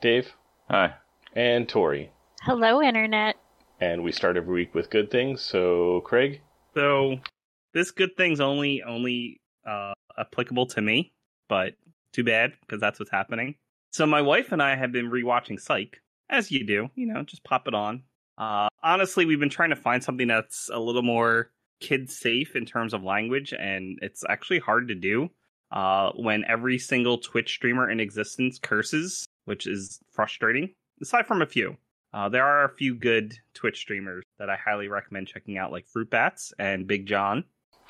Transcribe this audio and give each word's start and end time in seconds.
Dave, 0.00 0.32
Hi. 0.70 0.94
and 1.34 1.68
Tori. 1.68 2.10
Hello, 2.42 2.82
Internet. 2.82 3.36
And 3.80 4.02
we 4.02 4.12
start 4.12 4.36
every 4.36 4.54
week 4.54 4.74
with 4.74 4.90
good 4.90 5.10
things. 5.10 5.42
So, 5.42 6.00
Craig, 6.02 6.40
So 6.74 7.18
this 7.72 7.90
good 7.90 8.16
thing's 8.16 8.40
only 8.40 8.82
only 8.82 9.40
uh, 9.66 9.92
applicable 10.18 10.66
to 10.66 10.80
me, 10.80 11.12
but 11.48 11.74
too 12.12 12.24
bad 12.24 12.52
because 12.60 12.80
that's 12.80 12.98
what's 12.98 13.10
happening. 13.10 13.56
So 13.92 14.06
my 14.06 14.22
wife 14.22 14.52
and 14.52 14.62
I 14.62 14.76
have 14.76 14.92
been 14.92 15.10
rewatching 15.10 15.60
Psych, 15.60 16.00
as 16.28 16.50
you 16.50 16.66
do. 16.66 16.88
You 16.94 17.06
know, 17.06 17.22
just 17.22 17.44
pop 17.44 17.66
it 17.68 17.74
on. 17.74 18.02
Uh, 18.38 18.68
honestly, 18.82 19.24
we've 19.24 19.40
been 19.40 19.48
trying 19.48 19.70
to 19.70 19.76
find 19.76 20.02
something 20.04 20.28
that's 20.28 20.70
a 20.72 20.78
little 20.78 21.02
more 21.02 21.50
kid 21.80 22.10
safe 22.10 22.54
in 22.56 22.64
terms 22.66 22.94
of 22.94 23.02
language, 23.02 23.52
and 23.58 23.98
it's 24.02 24.24
actually 24.28 24.58
hard 24.58 24.88
to 24.88 24.94
do. 24.94 25.30
Uh, 25.70 26.12
when 26.12 26.44
every 26.46 26.78
single 26.78 27.18
Twitch 27.18 27.54
streamer 27.54 27.90
in 27.90 27.98
existence 27.98 28.58
curses, 28.58 29.26
which 29.46 29.66
is 29.66 29.98
frustrating. 30.12 30.74
Aside 31.00 31.26
from 31.26 31.40
a 31.42 31.46
few, 31.46 31.76
uh, 32.12 32.28
there 32.28 32.44
are 32.44 32.64
a 32.64 32.68
few 32.76 32.94
good 32.94 33.34
Twitch 33.54 33.78
streamers 33.78 34.22
that 34.38 34.48
I 34.50 34.56
highly 34.56 34.88
recommend 34.88 35.26
checking 35.28 35.58
out, 35.58 35.72
like 35.72 35.86
Fruit 35.88 36.08
Bats 36.10 36.52
and 36.58 36.86
Big 36.86 37.06
John. 37.06 37.44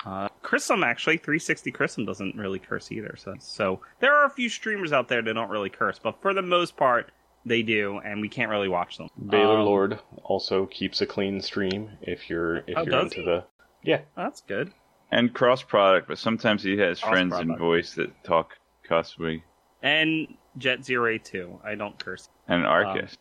Uh, 0.05 0.29
Chrisum 0.43 0.85
actually, 0.85 1.17
360 1.17 1.71
Chrisum 1.71 2.05
doesn't 2.05 2.35
really 2.35 2.59
curse 2.59 2.91
either. 2.91 3.15
So, 3.17 3.33
so 3.39 3.81
there 3.99 4.13
are 4.13 4.25
a 4.25 4.29
few 4.29 4.47
streamers 4.49 4.93
out 4.93 5.07
there 5.07 5.21
that 5.21 5.33
don't 5.33 5.49
really 5.49 5.69
curse, 5.69 5.99
but 6.01 6.21
for 6.21 6.33
the 6.33 6.41
most 6.41 6.77
part, 6.77 7.11
they 7.45 7.63
do, 7.63 7.99
and 7.99 8.19
we 8.21 8.27
can't 8.29 8.49
really 8.51 8.67
watch 8.67 8.97
them. 8.97 9.07
Baylor 9.29 9.59
Um, 9.59 9.65
Lord 9.65 9.99
also 10.23 10.65
keeps 10.65 10.99
a 11.01 11.05
clean 11.05 11.41
stream 11.41 11.89
if 12.01 12.29
you're 12.29 12.57
if 12.67 12.77
Oh, 12.77 12.83
you're 12.83 12.99
into 12.99 13.15
he? 13.17 13.25
the 13.25 13.43
yeah. 13.83 14.01
That's 14.17 14.41
good. 14.41 14.73
And 15.11 15.33
cross 15.33 15.63
product, 15.63 16.09
but 16.09 16.17
sometimes 16.17 16.61
he 16.61 16.77
has 16.77 16.99
Cross 16.99 17.11
friends 17.13 17.33
in 17.39 17.47
product. 17.47 17.59
voice 17.59 17.93
that 17.95 18.23
talk 18.25 18.51
Cosby 18.87 19.41
And 19.81 20.27
Jet 20.57 20.83
Zero 20.85 21.07
Eight 21.11 21.25
Two. 21.25 21.59
I 21.63 21.75
don't 21.75 21.97
curse. 21.99 22.29
and 22.47 22.65
um, 22.65 22.71
Arcus. 22.71 23.17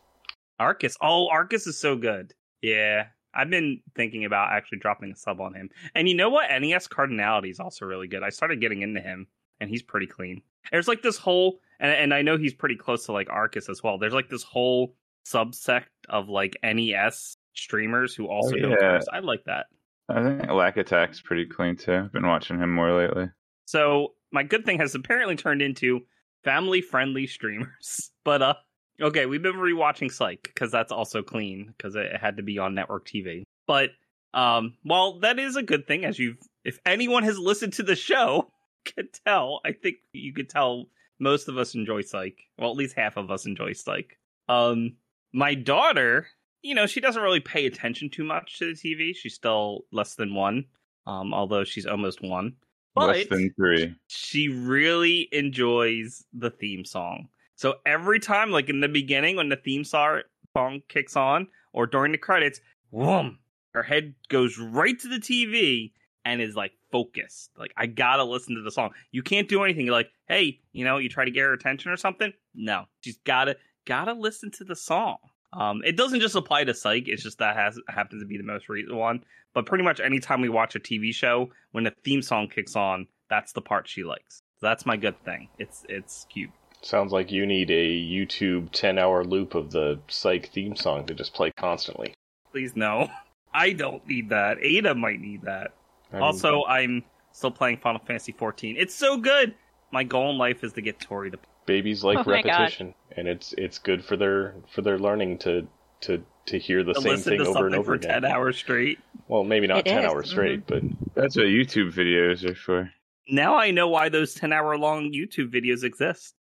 Arcus. 0.59 0.97
Oh, 1.01 1.29
Arcus 1.29 1.67
is 1.67 1.79
so 1.79 1.97
good. 1.97 2.35
Yeah. 2.63 3.07
I've 3.35 3.51
been 3.51 3.83
thinking 3.95 4.25
about 4.25 4.53
actually 4.53 4.79
dropping 4.79 5.13
a 5.13 5.17
sub 5.17 5.43
on 5.43 5.53
him. 5.53 5.69
And 5.95 6.09
you 6.09 6.15
know 6.15 6.31
what? 6.31 6.49
NES 6.51 6.89
Cardinality 6.89 7.51
is 7.51 7.61
also 7.61 7.85
really 7.85 8.09
good. 8.09 8.23
I 8.23 8.31
started 8.31 8.63
getting 8.63 8.81
into 8.81 9.01
him, 9.01 9.27
and 9.61 9.69
he's 9.69 9.83
pretty 9.83 10.07
clean. 10.07 10.41
There's 10.73 10.89
like 10.89 11.03
this 11.03 11.19
whole, 11.19 11.59
and, 11.79 11.93
and 11.93 12.15
I 12.15 12.23
know 12.23 12.39
he's 12.39 12.55
pretty 12.55 12.77
close 12.77 13.05
to 13.07 13.13
like 13.13 13.29
Arcus 13.29 13.69
as 13.69 13.83
well. 13.83 13.99
There's 13.99 14.15
like 14.15 14.31
this 14.31 14.43
whole 14.43 14.95
subsect 15.27 15.85
of 16.09 16.31
like 16.31 16.57
NES 16.63 17.37
streamers 17.53 18.15
who 18.15 18.27
also 18.27 18.55
Oh, 18.57 18.59
don't 18.59 18.81
curse. 18.81 19.05
I 19.13 19.19
like 19.19 19.45
that. 19.45 19.67
I 20.09 20.23
think 20.23 20.51
Lack 20.51 20.77
Attack's 20.79 21.21
pretty 21.21 21.45
clean 21.45 21.77
too. 21.77 21.93
I've 21.93 22.13
been 22.13 22.27
watching 22.27 22.59
him 22.59 22.73
more 22.73 22.93
lately. 22.99 23.29
So 23.67 24.15
my 24.33 24.45
good 24.45 24.65
thing 24.65 24.79
has 24.79 24.95
apparently 24.95 25.37
turned 25.37 25.61
into 25.61 26.01
family 26.47 26.81
friendly 26.81 27.27
streamers. 27.27 28.11
But 28.25 28.43
uh 28.43 28.55
okay, 29.01 29.27
we've 29.27 29.43
been 29.43 29.55
rewatching 29.55 30.11
Psych 30.11 30.43
because 30.43 30.73
that's 30.73 30.91
also 30.91 31.23
clean 31.23 31.73
because 31.77 31.95
it 31.95 32.17
had 32.17 32.39
to 32.39 32.43
be 32.43 32.59
on 32.59 32.75
network 32.75 33.07
TV. 33.07 33.43
But 33.67 33.91
um 34.35 34.75
while 34.83 35.21
that 35.21 35.39
is 35.39 35.57
a 35.57 35.63
good 35.63 35.87
thing, 35.87 36.05
as 36.05 36.19
you've 36.19 36.39
if 36.65 36.81
anyone 36.87 37.23
has 37.23 37.39
listened 37.39 37.75
to 37.75 37.85
the 37.85 37.95
show 37.95 38.51
could 38.85 39.13
tell, 39.25 39.61
I 39.65 39.73
think 39.73 39.97
you 40.13 40.33
could 40.33 40.49
tell 40.49 40.87
most 41.21 41.49
of 41.49 41.57
us 41.57 41.75
enjoy 41.75 42.03
Psych. 42.03 42.37
Well, 42.59 42.71
at 42.71 42.77
least 42.77 42.97
half 42.97 43.17
of 43.17 43.31
us 43.31 43.47
enjoy 43.47 43.75
Psych. 43.75 44.19
Um 44.49 44.97
my 45.33 45.55
daughter, 45.55 46.27
you 46.63 46.75
know, 46.75 46.87
she 46.87 47.01
doesn't 47.01 47.23
really 47.23 47.41
pay 47.41 47.67
attention 47.67 48.11
too 48.11 48.25
much 48.25 48.59
to 48.59 48.73
the 48.73 48.81
TV. 48.81 49.15
She's 49.15 49.35
still 49.35 49.83
less 49.93 50.15
than 50.15 50.35
one. 50.35 50.65
Um, 51.07 51.33
although 51.33 51.63
she's 51.63 51.87
almost 51.87 52.21
one. 52.23 52.57
Less 52.97 53.27
than 53.29 53.53
three. 53.55 53.95
she 54.09 54.49
really 54.49 55.29
enjoys 55.33 56.25
the 56.33 56.51
theme 56.51 56.85
song. 56.85 57.29
So 57.55 57.77
every 57.87 58.21
time, 58.21 58.51
like 58.51 58.69
in 58.69 58.81
the 58.81 58.89
beginning, 58.89 59.37
when 59.37 59.49
the 59.49 59.57
theme 59.57 59.85
song 59.85 60.23
song 60.57 60.83
kicks 60.89 61.17
on, 61.17 61.49
or 61.73 61.87
during 61.87 62.13
the 62.13 62.19
credits, 62.19 62.61
whoom, 62.91 63.39
her 63.73 63.83
head 63.83 64.15
goes 64.29 64.59
right 64.59 64.99
to 64.99 65.09
the 65.09 65.19
TV 65.19 65.93
and 66.25 66.41
is 66.41 66.57
like 66.57 66.73
focused. 66.91 67.51
Like 67.59 67.73
I 67.77 67.87
gotta 67.87 68.25
listen 68.25 68.55
to 68.57 68.63
the 68.63 68.71
song. 68.71 68.91
You 69.13 69.23
can't 69.23 69.49
do 69.49 69.63
anything. 69.63 69.87
You're 69.87 69.95
like, 69.95 70.11
hey, 70.29 70.61
you 70.73 70.85
know, 70.85 70.99
you 70.99 71.09
try 71.09 71.25
to 71.25 71.31
get 71.31 71.43
her 71.43 71.53
attention 71.53 71.91
or 71.93 71.97
something. 71.97 72.33
No, 72.55 72.85
she's 73.01 73.19
gotta 73.25 73.57
gotta 73.87 74.13
listen 74.13 74.51
to 74.53 74.65
the 74.65 74.77
song. 74.77 75.19
Um, 75.57 75.83
it 75.85 75.97
doesn't 75.97 76.21
just 76.21 76.35
apply 76.35 76.65
to 76.65 76.75
Psych. 76.75 77.05
It's 77.09 77.23
just 77.23 77.39
that 77.39 77.57
has 77.57 77.79
happens 77.89 78.23
to 78.23 78.27
be 78.27 78.37
the 78.37 78.45
most 78.45 78.69
recent 78.69 78.95
one. 78.95 79.25
But 79.55 79.65
pretty 79.65 79.85
much 79.85 80.01
anytime 80.01 80.43
we 80.43 80.51
watch 80.51 80.77
a 80.77 80.81
TV 80.81 81.15
show, 81.15 81.51
when 81.73 81.85
the 81.85 81.93
theme 82.05 82.21
song 82.21 82.49
kicks 82.49 82.77
on, 82.77 83.07
that's 83.31 83.53
the 83.53 83.63
part 83.63 83.89
she 83.89 84.05
likes. 84.05 84.43
That's 84.61 84.85
my 84.85 84.97
good 84.97 85.23
thing. 85.25 85.49
It's 85.59 85.85
it's 85.89 86.27
cute. 86.31 86.51
Sounds 86.83 87.11
like 87.11 87.33
you 87.33 87.47
need 87.47 87.71
a 87.71 87.89
YouTube 87.89 88.71
10-hour 88.71 89.25
loop 89.25 89.55
of 89.55 89.71
the 89.71 89.99
Psych 90.09 90.51
theme 90.53 90.77
song 90.77 91.07
to 91.07 91.15
just 91.15 91.33
play 91.33 91.51
constantly. 91.57 92.15
Please 92.53 92.77
no. 92.77 93.09
I 93.55 93.73
don't 93.73 94.07
need 94.07 94.29
that. 94.29 94.59
Ada 94.61 94.95
might 94.95 95.21
need 95.21 95.43
that. 95.43 95.73
I 96.13 96.17
mean, 96.17 96.23
Also, 96.23 96.65
I'm 96.65 97.03
still 97.33 97.51
playing 97.51 97.79
Final 97.79 98.01
Fantasy 98.07 98.33
14. 98.33 98.77
It's 98.79 98.95
so 98.95 99.17
good. 99.17 99.55
My 99.91 100.05
goal 100.05 100.31
in 100.31 100.39
life 100.39 100.63
is 100.63 100.75
to 100.75 100.83
get 100.83 101.01
Tori 101.01 101.31
to. 101.31 101.39
Babies 101.67 102.03
like 102.05 102.19
Oh 102.19 102.31
repetition, 102.31 102.95
and 103.17 103.29
it's 103.29 103.53
it's 103.59 103.79
good 103.79 104.05
for 104.05 104.17
their 104.17 104.55
for 104.73 104.83
their 104.83 104.99
learning 104.99 105.39
to 105.39 105.67
to 106.03 106.25
to 106.47 106.59
hear 106.59 106.85
the 106.85 106.95
to 106.95 107.01
same 107.01 107.17
thing 107.19 107.39
to 107.39 107.47
over 107.47 107.67
and 107.67 107.75
something 107.75 107.75
over 107.75 107.85
for 107.85 107.95
again. 107.95 108.23
10 108.23 108.25
hours 108.33 108.57
straight. 108.57 108.99
Well, 109.29 109.43
maybe 109.45 109.67
not 109.67 109.79
It 109.79 109.87
10 109.87 110.05
is, 110.05 110.05
hours 110.05 110.31
straight, 110.31 110.67
but 110.67 110.83
That's 111.15 111.37
what 111.37 111.47
YouTube 111.47 111.93
videos 111.93 112.45
are 112.49 112.55
for. 112.55 112.91
Now 113.29 113.57
I 113.57 113.73
know 113.73 113.89
why 113.89 114.09
those 114.09 114.35
10 114.35 114.53
hour 114.53 114.79
long 114.79 115.13
YouTube 115.13 115.53
videos 115.53 115.83
exist. 115.83 116.35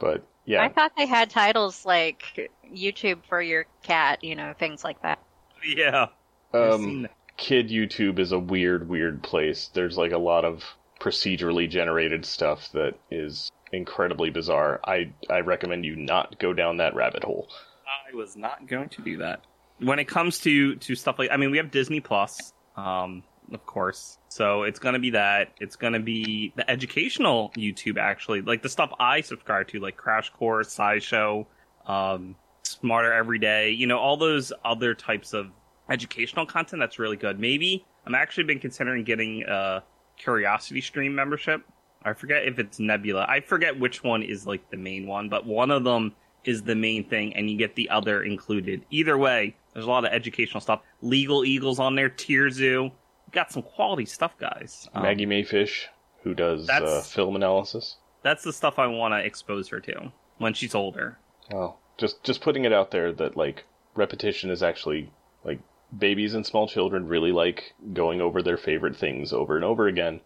but 0.00 0.26
yeah. 0.44 0.62
I 0.64 0.68
thought 0.70 0.92
they 0.96 1.06
had 1.06 1.28
titles 1.30 1.84
like 1.84 2.50
YouTube 2.74 3.18
for 3.28 3.40
your 3.42 3.66
cat, 3.82 4.24
you 4.24 4.34
know, 4.34 4.54
things 4.58 4.82
like 4.82 5.00
that. 5.02 5.22
Yeah. 5.64 6.06
Um, 6.54 7.06
kid 7.36 7.68
YouTube 7.68 8.18
is 8.18 8.32
a 8.32 8.38
weird, 8.38 8.88
weird 8.88 9.22
place. 9.22 9.68
There's 9.74 9.98
like 9.98 10.12
a 10.12 10.18
lot 10.18 10.44
of 10.46 10.64
procedurally 11.00 11.68
generated 11.68 12.24
stuff 12.24 12.72
that 12.72 12.94
is 13.10 13.50
incredibly 13.72 14.30
bizarre. 14.30 14.80
I 14.84 15.12
I 15.30 15.40
recommend 15.40 15.84
you 15.84 15.96
not 15.96 16.38
go 16.38 16.52
down 16.52 16.78
that 16.78 16.94
rabbit 16.94 17.24
hole. 17.24 17.48
I 17.86 18.14
was 18.14 18.36
not 18.36 18.66
going 18.66 18.88
to 18.90 19.02
do 19.02 19.18
that. 19.18 19.44
When 19.78 19.98
it 19.98 20.08
comes 20.08 20.40
to 20.40 20.76
to 20.76 20.94
stuff 20.94 21.18
like, 21.18 21.30
I 21.30 21.36
mean, 21.36 21.50
we 21.50 21.58
have 21.58 21.70
Disney 21.70 22.00
Plus, 22.00 22.52
um, 22.76 23.22
of 23.52 23.64
course. 23.66 24.18
So 24.28 24.64
it's 24.64 24.78
gonna 24.78 24.98
be 24.98 25.10
that. 25.10 25.52
It's 25.60 25.76
gonna 25.76 26.00
be 26.00 26.52
the 26.56 26.68
educational 26.68 27.50
YouTube, 27.56 27.98
actually, 27.98 28.42
like 28.42 28.62
the 28.62 28.68
stuff 28.68 28.92
I 28.98 29.20
subscribe 29.20 29.68
to, 29.68 29.80
like 29.80 29.96
Crash 29.96 30.30
Course, 30.30 30.76
SciShow, 30.76 31.46
um, 31.86 32.34
Smarter 32.62 33.12
Every 33.12 33.38
Day. 33.38 33.70
You 33.70 33.86
know, 33.86 33.98
all 33.98 34.16
those 34.16 34.52
other 34.64 34.94
types 34.94 35.32
of 35.32 35.50
educational 35.88 36.46
content. 36.46 36.80
That's 36.80 36.98
really 36.98 37.16
good. 37.16 37.38
Maybe 37.38 37.84
I'm 38.06 38.14
actually 38.14 38.44
been 38.44 38.58
considering 38.58 39.04
getting 39.04 39.44
a 39.44 39.82
Curiosity 40.16 40.80
Stream 40.80 41.14
membership. 41.14 41.62
I 42.02 42.12
forget 42.12 42.44
if 42.44 42.58
it's 42.58 42.78
Nebula. 42.78 43.26
I 43.28 43.40
forget 43.40 43.78
which 43.78 44.02
one 44.02 44.22
is 44.22 44.46
like 44.46 44.70
the 44.70 44.76
main 44.76 45.06
one, 45.06 45.28
but 45.28 45.46
one 45.46 45.70
of 45.70 45.84
them 45.84 46.14
is 46.44 46.62
the 46.62 46.74
main 46.74 47.04
thing, 47.04 47.34
and 47.36 47.50
you 47.50 47.56
get 47.56 47.74
the 47.74 47.90
other 47.90 48.22
included. 48.22 48.84
Either 48.90 49.18
way, 49.18 49.54
there's 49.72 49.84
a 49.84 49.88
lot 49.88 50.04
of 50.04 50.12
educational 50.12 50.60
stuff. 50.60 50.80
Legal 51.02 51.44
Eagles 51.44 51.78
on 51.78 51.94
there, 51.94 52.08
Tier 52.08 52.50
Zoo. 52.50 52.90
Got 53.32 53.52
some 53.52 53.62
quality 53.62 54.06
stuff, 54.06 54.38
guys. 54.38 54.88
Um, 54.94 55.02
Maggie 55.02 55.26
Mae 55.26 55.42
Fish, 55.42 55.88
who 56.22 56.34
does 56.34 56.68
uh, 56.68 57.02
film 57.02 57.36
analysis. 57.36 57.96
That's 58.22 58.42
the 58.42 58.52
stuff 58.52 58.78
I 58.78 58.86
want 58.86 59.12
to 59.12 59.18
expose 59.18 59.68
her 59.68 59.80
to 59.80 60.12
when 60.38 60.54
she's 60.54 60.74
older. 60.74 61.18
Oh, 61.52 61.76
just 61.98 62.22
just 62.24 62.40
putting 62.40 62.64
it 62.64 62.72
out 62.72 62.90
there 62.90 63.12
that 63.12 63.36
like 63.36 63.64
repetition 63.94 64.50
is 64.50 64.62
actually 64.62 65.10
like 65.44 65.60
babies 65.96 66.34
and 66.34 66.46
small 66.46 66.68
children 66.68 67.06
really 67.06 67.32
like 67.32 67.74
going 67.92 68.20
over 68.20 68.42
their 68.42 68.56
favorite 68.56 68.96
things 68.96 69.32
over 69.32 69.56
and 69.56 69.64
over 69.64 69.86
again. 69.86 70.20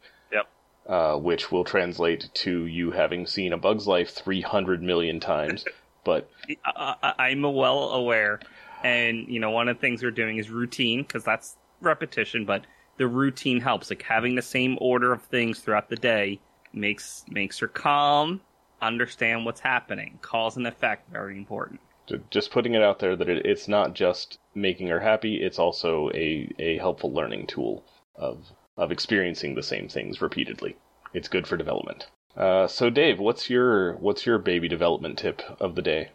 Uh, 0.84 1.16
which 1.16 1.52
will 1.52 1.62
translate 1.62 2.28
to 2.34 2.66
you 2.66 2.90
having 2.90 3.24
seen 3.24 3.52
A 3.52 3.56
Bug's 3.56 3.86
Life 3.86 4.10
300 4.10 4.82
million 4.82 5.20
times. 5.20 5.64
but 6.04 6.28
I, 6.66 6.96
I, 7.00 7.14
I'm 7.28 7.42
well 7.42 7.90
aware, 7.90 8.40
and 8.82 9.28
you 9.28 9.38
know, 9.38 9.50
one 9.50 9.68
of 9.68 9.76
the 9.76 9.80
things 9.80 10.02
we're 10.02 10.10
doing 10.10 10.38
is 10.38 10.50
routine 10.50 11.02
because 11.02 11.22
that's 11.22 11.56
repetition, 11.80 12.44
but 12.44 12.66
the 12.96 13.06
routine 13.06 13.60
helps. 13.60 13.90
Like 13.90 14.02
having 14.02 14.34
the 14.34 14.42
same 14.42 14.76
order 14.80 15.12
of 15.12 15.22
things 15.22 15.60
throughout 15.60 15.88
the 15.88 15.94
day 15.94 16.40
makes 16.72 17.24
makes 17.28 17.60
her 17.60 17.68
calm. 17.68 18.40
understand 18.80 19.44
what's 19.44 19.60
happening. 19.60 20.18
Cause 20.20 20.56
and 20.56 20.66
effect, 20.66 21.08
very 21.12 21.36
important. 21.36 21.78
Just 22.30 22.50
putting 22.50 22.74
it 22.74 22.82
out 22.82 22.98
there 22.98 23.14
that 23.14 23.28
it, 23.28 23.46
it's 23.46 23.68
not 23.68 23.94
just 23.94 24.40
making 24.56 24.88
her 24.88 24.98
happy; 24.98 25.36
it's 25.36 25.60
also 25.60 26.10
a, 26.12 26.52
a 26.58 26.78
helpful 26.78 27.12
learning 27.12 27.46
tool 27.46 27.84
of 28.16 28.50
of 28.76 28.90
experiencing 28.92 29.54
the 29.54 29.62
same 29.62 29.88
things 29.88 30.20
repeatedly. 30.20 30.76
It's 31.14 31.28
good 31.28 31.46
for 31.46 31.56
development. 31.56 32.06
Uh, 32.36 32.66
so, 32.66 32.88
Dave, 32.88 33.18
what's 33.18 33.50
your 33.50 33.96
what's 33.96 34.24
your 34.24 34.38
baby 34.38 34.68
development 34.68 35.18
tip 35.18 35.42
of 35.60 35.74
the 35.74 35.82
day? 35.82 36.10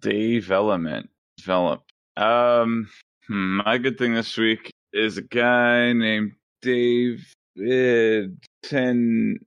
Development. 0.00 1.08
Develop. 1.36 1.82
Um, 2.16 2.90
hmm, 3.28 3.60
my 3.64 3.78
good 3.78 3.96
thing 3.96 4.14
this 4.14 4.36
week 4.36 4.72
is 4.92 5.16
a 5.16 5.22
guy 5.22 5.92
named 5.92 6.32
David 6.62 8.36
Tennant. 8.62 9.40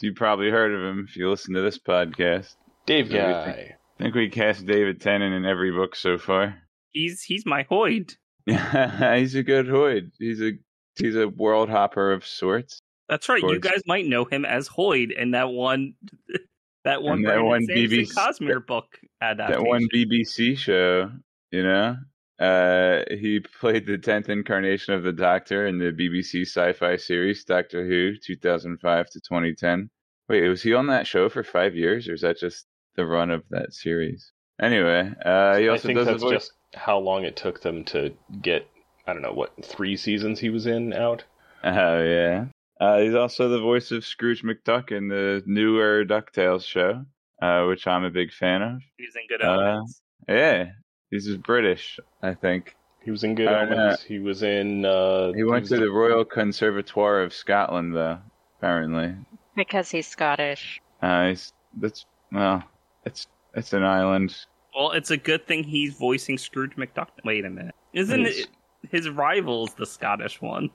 You 0.00 0.12
probably 0.14 0.50
heard 0.50 0.72
of 0.72 0.80
him 0.82 1.06
if 1.08 1.16
you 1.16 1.30
listen 1.30 1.54
to 1.54 1.62
this 1.62 1.78
podcast. 1.78 2.54
Dave 2.86 3.10
Yeah, 3.10 3.26
we 3.26 3.32
guy. 3.32 3.76
I 3.98 4.02
think 4.02 4.14
we 4.14 4.28
cast 4.28 4.66
David 4.66 5.00
Tennant 5.00 5.34
in 5.34 5.44
every 5.44 5.72
book 5.72 5.96
so 5.96 6.18
far. 6.18 6.56
He's 6.92 7.22
he's 7.22 7.46
my 7.46 7.64
Hoid. 7.64 8.16
Yeah, 8.46 9.16
he's 9.18 9.34
a 9.34 9.42
good 9.42 9.66
hood. 9.66 10.12
He's 10.18 10.40
a 10.40 10.52
he's 10.96 11.16
a 11.16 11.28
world 11.28 11.68
hopper 11.68 12.12
of 12.12 12.26
sorts. 12.26 12.80
That's 13.08 13.28
right. 13.28 13.42
You 13.42 13.60
guys 13.60 13.82
might 13.86 14.06
know 14.06 14.24
him 14.24 14.44
as 14.44 14.68
Hoid 14.68 15.12
in 15.12 15.32
that 15.32 15.50
one 15.50 15.94
that 16.84 17.02
one 17.02 17.18
And 17.18 17.24
that 17.26 17.28
Brandon 17.34 17.46
one 17.46 17.66
Sanderson 17.66 17.98
BBC 17.98 18.14
Cosmere 18.14 18.66
book 18.66 18.98
adaptation. 19.20 19.62
That 19.62 19.68
one 19.68 19.88
BBC 19.94 20.56
show, 20.56 21.10
you 21.50 21.62
know. 21.62 21.96
Uh, 22.38 23.04
he 23.10 23.40
played 23.60 23.86
the 23.86 23.96
tenth 23.96 24.28
incarnation 24.28 24.92
of 24.92 25.04
the 25.04 25.12
Doctor 25.12 25.66
in 25.66 25.78
the 25.78 25.92
BBC 25.92 26.42
sci-fi 26.42 26.96
series 26.96 27.44
Doctor 27.44 27.86
Who, 27.86 28.14
2005 28.24 29.10
to 29.10 29.20
2010. 29.20 29.88
Wait, 30.28 30.48
was 30.48 30.62
he 30.62 30.74
on 30.74 30.88
that 30.88 31.06
show 31.06 31.28
for 31.28 31.44
five 31.44 31.76
years, 31.76 32.08
or 32.08 32.14
is 32.14 32.22
that 32.22 32.38
just 32.38 32.66
the 32.96 33.06
run 33.06 33.30
of 33.30 33.44
that 33.50 33.72
series? 33.72 34.32
Anyway, 34.60 35.12
uh, 35.24 35.56
he 35.56 35.68
I 35.68 35.78
think 35.78 35.96
does 35.96 36.06
that's 36.06 36.22
voice. 36.22 36.32
just 36.32 36.52
how 36.74 36.98
long 36.98 37.24
it 37.24 37.36
took 37.36 37.60
them 37.62 37.84
to 37.84 38.12
get. 38.42 38.66
I 39.06 39.12
don't 39.12 39.22
know 39.22 39.32
what 39.32 39.52
three 39.64 39.96
seasons 39.96 40.38
he 40.40 40.50
was 40.50 40.66
in 40.66 40.92
out. 40.92 41.24
Oh 41.62 42.02
yeah. 42.02 42.46
Uh, 42.80 42.98
he's 42.98 43.14
also 43.14 43.48
the 43.48 43.60
voice 43.60 43.90
of 43.92 44.04
Scrooge 44.04 44.42
McDuck 44.42 44.90
in 44.92 45.08
the 45.08 45.42
newer 45.46 46.04
DuckTales 46.04 46.64
show, 46.64 47.04
uh, 47.40 47.64
which 47.66 47.86
I'm 47.86 48.04
a 48.04 48.10
big 48.10 48.32
fan 48.32 48.62
of. 48.62 48.82
He's 48.98 49.14
in 49.14 49.26
good 49.28 49.42
Uh. 49.42 49.80
Yeah, 50.28 50.70
he's 51.10 51.26
just 51.26 51.42
British, 51.42 51.98
I 52.22 52.34
think. 52.34 52.74
He 53.04 53.10
was 53.10 53.22
in 53.22 53.34
Good 53.34 53.48
I 53.48 53.66
know. 53.66 53.72
Omens. 53.76 54.02
He 54.02 54.18
was 54.18 54.42
in. 54.42 54.86
Uh, 54.86 55.32
He 55.34 55.44
went 55.44 55.62
was 55.62 55.70
to 55.70 55.76
the 55.76 55.90
Royal 55.90 56.24
Conservatoire 56.24 57.20
of 57.22 57.34
Scotland, 57.34 57.94
though. 57.94 58.18
Apparently, 58.58 59.14
Because 59.54 59.90
he's 59.90 60.06
Scottish. 60.06 60.80
uh, 61.02 61.28
he's 61.28 61.52
that's 61.78 62.06
well, 62.32 62.64
it's 63.04 63.26
it's 63.54 63.74
an 63.74 63.84
island. 63.84 64.34
Well, 64.74 64.92
it's 64.92 65.10
a 65.10 65.18
good 65.18 65.46
thing 65.46 65.64
he's 65.64 65.94
voicing 65.98 66.38
Scrooge 66.38 66.76
McDuck. 66.76 67.08
Wait 67.24 67.44
a 67.44 67.50
minute. 67.50 67.74
Isn't 67.92 68.22
Yes. 68.22 68.38
it 68.38 68.46
his 68.90 69.08
rival's 69.08 69.74
the 69.74 69.86
Scottish 69.86 70.40
one? 70.40 70.70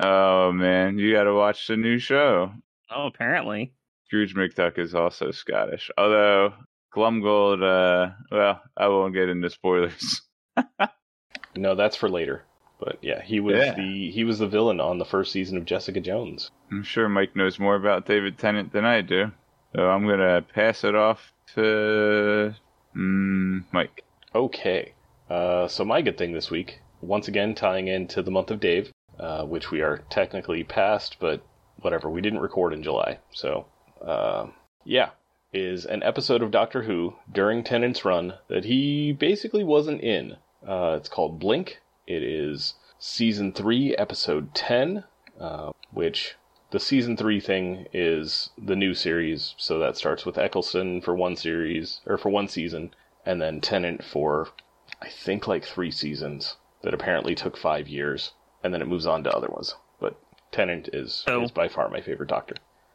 Oh 0.00 0.52
man, 0.52 0.98
you 0.98 1.12
got 1.12 1.24
to 1.24 1.34
watch 1.34 1.66
the 1.66 1.76
new 1.76 1.98
show. 1.98 2.52
Oh, 2.90 3.06
apparently. 3.06 3.72
Scrooge 4.06 4.34
McDuck 4.34 4.78
is 4.78 4.94
also 4.94 5.30
Scottish, 5.30 5.90
although 5.96 6.52
Glomgold. 6.94 7.62
Uh, 7.62 8.12
well, 8.30 8.60
I 8.76 8.88
won't 8.88 9.14
get 9.14 9.28
into 9.28 9.50
spoilers. 9.50 10.22
No, 11.54 11.74
that's 11.74 11.96
for 11.96 12.08
later. 12.08 12.44
But 12.80 12.98
yeah, 13.02 13.22
he 13.22 13.38
was 13.40 13.56
Yeah. 13.56 13.74
the 13.74 14.10
he 14.10 14.24
was 14.24 14.38
the 14.38 14.46
villain 14.46 14.80
on 14.80 14.98
the 14.98 15.04
first 15.04 15.32
season 15.32 15.56
of 15.56 15.64
Jessica 15.64 16.00
Jones. 16.00 16.50
I'm 16.70 16.82
sure 16.82 17.08
Mike 17.08 17.36
knows 17.36 17.58
more 17.58 17.76
about 17.76 18.06
David 18.06 18.38
Tennant 18.38 18.72
than 18.72 18.84
I 18.84 19.02
do, 19.02 19.30
so 19.74 19.88
I'm 19.88 20.06
gonna 20.08 20.42
pass 20.42 20.82
it 20.82 20.94
off 20.94 21.32
to 21.54 22.54
mm, 22.96 23.64
Mike. 23.70 24.02
Okay. 24.34 24.94
Uh, 25.28 25.68
so 25.68 25.84
my 25.84 26.02
good 26.02 26.18
thing 26.18 26.32
this 26.32 26.50
week, 26.50 26.80
once 27.02 27.28
again 27.28 27.54
tying 27.54 27.88
into 27.88 28.22
the 28.22 28.30
month 28.30 28.50
of 28.50 28.60
Dave, 28.60 28.92
uh, 29.18 29.44
which 29.44 29.70
we 29.70 29.82
are 29.82 29.98
technically 30.08 30.62
past, 30.64 31.16
but 31.18 31.44
whatever. 31.80 32.08
We 32.08 32.20
didn't 32.20 32.40
record 32.40 32.72
in 32.72 32.82
July, 32.82 33.18
so 33.32 33.66
uh, 34.00 34.46
yeah, 34.84 35.10
is 35.52 35.84
an 35.84 36.02
episode 36.02 36.42
of 36.42 36.50
Doctor 36.50 36.82
Who 36.82 37.16
during 37.30 37.64
Tennant's 37.64 38.04
run 38.04 38.34
that 38.48 38.64
he 38.64 39.12
basically 39.12 39.64
wasn't 39.64 40.00
in. 40.00 40.36
Uh, 40.66 40.96
it's 40.98 41.08
called 41.08 41.40
Blink. 41.40 41.80
It 42.06 42.22
is 42.22 42.74
season 42.98 43.52
three, 43.52 43.96
episode 43.96 44.54
ten, 44.54 45.04
uh, 45.38 45.72
which 45.90 46.36
the 46.70 46.80
season 46.80 47.16
three 47.16 47.40
thing 47.40 47.86
is 47.92 48.50
the 48.56 48.76
new 48.76 48.94
series, 48.94 49.54
so 49.58 49.78
that 49.78 49.96
starts 49.96 50.24
with 50.24 50.38
Eccleston 50.38 51.02
for 51.02 51.14
one 51.14 51.36
series 51.36 52.00
or 52.06 52.16
for 52.16 52.28
one 52.30 52.48
season, 52.48 52.94
and 53.26 53.42
then 53.42 53.60
Tennant 53.60 54.04
for 54.04 54.48
I 55.00 55.08
think 55.08 55.48
like 55.48 55.64
three 55.64 55.90
seasons 55.90 56.56
that 56.82 56.94
apparently 56.94 57.34
took 57.34 57.56
five 57.56 57.88
years, 57.88 58.32
and 58.62 58.72
then 58.72 58.82
it 58.82 58.88
moves 58.88 59.06
on 59.06 59.24
to 59.24 59.30
other 59.34 59.48
ones. 59.48 59.74
But 60.00 60.16
Tennant 60.50 60.88
is 60.92 61.24
So- 61.26 61.42
is 61.42 61.50
by 61.50 61.68
far 61.68 61.88
my 61.88 62.00
favorite 62.00 62.28
Doctor. 62.28 62.54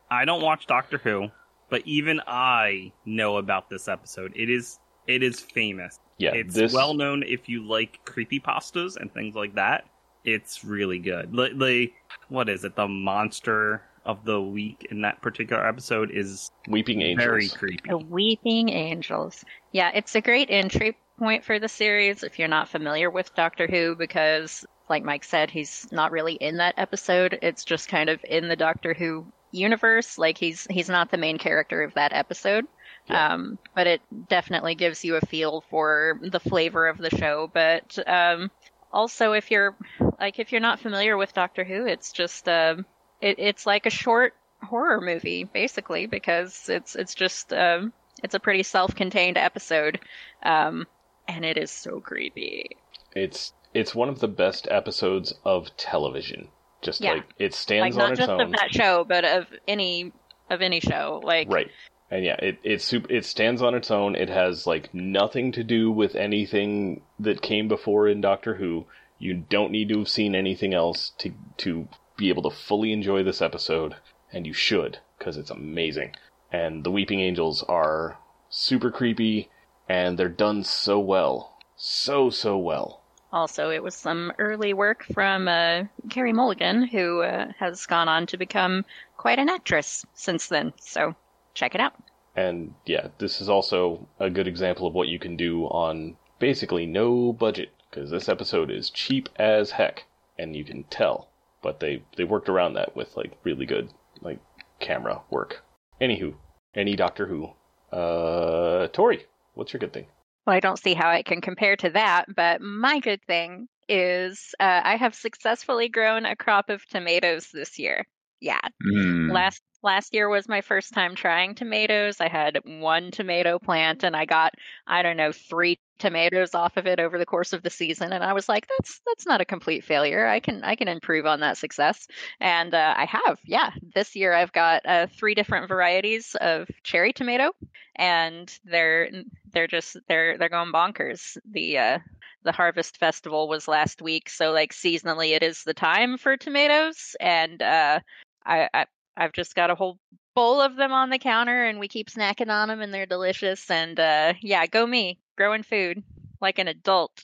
I 0.10 0.26
don't 0.26 0.42
watch 0.42 0.68
Doctor 0.68 0.98
Who, 1.00 1.30
but 1.70 1.82
even 1.86 2.22
I 2.28 2.92
know 3.06 3.38
about 3.38 3.70
this 3.70 3.88
episode. 3.88 4.32
It 4.36 4.50
is 4.50 4.80
it 5.08 5.24
is 5.24 5.40
famous. 5.40 6.00
Yeah, 6.18 6.34
it's 6.34 6.54
this 6.56 6.74
well 6.74 6.94
known 6.94 7.24
if 7.24 7.48
you 7.48 7.64
like 7.66 8.00
creepy 8.06 8.40
pastas 8.40 8.98
and 8.98 9.14
things 9.14 9.36
like 9.36 9.56
that. 9.56 9.86
It's 10.26 10.66
really 10.66 11.00
good. 11.00 11.34
Like, 11.34 11.54
like 11.56 11.94
what 12.28 12.50
is 12.50 12.64
it? 12.66 12.76
The 12.76 12.88
monster 12.88 13.82
of 14.06 14.24
the 14.26 14.42
week 14.42 14.88
in 14.92 15.02
that 15.02 15.22
particular 15.22 15.66
episode 15.66 16.12
is 16.12 16.50
Weeping 16.68 17.02
Angels. 17.02 17.26
very 17.26 17.48
creepy. 17.50 17.90
The 17.90 17.98
Weeping 17.98 18.70
Angels. 18.70 19.44
Yeah, 19.72 19.92
it's 19.94 20.16
a 20.16 20.22
great 20.22 20.50
entry 20.50 20.98
point 21.18 21.44
for 21.44 21.60
the 21.60 21.68
series 21.68 22.24
if 22.24 22.40
you're 22.40 22.48
not 22.48 22.70
familiar 22.70 23.10
with 23.10 23.36
Doctor 23.36 23.68
Who, 23.68 23.96
because, 23.96 24.66
like 24.90 25.04
Mike 25.04 25.24
said, 25.24 25.50
he's 25.50 25.88
not 25.92 26.12
really 26.12 26.34
in 26.34 26.58
that 26.58 26.76
episode. 26.78 27.40
It's 27.42 27.66
just 27.66 27.90
kind 27.90 28.10
of 28.10 28.20
in 28.24 28.48
the 28.48 28.56
Doctor 28.56 28.94
Who 28.94 29.26
universe. 29.52 30.18
Like 30.18 30.38
he's 30.38 30.68
he's 30.70 30.90
not 30.90 31.12
the 31.12 31.18
main 31.18 31.38
character 31.38 31.84
of 31.84 31.94
that 31.96 32.14
episode. 32.14 32.66
Yeah. 33.10 33.34
Um, 33.34 33.58
but 33.74 33.88
it 33.88 34.02
definitely 34.28 34.76
gives 34.76 35.06
you 35.06 35.16
a 35.16 35.22
feel 35.22 35.64
for 35.70 36.20
the 36.22 36.40
flavor 36.40 36.88
of 36.88 36.98
the 36.98 37.10
show. 37.10 37.50
But 37.52 37.98
um, 38.08 38.52
also, 38.92 39.34
if 39.34 39.52
you're 39.52 39.76
like 40.20 40.40
if 40.40 40.52
you're 40.52 40.62
not 40.62 40.80
familiar 40.80 41.18
with 41.18 41.34
Doctor 41.34 41.64
Who, 41.64 41.86
it's 41.86 42.12
just 42.12 42.48
um, 42.50 42.86
it, 43.22 43.40
it's 43.40 43.66
like 43.66 43.86
a 43.86 43.92
short 43.92 44.34
horror 44.64 45.00
movie 45.00 45.44
basically 45.44 46.08
because 46.08 46.68
it's 46.70 46.96
it's 46.96 47.16
just 47.16 47.54
um, 47.54 47.94
it's 48.24 48.36
a 48.36 48.40
pretty 48.40 48.64
self-contained 48.64 49.38
episode, 49.38 50.00
um, 50.44 50.88
and 51.28 51.46
it 51.46 51.58
is 51.58 51.72
so 51.72 52.00
creepy. 52.00 52.78
It's 53.16 53.54
it's 53.74 53.94
one 53.94 54.10
of 54.10 54.20
the 54.20 54.28
best 54.28 54.68
episodes 54.72 55.34
of 55.44 55.76
television. 55.78 56.50
Just 56.82 57.02
Yeah. 57.02 57.14
like 57.14 57.26
it 57.38 57.44
Like 57.46 57.54
stands 57.54 57.98
on 57.98 58.04
not 58.04 58.12
its 58.12 58.20
just 58.20 58.30
own. 58.30 58.42
of 58.42 58.52
that 58.54 58.72
show, 58.72 59.04
but 59.04 59.26
of 59.26 59.48
any 59.68 60.12
of 60.50 60.62
any 60.62 60.80
show. 60.80 61.22
Like 61.24 61.52
Right. 61.52 61.70
And 62.10 62.24
yeah, 62.24 62.38
it 62.40 62.60
it 62.64 62.82
super, 62.82 63.12
it 63.12 63.26
stands 63.26 63.62
on 63.62 63.76
its 63.76 63.92
own. 63.92 64.16
It 64.16 64.30
has 64.30 64.66
like 64.66 64.94
nothing 64.94 65.52
to 65.54 65.64
do 65.64 65.92
with 65.92 66.16
anything 66.16 67.02
that 67.20 67.42
came 67.42 67.68
before 67.68 68.08
in 68.08 68.22
Doctor 68.22 68.56
Who. 68.56 68.86
You 69.20 69.34
don't 69.34 69.72
need 69.72 69.90
to 69.90 70.00
have 70.00 70.10
seen 70.10 70.34
anything 70.36 70.74
else 70.74 71.12
to 71.18 71.34
to 71.58 71.88
be 72.16 72.30
able 72.30 72.44
to 72.50 72.56
fully 72.56 72.94
enjoy 72.94 73.24
this 73.24 73.42
episode, 73.42 73.96
and 74.32 74.48
you 74.48 74.54
should 74.54 75.00
because 75.20 75.36
it's 75.38 75.50
amazing. 75.52 76.16
And 76.52 76.84
the 76.86 76.92
Weeping 76.92 77.20
Angels 77.20 77.62
are 77.64 78.18
super 78.50 78.90
creepy, 78.92 79.50
and 79.90 80.18
they're 80.18 80.30
done 80.30 80.64
so 80.64 81.00
well, 81.00 81.58
so 81.76 82.30
so 82.30 82.58
well. 82.58 83.04
Also, 83.32 83.70
it 83.70 83.84
was 83.84 83.94
some 83.94 84.32
early 84.38 84.74
work 84.74 85.04
from 85.04 85.48
uh, 85.48 85.84
Carey 86.10 86.32
Mulligan, 86.32 86.88
who 86.88 87.22
uh, 87.22 87.52
has 87.60 87.86
gone 87.86 88.08
on 88.08 88.26
to 88.28 88.38
become 88.38 88.86
quite 89.18 89.38
an 89.38 89.50
actress 89.50 90.06
since 90.14 90.48
then. 90.48 90.74
So 90.80 91.14
check 91.54 91.76
it 91.76 91.82
out. 91.82 91.94
And 92.36 92.74
yeah, 92.86 93.08
this 93.18 93.42
is 93.42 93.50
also 93.50 94.08
a 94.20 94.30
good 94.30 94.48
example 94.48 94.88
of 94.88 94.94
what 94.94 95.08
you 95.08 95.20
can 95.20 95.36
do 95.36 95.66
on 95.66 96.16
basically 96.40 96.86
no 96.86 97.34
budget 97.34 97.72
because 97.90 98.12
this 98.12 98.30
episode 98.30 98.70
is 98.70 98.90
cheap 98.90 99.28
as 99.38 99.72
heck, 99.72 100.06
and 100.38 100.56
you 100.56 100.64
can 100.64 100.84
tell. 100.84 101.30
But 101.62 101.80
they 101.80 102.04
they 102.16 102.24
worked 102.24 102.48
around 102.48 102.74
that 102.74 102.96
with 102.96 103.18
like 103.18 103.34
really 103.44 103.66
good 103.66 103.90
like 104.22 104.40
camera 104.80 105.22
work. 105.30 105.64
Anywho, 106.00 106.36
any 106.76 106.96
Doctor 106.96 107.28
Who. 107.28 107.54
Uh, 107.92 108.88
Tori, 108.90 109.26
what's 109.58 109.74
your 109.74 109.80
good 109.80 109.94
thing? 109.94 110.08
Well, 110.46 110.56
I 110.56 110.60
don't 110.60 110.80
see 110.80 110.94
how 110.94 111.12
it 111.12 111.26
can 111.26 111.42
compare 111.42 111.76
to 111.78 111.90
that, 111.92 112.34
but 112.34 112.62
my 112.62 113.00
good 113.00 113.22
thing 113.28 113.68
is 113.90 114.56
uh, 114.60 114.82
I 114.84 114.96
have 114.96 115.16
successfully 115.16 115.90
grown 115.90 116.26
a 116.26 116.36
crop 116.36 116.70
of 116.70 116.86
tomatoes 116.88 117.50
this 117.52 117.78
year. 117.80 118.06
Yeah. 118.40 118.60
Mm. 118.86 119.32
Last 119.32 119.62
last 119.84 120.14
year 120.14 120.30
was 120.30 120.48
my 120.48 120.62
first 120.62 120.94
time 120.94 121.16
trying 121.16 121.56
tomatoes. 121.56 122.22
I 122.22 122.28
had 122.28 122.60
one 122.64 123.12
tomato 123.12 123.60
plant 123.60 124.04
and 124.04 124.16
I 124.16 124.26
got 124.26 124.54
I 124.86 125.02
don't 125.02 125.18
know, 125.18 125.32
3 125.32 125.78
tomatoes 126.00 126.56
off 126.56 126.78
of 126.78 126.88
it 126.88 127.00
over 127.00 127.18
the 127.18 127.26
course 127.26 127.54
of 127.54 127.64
the 127.64 127.70
season 127.70 128.14
and 128.14 128.24
I 128.24 128.34
was 128.34 128.48
like 128.50 128.68
that's 128.68 129.02
that's 129.06 129.26
not 129.26 129.42
a 129.42 129.46
complete 129.46 129.84
failure. 129.84 130.26
I 130.28 130.40
can 130.40 130.64
I 130.64 130.76
can 130.76 130.88
improve 130.88 131.26
on 131.26 131.42
that 131.42 131.58
success. 131.58 132.08
And 132.40 132.74
uh, 132.74 132.94
I 132.98 133.06
have. 133.06 133.40
Yeah. 133.46 133.72
This 133.96 134.16
year 134.16 134.34
I've 134.34 134.52
got 134.52 134.86
uh, 134.86 135.08
three 135.08 135.36
different 135.36 135.68
varieties 135.68 136.36
of 136.40 136.70
cherry 136.84 137.14
tomato 137.14 137.52
and 137.96 138.58
they're 138.64 139.10
they're 139.52 139.68
just 139.68 139.98
they're 140.08 140.38
they're 140.38 140.50
going 140.50 140.72
bonkers. 140.72 141.38
The 141.52 141.78
uh 141.78 142.00
the 142.44 142.52
harvest 142.52 142.98
festival 142.98 143.50
was 143.50 143.68
last 143.68 144.02
week 144.02 144.30
so 144.30 144.52
like 144.52 144.72
seasonally 144.74 145.36
it 145.36 145.44
is 145.44 145.64
the 145.64 145.74
time 145.74 146.18
for 146.18 146.38
tomatoes 146.38 147.16
and 147.20 147.62
uh 147.62 148.00
I, 148.46 148.70
I 148.74 148.86
I've 149.18 149.34
just 149.34 149.56
got 149.56 149.70
a 149.70 149.76
whole 149.76 150.00
bowl 150.36 150.62
of 150.62 150.76
them 150.76 150.94
on 150.94 151.10
the 151.10 151.20
counter 151.20 151.66
and 151.66 151.80
we 151.80 151.88
keep 151.88 152.10
snacking 152.10 152.50
on 152.50 152.70
them 152.70 152.80
and 152.80 152.94
they're 152.94 153.06
delicious 153.06 153.70
and 153.70 154.00
uh 154.00 154.34
yeah 154.42 154.66
go 154.68 154.86
me 154.86 155.20
growing 155.38 155.64
food 155.64 156.04
like 156.42 156.60
an 156.60 156.68
adult 156.68 157.24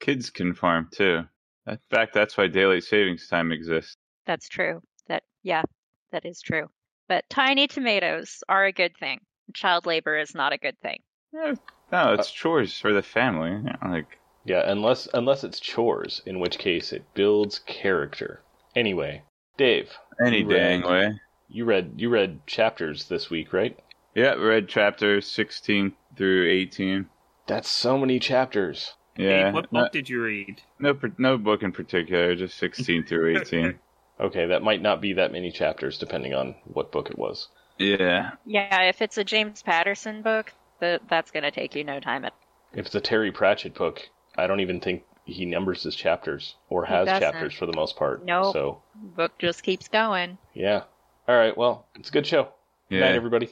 Kids 0.00 0.30
can 0.30 0.52
farm 0.52 0.88
too. 0.92 1.20
In 1.68 1.78
fact, 1.88 2.12
that's 2.12 2.36
why 2.36 2.48
daylight 2.48 2.82
savings 2.82 3.28
time 3.28 3.52
exists. 3.52 3.94
that's 4.26 4.48
true 4.48 4.80
that 5.08 5.22
yeah 5.44 5.62
that 6.10 6.24
is 6.24 6.40
true 6.40 6.66
but 7.08 7.24
tiny 7.30 7.66
tomatoes 7.68 8.42
are 8.48 8.64
a 8.64 8.72
good 8.72 8.96
thing 8.98 9.20
child 9.54 9.86
labor 9.86 10.18
is 10.18 10.34
not 10.34 10.52
a 10.52 10.58
good 10.58 10.76
thing 10.80 10.98
Eh, 11.36 11.54
No, 11.92 12.12
it's 12.14 12.30
chores 12.32 12.78
for 12.78 12.92
the 12.92 13.02
family. 13.02 13.50
you 13.50 13.58
know, 13.62 13.76
Like, 13.84 14.18
Yeah, 14.44 14.68
unless 14.70 15.08
unless 15.14 15.44
it's 15.44 15.60
chores, 15.60 16.20
in 16.26 16.40
which 16.40 16.58
case 16.58 16.92
it 16.92 17.04
builds 17.14 17.60
character. 17.60 18.42
Anyway, 18.74 19.22
Dave, 19.56 19.96
any 20.24 20.40
You 20.40 20.48
dang 20.48 20.82
read- 20.82 20.90
way. 20.90 21.20
you 21.48 21.64
read 21.64 21.94
you 21.96 22.08
read 22.08 22.44
chapters 22.46 23.08
this 23.08 23.30
week, 23.30 23.52
right? 23.52 23.78
Yeah, 24.16 24.34
read 24.34 24.68
chapters 24.68 25.26
16 25.28 25.94
through 26.16 26.48
18. 26.50 27.08
That's 27.46 27.68
so 27.68 27.98
many 27.98 28.18
chapters. 28.18 28.94
Yeah, 29.16 29.44
Dave, 29.44 29.54
what 29.54 29.72
no, 29.72 29.82
book 29.82 29.92
did 29.92 30.08
you 30.08 30.22
read? 30.22 30.62
no, 30.78 30.98
no 31.18 31.36
book 31.36 31.62
in 31.62 31.72
particular, 31.72 32.34
just 32.34 32.56
16 32.58 33.04
through 33.08 33.40
18. 33.40 33.78
Okay, 34.20 34.46
that 34.46 34.62
might 34.62 34.80
not 34.80 35.00
be 35.00 35.14
that 35.14 35.32
many 35.32 35.50
chapters, 35.50 35.98
depending 35.98 36.34
on 36.34 36.54
what 36.64 36.92
book 36.92 37.10
it 37.10 37.18
was. 37.18 37.48
Yeah, 37.78 38.32
yeah 38.46 38.82
if 38.82 39.02
it's 39.02 39.18
a 39.18 39.24
james 39.24 39.62
patterson 39.62 40.22
book 40.22 40.52
that 40.80 41.00
that's 41.08 41.30
going 41.30 41.42
to 41.42 41.50
take 41.50 41.74
you 41.74 41.84
no 41.84 42.00
time 42.00 42.24
at 42.24 42.34
If 42.72 42.86
it's 42.86 42.94
a 42.94 43.00
Terry 43.00 43.32
Pratchett 43.32 43.74
book, 43.74 44.08
I 44.36 44.46
don't 44.46 44.60
even 44.60 44.80
think 44.80 45.02
he 45.24 45.46
numbers 45.46 45.82
his 45.82 45.94
chapters 45.94 46.56
or 46.68 46.84
has 46.84 47.06
chapters 47.06 47.54
for 47.54 47.66
the 47.66 47.72
most 47.74 47.96
part. 47.96 48.24
Nope. 48.24 48.52
So 48.52 48.82
book 48.94 49.32
just 49.38 49.62
keeps 49.62 49.88
going 49.88 50.38
yeah. 50.54 50.82
All 51.28 51.36
right. 51.36 51.56
Well, 51.56 51.86
it's 51.94 52.08
a 52.08 52.12
good 52.12 52.26
show. 52.26 52.48
Good 52.88 52.96
yeah. 52.96 53.00
night, 53.00 53.14
everybody. 53.14 53.50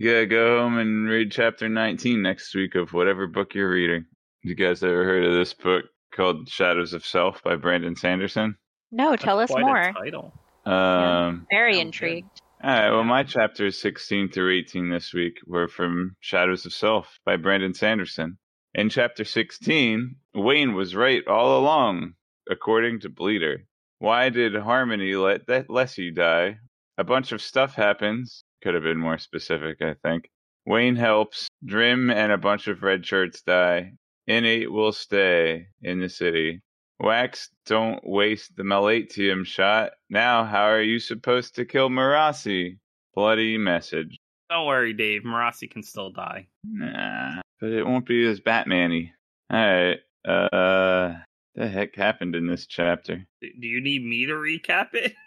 You 0.00 0.12
gotta 0.12 0.26
go 0.26 0.60
home 0.60 0.78
and 0.78 1.06
read 1.06 1.30
chapter 1.30 1.68
19 1.68 2.22
next 2.22 2.54
week 2.54 2.74
of 2.74 2.94
whatever 2.94 3.26
book 3.26 3.54
you're 3.54 3.68
reading. 3.68 4.06
You 4.42 4.54
guys 4.54 4.82
ever 4.82 5.04
heard 5.04 5.26
of 5.26 5.34
this 5.34 5.52
book 5.52 5.84
called 6.10 6.48
Shadows 6.48 6.94
of 6.94 7.04
Self 7.04 7.42
by 7.42 7.56
Brandon 7.56 7.94
Sanderson? 7.94 8.56
no 8.90 9.14
tell 9.14 9.40
us 9.40 9.50
Quite 9.50 9.62
a 9.62 9.66
more 9.66 9.92
title. 9.92 10.32
Um, 10.64 11.46
very 11.50 11.78
intrigued 11.78 12.40
all 12.64 12.70
right, 12.70 12.90
well, 12.90 13.04
my 13.04 13.24
chapters 13.24 13.78
16 13.78 14.30
through 14.30 14.56
18 14.60 14.88
this 14.88 15.12
week 15.12 15.34
were 15.46 15.68
from 15.68 16.16
Shadows 16.20 16.64
of 16.64 16.72
Self 16.72 17.18
by 17.26 17.36
Brandon 17.36 17.74
Sanderson. 17.74 18.38
In 18.72 18.88
chapter 18.88 19.26
16, 19.26 20.16
Wayne 20.34 20.72
was 20.72 20.96
right 20.96 21.26
all 21.26 21.58
along, 21.58 22.14
according 22.50 23.00
to 23.00 23.10
Bleeder. 23.10 23.66
Why 23.98 24.30
did 24.30 24.54
Harmony 24.54 25.14
let 25.14 25.46
that 25.48 25.68
Lessie 25.68 26.14
die? 26.14 26.56
A 26.96 27.04
bunch 27.04 27.32
of 27.32 27.42
stuff 27.42 27.74
happens. 27.74 28.44
Could 28.62 28.74
have 28.74 28.82
been 28.82 28.98
more 28.98 29.18
specific, 29.18 29.80
I 29.82 29.94
think. 29.94 30.30
Wayne 30.66 30.96
helps. 30.96 31.48
Drim 31.64 32.10
and 32.10 32.32
a 32.32 32.38
bunch 32.38 32.68
of 32.68 32.82
red 32.82 33.04
shirts 33.06 33.42
die. 33.42 33.94
Innate 34.26 34.70
will 34.70 34.92
stay 34.92 35.66
in 35.82 36.00
the 36.00 36.08
city. 36.08 36.60
Wax, 37.00 37.48
don't 37.64 38.06
waste 38.06 38.54
the 38.56 38.62
Malatium 38.62 39.46
shot. 39.46 39.92
Now, 40.10 40.44
how 40.44 40.64
are 40.64 40.82
you 40.82 40.98
supposed 40.98 41.54
to 41.54 41.64
kill 41.64 41.88
Marasi? 41.88 42.78
Bloody 43.14 43.56
message. 43.56 44.18
Don't 44.50 44.66
worry, 44.66 44.92
Dave. 44.92 45.22
Marasi 45.22 45.70
can 45.70 45.82
still 45.82 46.10
die. 46.10 46.48
Nah, 46.62 47.40
but 47.60 47.70
it 47.70 47.86
won't 47.86 48.06
be 48.06 48.26
as 48.26 48.40
Batman-y. 48.40 49.12
Alright, 49.52 50.00
uh, 50.26 51.14
the 51.54 51.66
heck 51.68 51.96
happened 51.96 52.36
in 52.36 52.46
this 52.46 52.66
chapter? 52.66 53.26
Do 53.40 53.66
you 53.66 53.80
need 53.80 54.04
me 54.04 54.26
to 54.26 54.34
recap 54.34 54.94
it? 54.94 55.14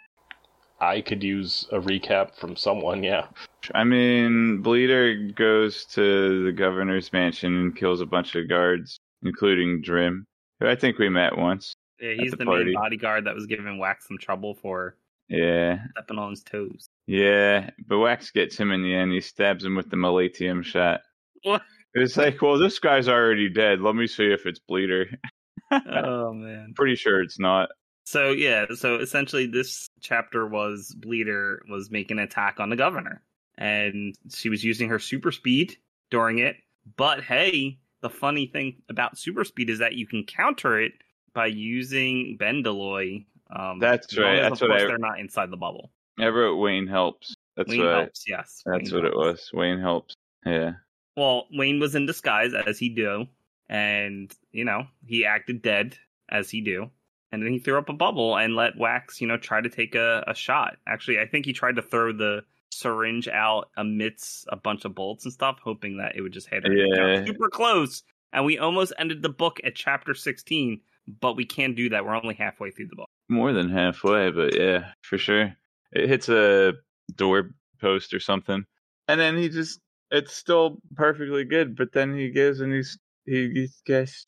I 0.84 1.00
could 1.00 1.22
use 1.22 1.66
a 1.72 1.78
recap 1.78 2.34
from 2.34 2.56
someone. 2.56 3.02
Yeah. 3.02 3.26
I 3.74 3.84
mean, 3.84 4.62
Bleeder 4.62 5.32
goes 5.34 5.84
to 5.86 6.44
the 6.44 6.52
governor's 6.52 7.12
mansion 7.12 7.56
and 7.56 7.76
kills 7.76 8.00
a 8.00 8.06
bunch 8.06 8.34
of 8.34 8.48
guards, 8.48 8.98
including 9.22 9.80
Drim, 9.82 10.26
who 10.60 10.68
I 10.68 10.76
think 10.76 10.98
we 10.98 11.08
met 11.08 11.36
once. 11.36 11.74
Yeah, 12.00 12.14
he's 12.18 12.32
the 12.32 12.38
the, 12.38 12.44
main 12.44 12.74
bodyguard 12.74 13.24
that 13.26 13.34
was 13.34 13.46
giving 13.46 13.78
Wax 13.78 14.06
some 14.08 14.18
trouble 14.18 14.54
for 14.54 14.96
Yeah, 15.28 15.78
stepping 15.92 16.18
on 16.18 16.30
his 16.30 16.42
toes. 16.42 16.88
yeah, 17.06 17.70
but 17.86 17.98
Wax 17.98 18.30
gets 18.30 18.56
him 18.56 18.70
in 18.72 18.82
the 18.82 18.94
end. 18.94 19.12
He 19.12 19.20
stabs 19.20 19.64
him 19.64 19.76
with 19.76 19.88
the 19.90 19.96
Malatium 19.96 20.62
shot. 20.64 21.00
What? 21.42 21.62
It's 21.94 22.16
like, 22.16 22.42
well, 22.42 22.58
this 22.58 22.78
guy's 22.80 23.08
already 23.08 23.48
dead. 23.48 23.80
Let 23.80 23.94
me 23.94 24.06
see 24.06 24.26
if 24.26 24.46
it's 24.46 24.58
Bleeder. 24.58 25.06
oh 25.70 26.32
man. 26.32 26.72
Pretty 26.74 26.96
sure 26.96 27.22
it's 27.22 27.38
not. 27.38 27.68
So 28.04 28.30
yeah, 28.30 28.66
so 28.74 28.96
essentially 28.96 29.46
this 29.46 29.88
chapter 30.00 30.46
was 30.46 30.94
Bleeder 30.96 31.62
was 31.68 31.90
making 31.90 32.18
an 32.18 32.24
attack 32.24 32.60
on 32.60 32.70
the 32.70 32.76
governor. 32.76 33.22
And 33.56 34.14
she 34.30 34.48
was 34.48 34.64
using 34.64 34.88
her 34.88 34.98
super 34.98 35.30
speed 35.32 35.76
during 36.10 36.38
it. 36.38 36.56
But 36.96 37.22
hey, 37.22 37.78
the 38.02 38.10
funny 38.10 38.46
thing 38.46 38.82
about 38.88 39.16
super 39.16 39.44
speed 39.44 39.70
is 39.70 39.78
that 39.78 39.94
you 39.94 40.06
can 40.06 40.24
counter 40.24 40.78
it 40.80 40.92
by 41.32 41.46
using 41.46 42.36
Bendalloy. 42.38 43.24
Um, 43.54 43.78
That's 43.78 44.16
right, 44.18 44.38
as, 44.40 44.50
that's 44.50 44.62
of 44.62 44.68
what 44.68 44.74
course 44.78 44.82
I- 44.82 44.86
they're 44.86 44.98
not 44.98 45.18
inside 45.20 45.50
the 45.50 45.56
bubble. 45.56 45.90
I 46.18 46.28
wrote 46.28 46.56
Wayne 46.56 46.86
helps. 46.86 47.34
That's 47.56 47.70
Wayne 47.70 47.84
what. 47.84 47.94
helps, 47.94 48.24
yes. 48.28 48.62
That's 48.66 48.92
Wayne 48.92 49.02
what 49.02 49.10
it 49.10 49.16
was. 49.16 49.50
Wayne 49.52 49.80
helps. 49.80 50.14
Yeah. 50.46 50.72
Well, 51.16 51.46
Wayne 51.52 51.80
was 51.80 51.94
in 51.94 52.06
disguise 52.06 52.52
as 52.54 52.78
he 52.78 52.88
do, 52.88 53.26
and 53.68 54.32
you 54.52 54.64
know 54.64 54.86
he 55.06 55.24
acted 55.24 55.62
dead 55.62 55.96
as 56.28 56.50
he 56.50 56.60
do, 56.60 56.90
and 57.34 57.44
then 57.44 57.52
he 57.52 57.58
threw 57.58 57.76
up 57.76 57.88
a 57.88 57.92
bubble 57.92 58.36
and 58.36 58.56
let 58.56 58.78
Wax, 58.78 59.20
you 59.20 59.26
know, 59.26 59.36
try 59.36 59.60
to 59.60 59.68
take 59.68 59.94
a, 59.94 60.24
a 60.26 60.34
shot. 60.34 60.76
Actually, 60.86 61.18
I 61.18 61.26
think 61.26 61.44
he 61.44 61.52
tried 61.52 61.76
to 61.76 61.82
throw 61.82 62.12
the 62.12 62.42
syringe 62.70 63.28
out 63.28 63.70
amidst 63.76 64.46
a 64.48 64.56
bunch 64.56 64.84
of 64.84 64.94
bolts 64.94 65.24
and 65.24 65.32
stuff, 65.32 65.58
hoping 65.62 65.98
that 65.98 66.16
it 66.16 66.22
would 66.22 66.32
just 66.32 66.48
hit 66.48 66.66
her. 66.66 66.72
Yeah. 66.72 67.24
super 67.24 67.48
close, 67.48 68.02
and 68.32 68.44
we 68.44 68.58
almost 68.58 68.92
ended 68.98 69.22
the 69.22 69.28
book 69.28 69.60
at 69.64 69.74
chapter 69.74 70.14
sixteen, 70.14 70.80
but 71.20 71.36
we 71.36 71.44
can't 71.44 71.76
do 71.76 71.90
that. 71.90 72.04
We're 72.04 72.16
only 72.16 72.34
halfway 72.34 72.70
through 72.70 72.88
the 72.88 72.96
book. 72.96 73.10
More 73.28 73.52
than 73.52 73.70
halfway, 73.70 74.30
but 74.30 74.56
yeah, 74.56 74.92
for 75.02 75.18
sure. 75.18 75.54
It 75.92 76.08
hits 76.08 76.28
a 76.28 76.74
door 77.14 77.50
post 77.80 78.14
or 78.14 78.20
something. 78.20 78.64
And 79.08 79.20
then 79.20 79.36
he 79.36 79.48
just 79.48 79.80
it's 80.10 80.32
still 80.32 80.78
perfectly 80.94 81.44
good, 81.44 81.76
but 81.76 81.92
then 81.92 82.16
he 82.16 82.30
gives 82.30 82.60
and 82.60 82.72
he's 82.72 82.98
he, 83.26 83.50
he 83.50 83.68
gets 83.86 84.24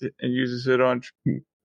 and 0.00 0.32
uses 0.32 0.66
it 0.66 0.80
on 0.80 1.02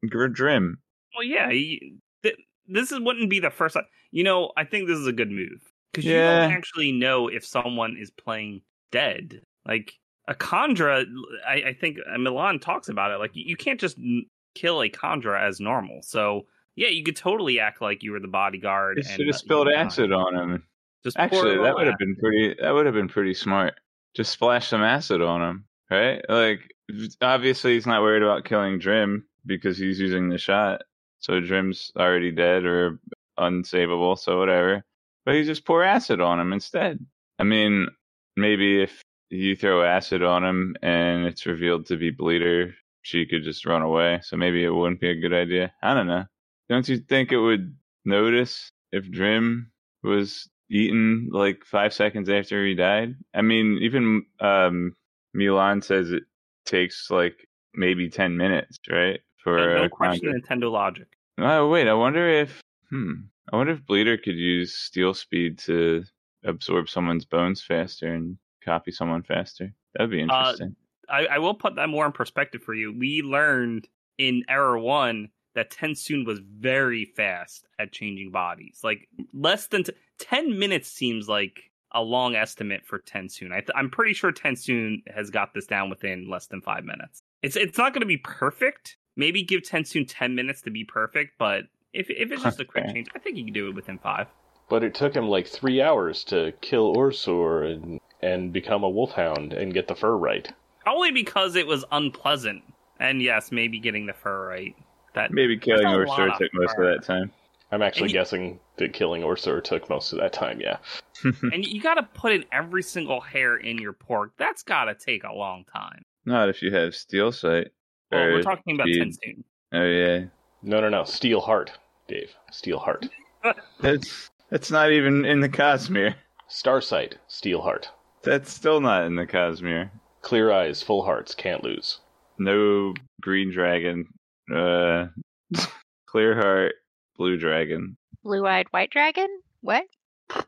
Dr- 0.06 0.34
Drim. 0.34 0.78
Well, 1.16 1.24
yeah, 1.24 1.50
he, 1.50 1.96
th- 2.24 2.38
this 2.68 2.92
is 2.92 3.00
wouldn't 3.00 3.30
be 3.30 3.40
the 3.40 3.50
first 3.50 3.74
time. 3.74 3.86
You 4.12 4.24
know, 4.24 4.52
I 4.58 4.64
think 4.64 4.88
this 4.88 4.98
is 4.98 5.08
a 5.08 5.14
good 5.14 5.32
move 5.32 5.62
because 5.92 6.06
you 6.06 6.14
don't 6.14 6.52
actually 6.52 6.92
know 6.92 7.28
if 7.28 7.46
someone 7.46 7.98
is 7.98 8.12
playing 8.12 8.62
dead. 8.92 9.42
Like 9.66 9.94
a 10.28 10.36
Kandra, 10.36 11.06
I, 11.48 11.54
I 11.70 11.74
think 11.74 11.98
uh, 12.08 12.18
MeLaan 12.18 12.62
talks 12.62 12.90
about 12.90 13.12
it. 13.12 13.18
Like 13.18 13.36
you, 13.36 13.44
you 13.46 13.56
can't 13.56 13.80
just 13.80 13.98
n- 13.98 14.26
kill 14.56 14.82
a 14.82 14.90
Kandra 14.90 15.42
as 15.42 15.60
normal. 15.60 16.02
So 16.04 16.46
yeah, 16.76 16.90
you 16.90 17.04
could 17.04 17.16
totally 17.16 17.60
act 17.60 17.82
like 17.82 18.04
you 18.04 18.12
were 18.12 18.20
the 18.20 18.28
bodyguard. 18.28 19.00
And 19.00 19.08
should 19.08 19.28
have 19.28 19.36
spilled 19.36 19.68
acid 19.68 20.12
on 20.12 20.36
him. 20.36 20.64
Just 21.04 21.18
Actually, 21.18 21.58
that 21.58 21.76
would 21.76 21.88
have 21.88 21.98
been 21.98 22.16
pretty. 22.16 22.56
That 22.62 22.72
would 22.72 22.86
have 22.86 22.96
been 22.96 23.08
pretty 23.08 23.34
smart. 23.34 23.80
Just 24.16 24.32
splash 24.32 24.68
some 24.68 24.84
acid 24.84 25.22
on 25.22 25.42
him, 25.42 25.66
right? 25.90 26.22
Like, 26.28 26.74
obviously, 27.22 27.74
he's 27.74 27.86
not 27.86 28.02
worried 28.02 28.24
about 28.24 28.46
killing 28.46 28.80
Drim 28.80 29.27
because 29.48 29.78
he's 29.78 30.00
using 30.00 30.30
the 30.30 30.38
shot. 30.38 30.84
So 31.20 31.40
Drim's 31.40 31.92
already 31.98 32.32
dead 32.32 32.66
or 32.66 33.00
unsavable. 33.40 34.18
So 34.20 34.38
whatever. 34.38 34.84
But 35.26 35.36
he 35.36 35.44
just 35.44 35.66
pour 35.66 35.84
acid 35.84 36.22
on 36.22 36.40
him 36.40 36.54
instead. 36.54 37.00
I 37.40 37.44
mean, 37.44 37.88
maybe 38.36 38.82
if 38.82 39.02
you 39.30 39.56
throw 39.56 39.84
acid 39.84 40.24
on 40.24 40.44
him 40.44 40.76
and 40.82 41.26
it's 41.26 41.46
revealed 41.46 41.88
to 41.88 41.98
be 41.98 42.12
Bleeder, 42.12 42.74
she 43.02 43.26
could 43.26 43.44
just 43.44 43.66
run 43.66 43.82
away. 43.82 44.20
So 44.24 44.38
maybe 44.38 44.64
it 44.64 44.70
wouldn't 44.70 45.02
be 45.02 45.10
a 45.10 45.20
good 45.20 45.34
idea. 45.34 45.74
I 45.82 45.94
don't 45.94 46.08
know. 46.08 46.26
Don't 46.70 46.88
you 46.88 46.98
think 46.98 47.32
it 47.32 47.40
would 47.40 47.76
notice 48.06 48.72
if 48.92 49.10
Drim 49.10 49.72
was 50.04 50.50
eaten 50.70 51.30
like 51.32 51.64
five 51.66 51.94
seconds 51.94 52.30
after 52.30 52.66
he 52.66 52.76
died? 52.76 53.16
I 53.34 53.42
mean, 53.42 53.80
even 53.82 54.26
um, 54.40 54.94
MeLaan 55.36 55.84
says 55.84 56.12
it 56.12 56.24
takes 56.66 57.10
like 57.10 57.48
maybe 57.74 58.10
10 58.10 58.38
minutes, 58.38 58.78
right? 58.90 59.20
For 59.48 59.58
And 59.76 59.84
no 59.84 59.90
question. 59.90 60.34
Nintendo 60.42 60.70
logic. 60.70 61.08
Oh, 61.38 61.70
wait, 61.70 61.88
I 61.88 61.94
wonder 61.94 62.28
if. 62.28 62.62
Hmm. 62.90 63.14
I 63.52 63.56
wonder 63.56 63.72
if 63.72 63.86
Bleeder 63.86 64.18
could 64.18 64.36
use 64.36 64.74
steel 64.74 65.14
speed 65.14 65.58
to 65.60 66.04
absorb 66.44 66.90
someone's 66.90 67.24
bones 67.24 67.62
faster 67.62 68.14
and 68.14 68.38
copy 68.64 68.92
someone 68.92 69.24
faster. 69.24 69.74
That 69.94 70.02
would 70.04 70.12
be 70.12 70.20
Uh, 70.20 70.24
interesting. 70.24 70.76
I, 71.08 71.28
I 71.28 71.38
will 71.38 71.54
put 71.54 71.76
that 71.76 71.88
more 71.88 72.06
in 72.06 72.12
perspective 72.12 72.62
for 72.62 72.74
you. 72.74 72.92
We 72.98 73.22
learned 73.22 73.88
in 74.18 74.44
Era 74.50 74.82
1 74.82 75.30
that 75.56 75.72
TenSoon 75.72 76.26
was 76.26 76.40
very 76.40 77.06
fast 77.16 77.68
at 77.80 77.94
changing 77.94 78.32
bodies. 78.32 78.82
Like, 78.84 79.08
less 79.34 79.68
than 79.68 79.86
t- 79.86 79.94
10 80.20 80.60
minutes 80.60 80.90
seems 80.90 81.30
like 81.30 81.72
a 81.94 82.02
long 82.02 82.36
estimate 82.36 82.86
for 82.86 83.00
TenSoon. 83.00 83.54
I 83.54 83.62
th- 83.62 83.72
I'm 83.76 83.90
pretty 83.90 84.12
sure 84.14 84.34
TenSoon 84.34 85.04
has 85.16 85.30
got 85.30 85.54
this 85.54 85.66
down 85.68 85.90
within 85.90 86.30
less 86.30 86.48
than 86.48 86.60
five 86.62 86.84
minutes. 86.84 87.22
It's 87.44 87.56
it's 87.56 87.78
not 87.78 87.94
going 87.94 88.02
to 88.02 88.06
be 88.08 88.18
perfect. 88.18 88.98
Maybe 89.18 89.44
give 89.44 89.64
TenSoon 89.64 90.06
10 90.08 90.36
minutes 90.36 90.62
to 90.62 90.70
be 90.70 90.86
perfect, 90.86 91.38
but 91.38 91.64
if, 91.92 92.10
if 92.10 92.32
it's 92.32 92.44
just 92.44 92.60
a 92.60 92.66
quick 92.66 92.86
change, 92.94 93.08
I 93.16 93.20
think 93.20 93.36
you 93.36 93.44
can 93.44 93.54
do 93.54 93.68
it 93.68 93.76
within 93.76 93.98
five. 93.98 94.28
But 94.70 94.84
it 94.84 94.94
took 94.94 95.16
him 95.16 95.28
like 95.28 95.48
three 95.48 95.82
hours 95.82 96.24
to 96.26 96.54
kill 96.62 96.96
OreSeur 96.96 97.74
and, 97.74 98.00
and 98.22 98.54
become 98.54 98.84
a 98.84 98.90
wolfhound 98.90 99.54
and 99.54 99.74
get 99.74 99.88
the 99.88 99.96
fur 99.96 100.16
right. 100.16 100.48
Only 100.86 101.12
because 101.12 101.56
it 101.56 101.66
was 101.66 101.84
unpleasant. 101.92 102.64
And 103.00 103.22
yes, 103.22 103.52
maybe 103.52 103.80
getting 103.80 104.06
the 104.06 104.14
fur 104.14 104.48
right. 104.48 104.76
That 105.16 105.32
Maybe 105.32 105.58
killing 105.58 105.88
a 105.88 105.90
OreSeur 105.90 106.38
took 106.38 106.54
most 106.54 106.78
of 106.78 106.86
that 106.86 107.04
time. 107.04 107.32
I'm 107.72 107.82
actually 107.82 108.10
you- 108.10 108.14
guessing 108.14 108.60
that 108.78 108.94
killing 108.94 109.24
OreSeur 109.24 109.64
took 109.64 109.90
most 109.90 110.14
of 110.14 110.20
that 110.20 110.32
time, 110.32 110.62
yeah. 110.62 110.78
and 111.24 111.66
you 111.66 111.82
got 111.82 111.96
to 111.96 112.04
put 112.04 112.32
in 112.32 112.46
every 112.52 112.84
single 112.84 113.20
hair 113.20 113.58
in 113.58 113.80
your 113.80 113.94
pork. 113.94 114.34
That's 114.38 114.64
got 114.64 114.86
to 114.86 114.96
take 114.96 115.24
a 115.24 115.34
long 115.34 115.66
time. 115.74 116.04
Not 116.26 116.50
if 116.50 116.62
you 116.62 116.74
have 116.74 116.94
steel 116.94 117.32
sight. 117.32 117.70
Well, 118.12 118.22
we're 118.32 118.42
talking 118.42 118.76
about 118.76 118.88
speed. 118.88 119.04
TenSoon. 119.04 119.44
Oh 119.74 119.84
yeah, 119.84 120.26
No, 120.64 120.80
no, 120.80 120.90
no. 120.90 121.02
Steelheart, 121.02 121.70
Dave. 122.08 122.32
Steelheart. 122.52 123.10
that's 123.82 124.30
that's 124.50 124.72
not 124.72 124.92
even 124.92 125.26
in 125.26 125.42
the 125.42 125.50
Cosmere. 125.50 126.16
Starsight, 126.50 127.18
Steel 127.28 127.62
Heart. 127.62 127.90
That's 128.24 128.52
still 128.52 128.80
not 128.80 129.06
in 129.06 129.16
the 129.16 129.26
Cosmere. 129.26 129.90
Clear 130.22 130.52
eyes, 130.52 130.82
full 130.82 131.04
hearts, 131.04 131.36
can't 131.36 131.64
lose. 131.64 132.00
No 132.40 132.94
green 133.22 133.52
dragon. 133.52 134.08
Uh, 134.54 135.08
clear 136.06 136.36
heart, 136.36 136.76
blue 137.18 137.38
dragon. 137.38 137.98
Blue 138.24 138.46
eyed 138.46 138.68
white 138.72 138.90
dragon? 138.90 139.28
What? 139.62 139.86
All 140.34 140.44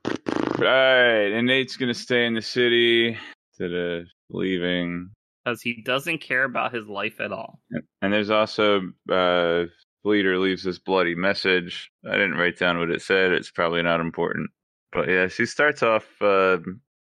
right, 0.66 1.32
and 1.34 1.48
Nate's 1.48 1.78
gonna 1.78 1.94
stay 1.94 2.26
in 2.26 2.34
the 2.34 2.42
city 2.42 3.18
to 3.58 3.68
the 3.70 4.06
leaving. 4.30 5.12
Because 5.50 5.62
he 5.62 5.82
doesn't 5.82 6.20
care 6.20 6.44
about 6.44 6.74
his 6.74 6.88
life 6.88 7.20
at 7.20 7.32
all. 7.32 7.60
And 8.02 8.14
there's 8.14 8.30
also 8.30 8.82
uh 9.12 9.66
Bleeder 10.04 10.40
leaves 10.40 10.64
this 10.64 10.80
bloody 10.80 11.16
message. 11.16 11.92
I 12.08 12.14
didn't 12.14 12.36
write 12.36 12.58
down 12.58 12.80
what 12.80 12.90
it 12.90 13.02
said. 13.02 13.32
It's 13.32 13.52
probably 13.52 13.82
not 13.82 14.00
important. 14.00 14.50
But 14.92 15.10
yes, 15.10 15.36
he 15.36 15.46
starts 15.46 15.84
off 15.84 16.06
uh, 16.22 16.58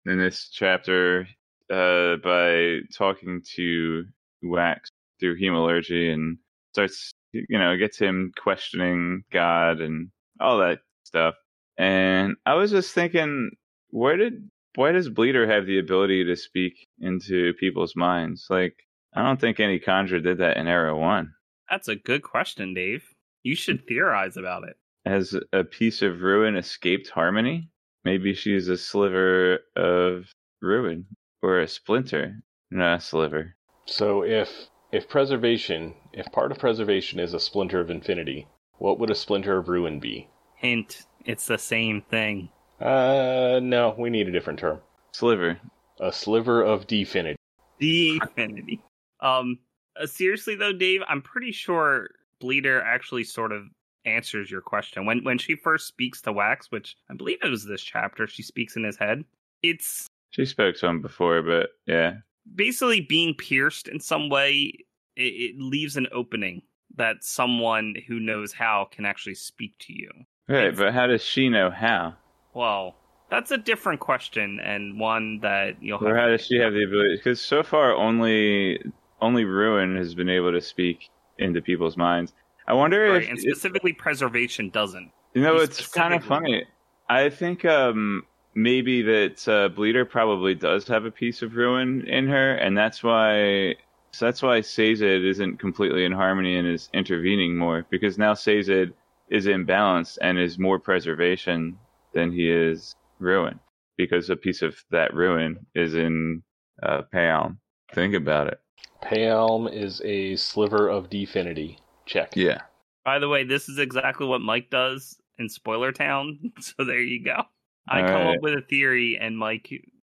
in 0.07 0.19
this 0.19 0.49
chapter 0.51 1.29
uh, 1.71 2.17
by 2.17 2.81
talking 2.97 3.43
to 3.57 4.05
Wax 4.43 4.89
through 5.21 5.39
hemalurgy 5.39 6.13
and 6.13 6.39
starts, 6.73 7.11
you 7.33 7.59
know, 7.59 7.77
gets 7.77 7.99
him 7.99 8.33
questioning 8.43 9.23
God 9.33 9.81
and 9.81 10.09
all 10.41 10.59
that 10.59 10.79
stuff. 11.05 11.35
And 11.77 12.37
I 12.47 12.55
was 12.55 12.71
just 12.71 12.95
thinking, 12.95 13.51
where 13.91 14.17
did 14.17 14.49
why 14.75 14.93
does 14.93 15.09
Bleeder 15.09 15.47
have 15.49 15.67
the 15.67 15.79
ability 15.79 16.25
to 16.25 16.37
speak 16.37 16.88
into 17.01 17.55
people's 17.55 17.97
minds? 17.97 18.47
Like, 18.51 18.77
I 19.15 19.23
don't 19.23 19.41
think 19.41 19.61
any 19.61 19.79
kandra 19.79 20.23
did 20.23 20.39
that 20.39 20.57
in 20.57 20.67
Era 20.67 20.97
One. 20.97 21.33
That's 21.71 21.89
a 21.89 21.97
good 21.97 22.23
question, 22.23 22.75
Dave. 22.75 23.05
You 23.43 23.55
should 23.55 23.87
theorize 23.87 24.37
about 24.37 24.65
it. 24.65 24.77
Has 25.05 25.35
a 25.53 25.65
piece 25.65 26.03
of 26.03 26.21
ruin 26.21 26.57
escaped 26.57 27.11
harmony? 27.11 27.71
Maybe 28.05 28.35
she's 28.35 28.69
a 28.69 28.77
sliver 28.77 29.61
of 29.77 30.27
ruin 30.61 31.07
or 31.43 31.61
a 31.61 31.69
splinter, 31.69 32.43
not 32.71 32.99
a 32.99 33.01
sliver. 33.01 33.55
So 33.87 34.23
if 34.23 34.69
if 34.93 35.09
preservation, 35.09 35.95
if 36.13 36.31
part 36.33 36.53
of 36.53 36.59
preservation 36.59 37.21
is 37.21 37.35
a 37.35 37.41
splinter 37.41 37.81
of 37.81 37.91
infinity, 37.91 38.49
what 38.79 38.99
would 38.99 39.11
a 39.11 39.15
splinter 39.15 39.59
of 39.59 39.69
ruin 39.69 40.01
be? 40.01 40.29
Hint, 40.57 41.07
it's 41.25 41.47
the 41.47 41.59
same 41.59 42.03
thing. 42.03 42.51
Uh, 42.81 43.61
no, 43.63 43.95
we 43.99 44.11
need 44.11 44.29
a 44.29 44.33
different 44.33 44.59
term. 44.59 44.81
Sliver. 45.13 45.61
A 46.01 46.13
sliver 46.13 46.63
of 46.63 46.87
definity. 46.87 47.37
Definity. 47.81 48.81
Um, 49.21 49.59
uh, 50.01 50.07
seriously 50.07 50.55
though, 50.55 50.73
Dave, 50.73 51.01
I'm 51.09 51.23
pretty 51.23 51.53
sure 51.53 52.09
Bleeder 52.41 52.81
actually 52.83 53.25
sort 53.25 53.53
of 53.53 53.65
answers 54.05 54.51
your 54.51 54.61
question 54.61 55.05
when 55.05 55.23
when 55.25 55.39
she 55.39 55.55
first 55.55 55.87
speaks 55.87 56.23
to 56.23 56.33
Wax, 56.33 56.71
which 56.71 56.97
I 57.11 57.15
believe 57.15 57.39
it 57.43 57.49
was 57.49 57.65
this 57.65 57.83
chapter. 57.83 58.27
She 58.27 58.43
speaks 58.43 58.77
in 58.77 58.85
his 58.85 58.97
head. 58.97 59.25
It's 59.63 60.07
She 60.31 60.45
spoke 60.47 60.77
to 60.77 60.87
him 60.87 61.03
before, 61.03 61.43
but 61.43 61.71
yeah. 61.87 62.19
basically 62.55 63.01
being 63.01 63.35
pierced 63.35 63.89
in 63.89 64.01
some 64.01 64.29
way. 64.29 64.73
It, 65.17 65.23
it 65.23 65.55
leaves 65.59 65.97
an 65.97 66.07
opening 66.13 66.63
that 66.97 67.25
someone 67.25 67.95
who 68.07 68.21
knows 68.21 68.53
how 68.53 68.89
can 68.91 69.05
actually 69.05 69.35
speak 69.35 69.77
to 69.81 69.93
you. 69.93 70.09
Right, 70.49 70.67
It's- 70.67 70.79
but 70.79 70.95
how 70.95 71.07
does 71.09 71.23
she 71.25 71.49
know 71.49 71.71
how? 71.71 72.15
Well, 72.55 72.97
that's 73.31 73.51
a 73.51 73.59
different 73.59 74.01
question 74.01 74.61
and 74.61 74.99
one 74.99 75.41
that 75.41 75.83
you'll 75.83 75.99
have. 75.99 76.09
Or 76.09 76.17
how 76.17 76.27
to 76.27 76.37
does 76.37 76.47
she 76.47 76.57
have 76.59 76.73
the 76.73 76.85
ability? 76.85 77.17
Because 77.17 77.41
so 77.41 77.63
far, 77.63 77.95
only 77.95 78.81
only 79.21 79.45
ruin 79.45 79.97
has 79.97 80.15
been 80.15 80.29
able 80.29 80.53
to 80.53 80.61
speak 80.61 81.09
into 81.39 81.61
people's 81.61 81.97
minds. 81.97 82.33
I 82.67 82.75
wonder 82.75 83.11
Right, 83.11 83.23
if 83.23 83.31
and 83.31 83.41
specifically 83.41 83.93
preservation 83.93 84.71
doesn't. 84.71 85.11
You 85.35 85.43
know, 85.43 85.57
it's 85.57 85.89
kind 85.89 86.15
of 86.15 86.25
funny. 86.25 86.65
I 87.09 87.31
think 87.31 87.65
um, 87.65 88.25
maybe 88.55 89.03
that 89.03 89.49
uh, 89.49 89.69
Bleeder 89.69 90.05
probably 90.05 90.55
does 90.55 90.87
have 90.89 91.05
a 91.05 91.11
piece 91.11 91.43
of 91.43 91.55
ruin 91.55 92.07
in 92.07 92.29
her, 92.29 92.55
and 92.55 92.77
that's 92.77 93.03
why 93.03 93.77
so 94.13 94.25
that's 94.25 94.43
why 94.43 94.61
Sazed 94.61 95.03
isn't 95.03 95.59
completely 95.59 96.05
in 96.05 96.13
harmony 96.13 96.57
and 96.57 96.67
is 96.67 96.89
intervening 96.93 97.57
more 97.57 97.87
because 97.91 98.19
now 98.19 98.35
Sazed 98.35 98.93
is 99.29 99.47
imbalanced 99.47 100.19
and 100.23 100.39
is 100.39 100.59
more 100.59 100.79
preservation 100.79 101.79
than 102.15 102.33
he 102.33 102.51
is 102.51 102.95
ruin 103.19 103.61
because 103.97 104.31
a 104.31 104.37
piece 104.37 104.63
of 104.63 104.77
that 104.91 105.15
ruin 105.15 105.67
is 105.75 105.95
in 105.95 106.43
uh, 106.83 107.03
Paalm. 107.13 107.59
Think 107.95 108.15
about 108.15 108.49
it. 108.49 108.61
Paalm 109.03 109.73
is 109.73 110.01
a 110.05 110.37
sliver 110.37 110.89
of 110.89 111.11
definity. 111.11 111.79
Check. 112.07 112.37
Yeah. 112.37 112.63
By 113.05 113.19
the 113.19 113.29
way, 113.29 113.45
this 113.45 113.69
is 113.69 113.79
exactly 113.79 114.27
what 114.27 114.41
Mike 114.41 114.71
does 114.71 115.17
in 115.39 115.49
Spoiler 115.49 115.93
Town. 115.93 116.53
So 116.61 116.85
there 116.85 117.01
you 117.01 117.25
go. 117.25 117.43
I 117.89 118.03
All 118.03 118.07
come 118.09 118.27
right. 118.27 118.37
up 118.37 118.43
with 118.43 118.55
a 118.55 118.63
theory, 118.69 119.19
and 119.21 119.39
Mike 119.39 119.71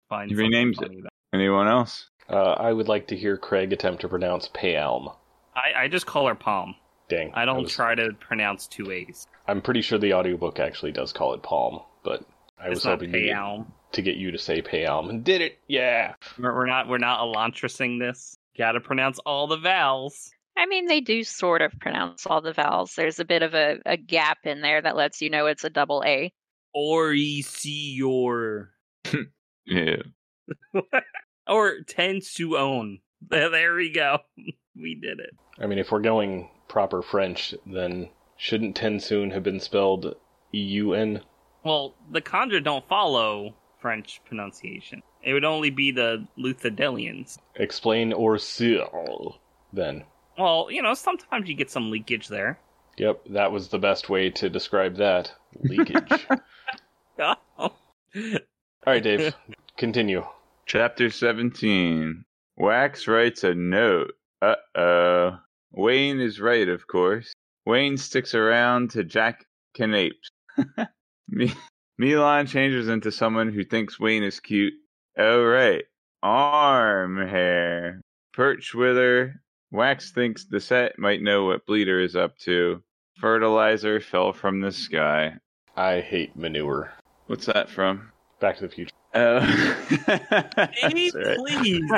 finds 0.10 0.32
He 0.34 0.38
renames 0.40 0.76
funny 0.78 1.00
about 1.00 1.12
Anyone 1.34 1.68
else? 1.68 2.10
Uh, 2.30 2.54
I 2.54 2.72
would 2.72 2.88
like 2.88 3.08
to 3.08 3.16
hear 3.18 3.36
Craig 3.38 3.74
attempt 3.74 4.02
to 4.02 4.08
pronounce 4.08 4.50
Paalm. 4.50 5.14
I, 5.56 5.84
I 5.84 5.88
just 5.90 6.06
call 6.06 6.28
her 6.28 6.36
Palm. 6.36 6.76
Dang. 7.10 7.32
I 7.34 7.46
don't 7.46 7.64
was- 7.64 7.74
try 7.74 7.96
to 7.96 8.12
pronounce 8.20 8.68
two 8.68 8.92
A's. 8.92 9.28
I'm 9.48 9.62
pretty 9.62 9.82
sure 9.82 10.00
the 10.00 10.14
audiobook 10.14 10.60
actually 10.60 10.92
does 10.92 11.12
call 11.14 11.34
it 11.34 11.44
Palm, 11.44 11.82
but 12.04 12.24
I 12.58 12.70
was 12.70 12.80
It's 12.80 12.86
not 12.86 12.92
hoping 12.94 13.12
to 13.12 13.20
get, 13.22 13.36
Paalm. 13.36 13.68
to 13.94 14.02
get 14.02 14.16
you 14.16 14.32
to 14.32 14.38
say 14.38 14.62
Paalm. 14.62 15.10
And 15.10 15.24
did 15.24 15.42
it! 15.42 15.60
Yeah! 15.68 16.16
We're, 16.40 16.56
we're 16.56 16.66
not 16.68 16.88
we're 16.88 16.98
not 16.98 17.20
Elantrasing 17.20 18.00
this. 18.00 18.38
Got 18.58 18.74
to 18.74 18.80
pronounce 18.80 19.20
all 19.20 19.48
the 19.48 19.58
vowels. 19.58 20.32
I 20.58 20.66
mean, 20.68 20.86
they 20.88 21.02
do 21.02 21.24
sort 21.26 21.62
of 21.62 21.74
pronounce 21.82 22.26
all 22.26 22.40
the 22.42 22.54
vowels. 22.54 22.96
There's 22.96 23.20
a 23.20 23.26
bit 23.26 23.44
of 23.44 23.54
a, 23.54 23.80
a 23.86 23.98
gap 23.98 24.38
in 24.46 24.62
there 24.62 24.82
that 24.82 24.96
lets 24.96 25.22
you 25.22 25.30
know 25.30 25.48
it's 25.48 25.66
a 25.66 25.70
double 25.70 26.04
A. 26.06 26.32
Or 26.78 27.14
e 27.14 27.42
see 27.42 27.94
your 27.96 28.72
Yeah. 29.66 30.02
or 31.48 31.82
ten 31.88 32.22
su 32.22 32.58
own. 32.58 33.00
There, 33.30 33.50
there 33.50 33.76
we 33.76 33.92
go. 33.92 34.20
we 34.76 34.96
did 34.96 35.20
it. 35.20 35.32
I 35.60 35.68
mean, 35.68 35.80
if 35.80 35.92
we're 35.92 36.02
going 36.02 36.50
proper 36.68 37.02
French, 37.02 37.56
then 37.66 38.10
shouldn't 38.38 38.78
TenSoon 38.78 39.32
have 39.32 39.44
been 39.44 39.60
spelled 39.62 40.16
E 40.54 40.60
U 40.60 40.94
N? 40.94 41.22
Well, 41.66 41.96
the 42.12 42.22
kandra 42.22 42.64
don't 42.64 42.88
follow 42.88 43.56
French 43.82 44.22
pronunciation. 44.24 45.02
It 45.24 45.34
would 45.34 45.44
only 45.44 45.72
be 45.72 45.92
the 45.92 46.28
Luthadelians. 46.38 47.40
Explain 47.56 48.12
OreSeur, 48.12 49.34
then. 49.74 50.04
Well, 50.38 50.68
you 50.70 50.84
know, 50.84 50.94
sometimes 50.94 51.50
you 51.50 51.56
get 51.56 51.72
some 51.72 51.90
leakage 51.90 52.28
there. 52.28 52.60
Yep, 52.98 53.22
that 53.32 53.52
was 53.52 53.70
the 53.70 53.80
best 53.80 54.10
way 54.10 54.30
to 54.30 54.48
describe 54.48 54.96
that. 54.98 55.32
Leakage. 55.64 56.28
Alright, 57.20 59.04
Dave, 59.04 59.34
continue. 59.76 60.24
Chapter 60.68 61.10
17. 61.10 62.26
Wax 62.58 63.08
writes 63.08 63.44
a 63.44 63.56
note. 63.56 64.14
Uh 64.40 64.56
oh. 64.76 65.40
Wayne 65.72 66.22
is 66.22 66.40
right, 66.40 66.70
of 66.70 66.86
course. 66.86 67.34
Wayne 67.66 67.98
sticks 67.98 68.36
around 68.36 68.92
to 68.92 69.04
Jack 69.04 69.46
Canapes. 69.74 70.30
Mi- 71.30 71.54
MeLaan 72.00 72.48
changes 72.48 72.88
into 72.88 73.12
someone 73.12 73.52
who 73.52 73.64
thinks 73.64 74.00
Wayne 74.00 74.24
is 74.24 74.40
cute. 74.40 74.74
Oh, 75.18 75.44
right. 75.44 75.84
Arm 76.22 77.18
hair. 77.18 78.02
Perch 78.34 78.74
wither. 78.74 79.42
Wax 79.72 80.12
thinks 80.12 80.46
the 80.46 80.60
set 80.60 81.00
might 81.00 81.22
know 81.22 81.46
what 81.46 81.66
Bleeder 81.66 82.00
is 82.00 82.16
up 82.16 82.38
to. 82.40 82.82
Fertilizer 83.20 84.00
fell 84.00 84.34
from 84.34 84.62
the 84.62 84.72
sky. 84.72 85.34
I 85.76 86.02
hate 86.02 86.36
manure. 86.36 86.94
What's 87.28 87.46
that 87.48 87.70
from? 87.70 88.12
Back 88.40 88.58
to 88.58 88.68
the 88.68 88.74
Future. 88.74 88.92
Oh, 89.14 89.40
Amy, 90.84 91.10
please. 91.12 91.92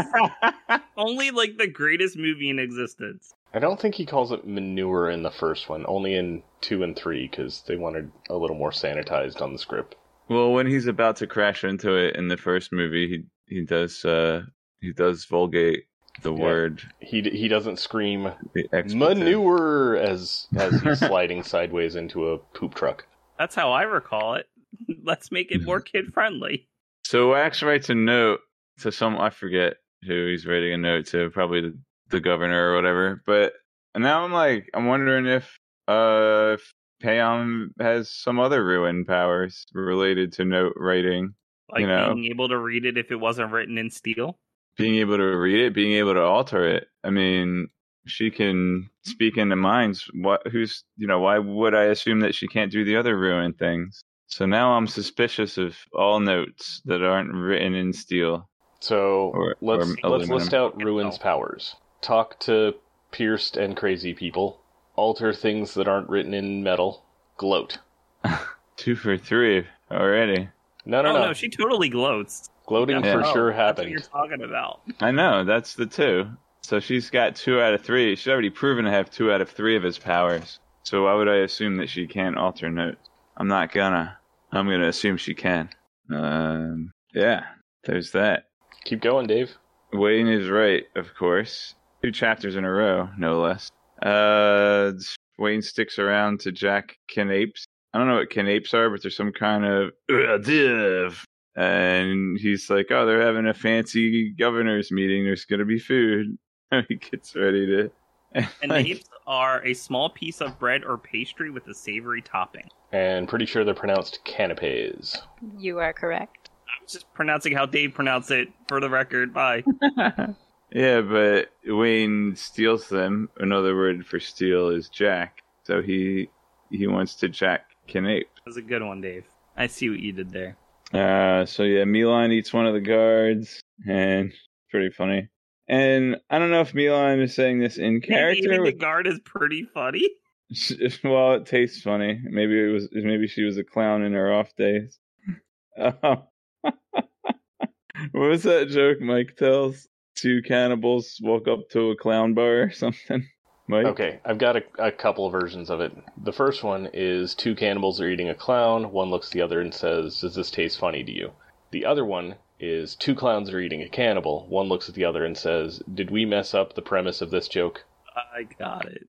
Only 0.97 1.31
like 1.31 1.57
the 1.57 1.67
greatest 1.67 2.15
movie 2.17 2.49
in 2.49 2.59
existence. 2.59 3.33
I 3.57 3.59
don't 3.59 3.79
think 3.79 3.95
he 3.95 4.05
calls 4.05 4.31
it 4.31 4.45
manure 4.47 5.09
in 5.09 5.23
the 5.23 5.31
first 5.31 5.67
one, 5.67 5.83
only 5.87 6.13
in 6.15 6.43
two 6.61 6.83
and 6.83 6.95
three, 6.95 7.27
because 7.27 7.63
they 7.67 7.75
wanted 7.75 8.11
a 8.29 8.35
little 8.35 8.55
more 8.55 8.71
sanitized 8.71 9.41
on 9.41 9.51
the 9.53 9.59
script. 9.59 9.95
well, 10.29 10.51
when 10.53 10.67
he's 10.67 10.85
about 10.87 11.15
to 11.17 11.27
crash 11.27 11.63
into 11.63 11.95
it 11.95 12.15
in 12.15 12.27
the 12.27 12.37
first 12.37 12.71
movie, 12.71 13.07
he 13.47 13.55
he 13.55 13.65
does 13.65 14.05
uh 14.05 14.43
he 14.79 14.93
does 14.93 15.25
vulgate 15.25 15.85
the 16.21 16.31
Yeah. 16.33 16.43
word 16.43 16.81
He 16.99 17.21
he 17.23 17.47
doesn't 17.47 17.79
scream 17.79 18.31
the 18.53 18.95
manure 18.95 19.97
as 19.97 20.47
as 20.55 20.79
he's 20.81 20.99
sliding 21.07 21.43
sideways 21.43 21.95
into 21.95 22.29
a 22.29 22.37
poop 22.37 22.75
truck. 22.75 23.07
That's 23.39 23.55
how 23.55 23.71
I 23.71 23.83
recall 23.83 24.35
it. 24.35 24.47
Let's 25.03 25.31
make 25.31 25.51
it 25.51 25.65
more 25.65 25.79
kid 25.91 26.13
friendly. 26.13 26.67
So 27.05 27.31
Wax 27.31 27.63
writes 27.63 27.89
a 27.89 27.95
note 27.95 28.41
to 28.81 28.91
some 28.91 29.17
I 29.17 29.29
forget 29.29 29.77
who 30.05 30.27
he's 30.27 30.45
writing 30.45 30.73
a 30.73 30.77
note 30.77 31.07
to, 31.07 31.29
probably 31.31 31.61
the, 31.61 31.77
the 32.09 32.19
governor 32.19 32.71
or 32.71 32.75
whatever. 32.75 33.21
But 33.25 33.53
now 33.95 34.23
I'm 34.23 34.31
like 34.33 34.69
I'm 34.73 34.85
wondering 34.85 35.25
if 35.25 35.59
uh 35.87 36.55
if 36.55 36.73
Paalm 37.03 37.69
has 37.79 38.09
some 38.09 38.39
other 38.39 38.63
ruin 38.63 39.05
powers 39.05 39.65
related 39.73 40.33
to 40.33 40.45
note 40.45 40.73
writing. 40.75 41.35
Like 41.69 41.81
You 41.81 41.87
know. 41.87 42.13
being 42.13 42.25
able 42.31 42.49
to 42.49 42.57
read 42.57 42.85
it 42.85 42.97
if 42.97 43.11
it 43.11 43.17
wasn't 43.17 43.51
written 43.51 43.77
in 43.77 43.89
steel. 43.89 44.37
Being 44.77 44.95
able 44.95 45.17
to 45.17 45.23
read 45.37 45.59
it, 45.59 45.73
being 45.73 45.93
able 45.93 46.13
to 46.13 46.21
alter 46.21 46.65
it. 46.67 46.87
I 47.03 47.09
mean, 47.09 47.67
she 48.05 48.29
can 48.31 48.89
speak 49.03 49.37
into 49.37 49.55
minds. 49.55 50.09
What 50.13 50.47
who's 50.47 50.83
you 50.97 51.07
know, 51.07 51.19
why 51.19 51.39
would 51.39 51.73
I 51.75 51.85
assume 51.85 52.19
that 52.21 52.35
she 52.35 52.47
can't 52.47 52.71
do 52.71 52.83
the 52.85 52.95
other 52.95 53.17
ruin 53.17 53.53
things? 53.53 54.01
So 54.27 54.45
now 54.45 54.73
I'm 54.73 54.87
suspicious 54.87 55.57
of 55.57 55.77
all 55.93 56.19
notes 56.19 56.81
that 56.85 57.01
aren't 57.01 57.33
written 57.33 57.73
in 57.75 57.93
steel. 57.93 58.49
So 58.81 59.31
Or- 59.33 59.55
let's 59.61 59.93
or 60.03 60.09
let's 60.09 60.29
list 60.29 60.53
out 60.53 60.81
Ruin's 60.83 61.17
powers. 61.17 61.75
Talk 62.01 62.39
to 62.41 62.75
pierced 63.11 63.57
and 63.57 63.75
crazy 63.75 64.13
people. 64.13 64.61
Alter 64.95 65.33
things 65.33 65.73
that 65.75 65.87
aren't 65.87 66.09
written 66.09 66.33
in 66.33 66.63
metal. 66.63 67.03
Gloat. 67.37 67.79
Two 68.77 68.95
for 68.95 69.17
three 69.17 69.65
already. 69.91 70.49
No, 70.85 71.01
no, 71.01 71.09
oh 71.09 71.13
no. 71.13 71.25
no, 71.27 71.33
she 71.33 71.49
totally 71.49 71.89
gloats. 71.89 72.49
Gloating 72.65 73.03
Yeah. 73.03 73.13
for 73.13 73.25
Oh, 73.25 73.33
sure 73.33 73.53
That's 73.53 73.77
what 73.79 73.89
you're 73.89 73.99
talking 73.99 74.41
about. 74.41 74.81
I 74.99 75.11
know, 75.11 75.43
that's 75.43 75.75
the 75.75 75.85
two. 75.85 76.27
So 76.61 76.79
she's 76.79 77.09
got 77.09 77.35
two 77.35 77.61
out 77.61 77.73
of 77.73 77.81
three. 77.81 78.15
She's 78.15 78.27
already 78.27 78.49
proven 78.49 78.85
to 78.85 78.91
have 78.91 79.09
two 79.09 79.31
out 79.31 79.41
of 79.41 79.49
three 79.49 79.75
of 79.77 79.83
his 79.83 79.97
powers. 79.97 80.59
So 80.83 81.03
why 81.03 81.13
would 81.13 81.29
I 81.29 81.37
assume 81.37 81.77
that 81.77 81.89
she 81.89 82.07
can't 82.07 82.37
alter 82.37 82.69
notes? 82.69 83.09
I'm 83.37 83.47
not 83.47 83.71
gonna. 83.71 84.17
I'm 84.51 84.65
gonna 84.67 84.87
assume 84.87 85.17
she 85.17 85.33
can. 85.33 85.69
Um, 86.13 86.91
yeah, 87.13 87.43
there's 87.83 88.11
that. 88.11 88.45
Keep 88.85 89.01
going, 89.01 89.27
Dave. 89.27 89.51
Wayne 89.93 90.27
is 90.27 90.49
right, 90.49 90.83
of 90.95 91.13
course. 91.15 91.75
Two 92.03 92.11
chapters 92.11 92.55
in 92.55 92.63
a 92.63 92.71
row, 92.71 93.09
no 93.17 93.41
less. 93.41 93.71
Uh, 94.01 94.91
Wayne 95.39 95.61
sticks 95.61 95.99
around 95.99 96.39
to 96.41 96.51
Jack 96.51 96.97
Canapes. 97.09 97.65
I 97.93 97.97
don't 97.97 98.07
know 98.07 98.15
what 98.15 98.29
canapes 98.29 98.73
are, 98.73 98.89
but 98.89 99.01
there's 99.01 99.15
some 99.15 99.31
kind 99.31 99.65
of 99.65 99.91
uh, 100.11 100.37
div. 100.37 101.23
And 101.55 102.37
he's 102.39 102.69
like, 102.69 102.91
"Oh, 102.91 103.05
they're 103.05 103.21
having 103.21 103.47
a 103.47 103.53
fancy 103.53 104.29
governor's 104.29 104.91
meeting. 104.91 105.23
There's 105.23 105.45
gonna 105.45 105.65
be 105.65 105.79
food." 105.79 106.37
And 106.69 106.85
he 106.89 106.95
gets 106.95 107.33
ready 107.33 107.65
to. 107.65 107.89
And 108.33 108.47
like, 108.69 108.85
napes 108.85 109.05
are 109.25 109.65
a 109.65 109.73
small 109.73 110.09
piece 110.09 110.41
of 110.41 110.59
bread 110.59 110.83
or 110.83 110.97
pastry 110.97 111.49
with 111.49 111.65
a 111.69 111.73
savory 111.73 112.21
topping. 112.21 112.67
And 112.91 113.25
pretty 113.25 113.45
sure 113.45 113.63
they're 113.63 113.73
pronounced 113.73 114.19
canapes. 114.25 115.21
You 115.57 115.79
are 115.79 115.93
correct. 115.93 116.49
I 116.67 116.83
was 116.83 116.91
just 116.91 117.13
pronouncing 117.13 117.53
how 117.53 117.65
Dave 117.65 117.93
pronounced 117.93 118.31
it 118.31 118.49
for 118.67 118.81
the 118.81 118.89
record. 118.89 119.33
Bye. 119.33 119.63
yeah, 120.71 121.01
but 121.01 121.49
Wayne 121.65 122.35
steals 122.35 122.89
them. 122.89 123.29
Another 123.37 123.75
word 123.75 124.05
for 124.05 124.19
steal 124.19 124.69
is 124.69 124.89
jack. 124.89 125.41
So 125.63 125.81
he 125.81 126.29
he 126.69 126.87
wants 126.87 127.15
to 127.15 127.29
jack 127.29 127.71
Canape. 127.87 128.27
That 128.35 128.49
was 128.49 128.57
a 128.57 128.61
good 128.61 128.83
one, 128.83 129.01
Dave. 129.01 129.25
I 129.55 129.67
see 129.67 129.89
what 129.89 129.99
you 129.99 130.11
did 130.11 130.31
there. 130.31 130.57
Uh, 130.93 131.45
so 131.45 131.63
yeah, 131.63 131.83
MeLaan 131.83 132.31
eats 132.31 132.53
one 132.53 132.67
of 132.67 132.73
the 132.73 132.81
guards, 132.81 133.61
and 133.85 134.31
pretty 134.69 134.89
funny. 134.89 135.29
And 135.67 136.17
I 136.29 136.39
don't 136.39 136.51
know 136.51 136.61
if 136.61 136.73
MeLaan 136.73 137.21
is 137.21 137.35
saying 137.35 137.59
this 137.59 137.77
in 137.77 137.99
character. 138.01 138.53
even 138.53 138.63
the 138.63 138.71
guard 138.71 139.07
is 139.07 139.19
pretty 139.25 139.67
funny. 139.73 140.09
well, 141.03 141.33
it 141.33 141.45
tastes 141.45 141.81
funny. 141.81 142.21
Maybe 142.23 142.57
it 142.57 142.71
was. 142.71 142.87
Maybe 142.91 143.27
she 143.27 143.43
was 143.43 143.57
a 143.57 143.63
clown 143.63 144.03
in 144.03 144.13
her 144.13 144.31
off 144.33 144.55
days. 144.55 144.97
Oh. 145.79 146.23
what 146.63 148.29
was 148.29 148.41
that 148.41 148.69
joke 148.69 148.99
Mike 148.99 149.35
tells? 149.37 149.87
Two 150.17 150.41
cannibals 150.41 151.19
walk 151.21 151.47
up 151.47 151.69
to 151.71 151.91
a 151.91 151.95
clown 151.95 152.33
bar 152.33 152.63
or 152.63 152.71
something. 152.71 153.27
Mike. 153.69 153.85
Okay, 153.85 154.19
I've 154.23 154.37
got 154.37 154.55
a, 154.55 154.63
a 154.79 154.91
couple 154.93 155.25
of 155.25 155.33
versions 155.33 155.69
of 155.69 155.81
it. 155.81 155.91
The 156.23 156.31
first 156.31 156.63
one 156.63 156.89
is 156.93 157.35
two 157.35 157.53
cannibals 157.53 157.99
are 157.99 158.07
eating 158.07 158.29
a 158.29 158.35
clown. 158.35 158.91
One 158.93 159.09
looks 159.09 159.27
at 159.27 159.33
the 159.33 159.41
other 159.41 159.59
and 159.59 159.73
says, 159.73 160.21
Does 160.21 160.35
this 160.35 160.49
taste 160.49 160.79
funny 160.79 161.03
to 161.03 161.11
you? 161.11 161.31
The 161.71 161.85
other 161.85 162.05
one 162.05 162.35
is 162.61 162.95
two 162.95 163.13
clowns 163.13 163.49
are 163.51 163.59
eating 163.59 163.81
a 163.81 163.89
cannibal. 163.89 164.47
One 164.47 164.67
looks 164.69 164.87
at 164.87 164.95
the 164.95 165.03
other 165.03 165.25
and 165.25 165.37
says, 165.37 165.81
Did 165.93 166.09
we 166.11 166.25
mess 166.25 166.53
up 166.53 166.73
the 166.75 166.81
premise 166.81 167.21
of 167.21 167.29
this 167.29 167.49
joke? 167.49 167.83
I 168.15 168.43
got 168.57 168.87
it. 168.87 169.07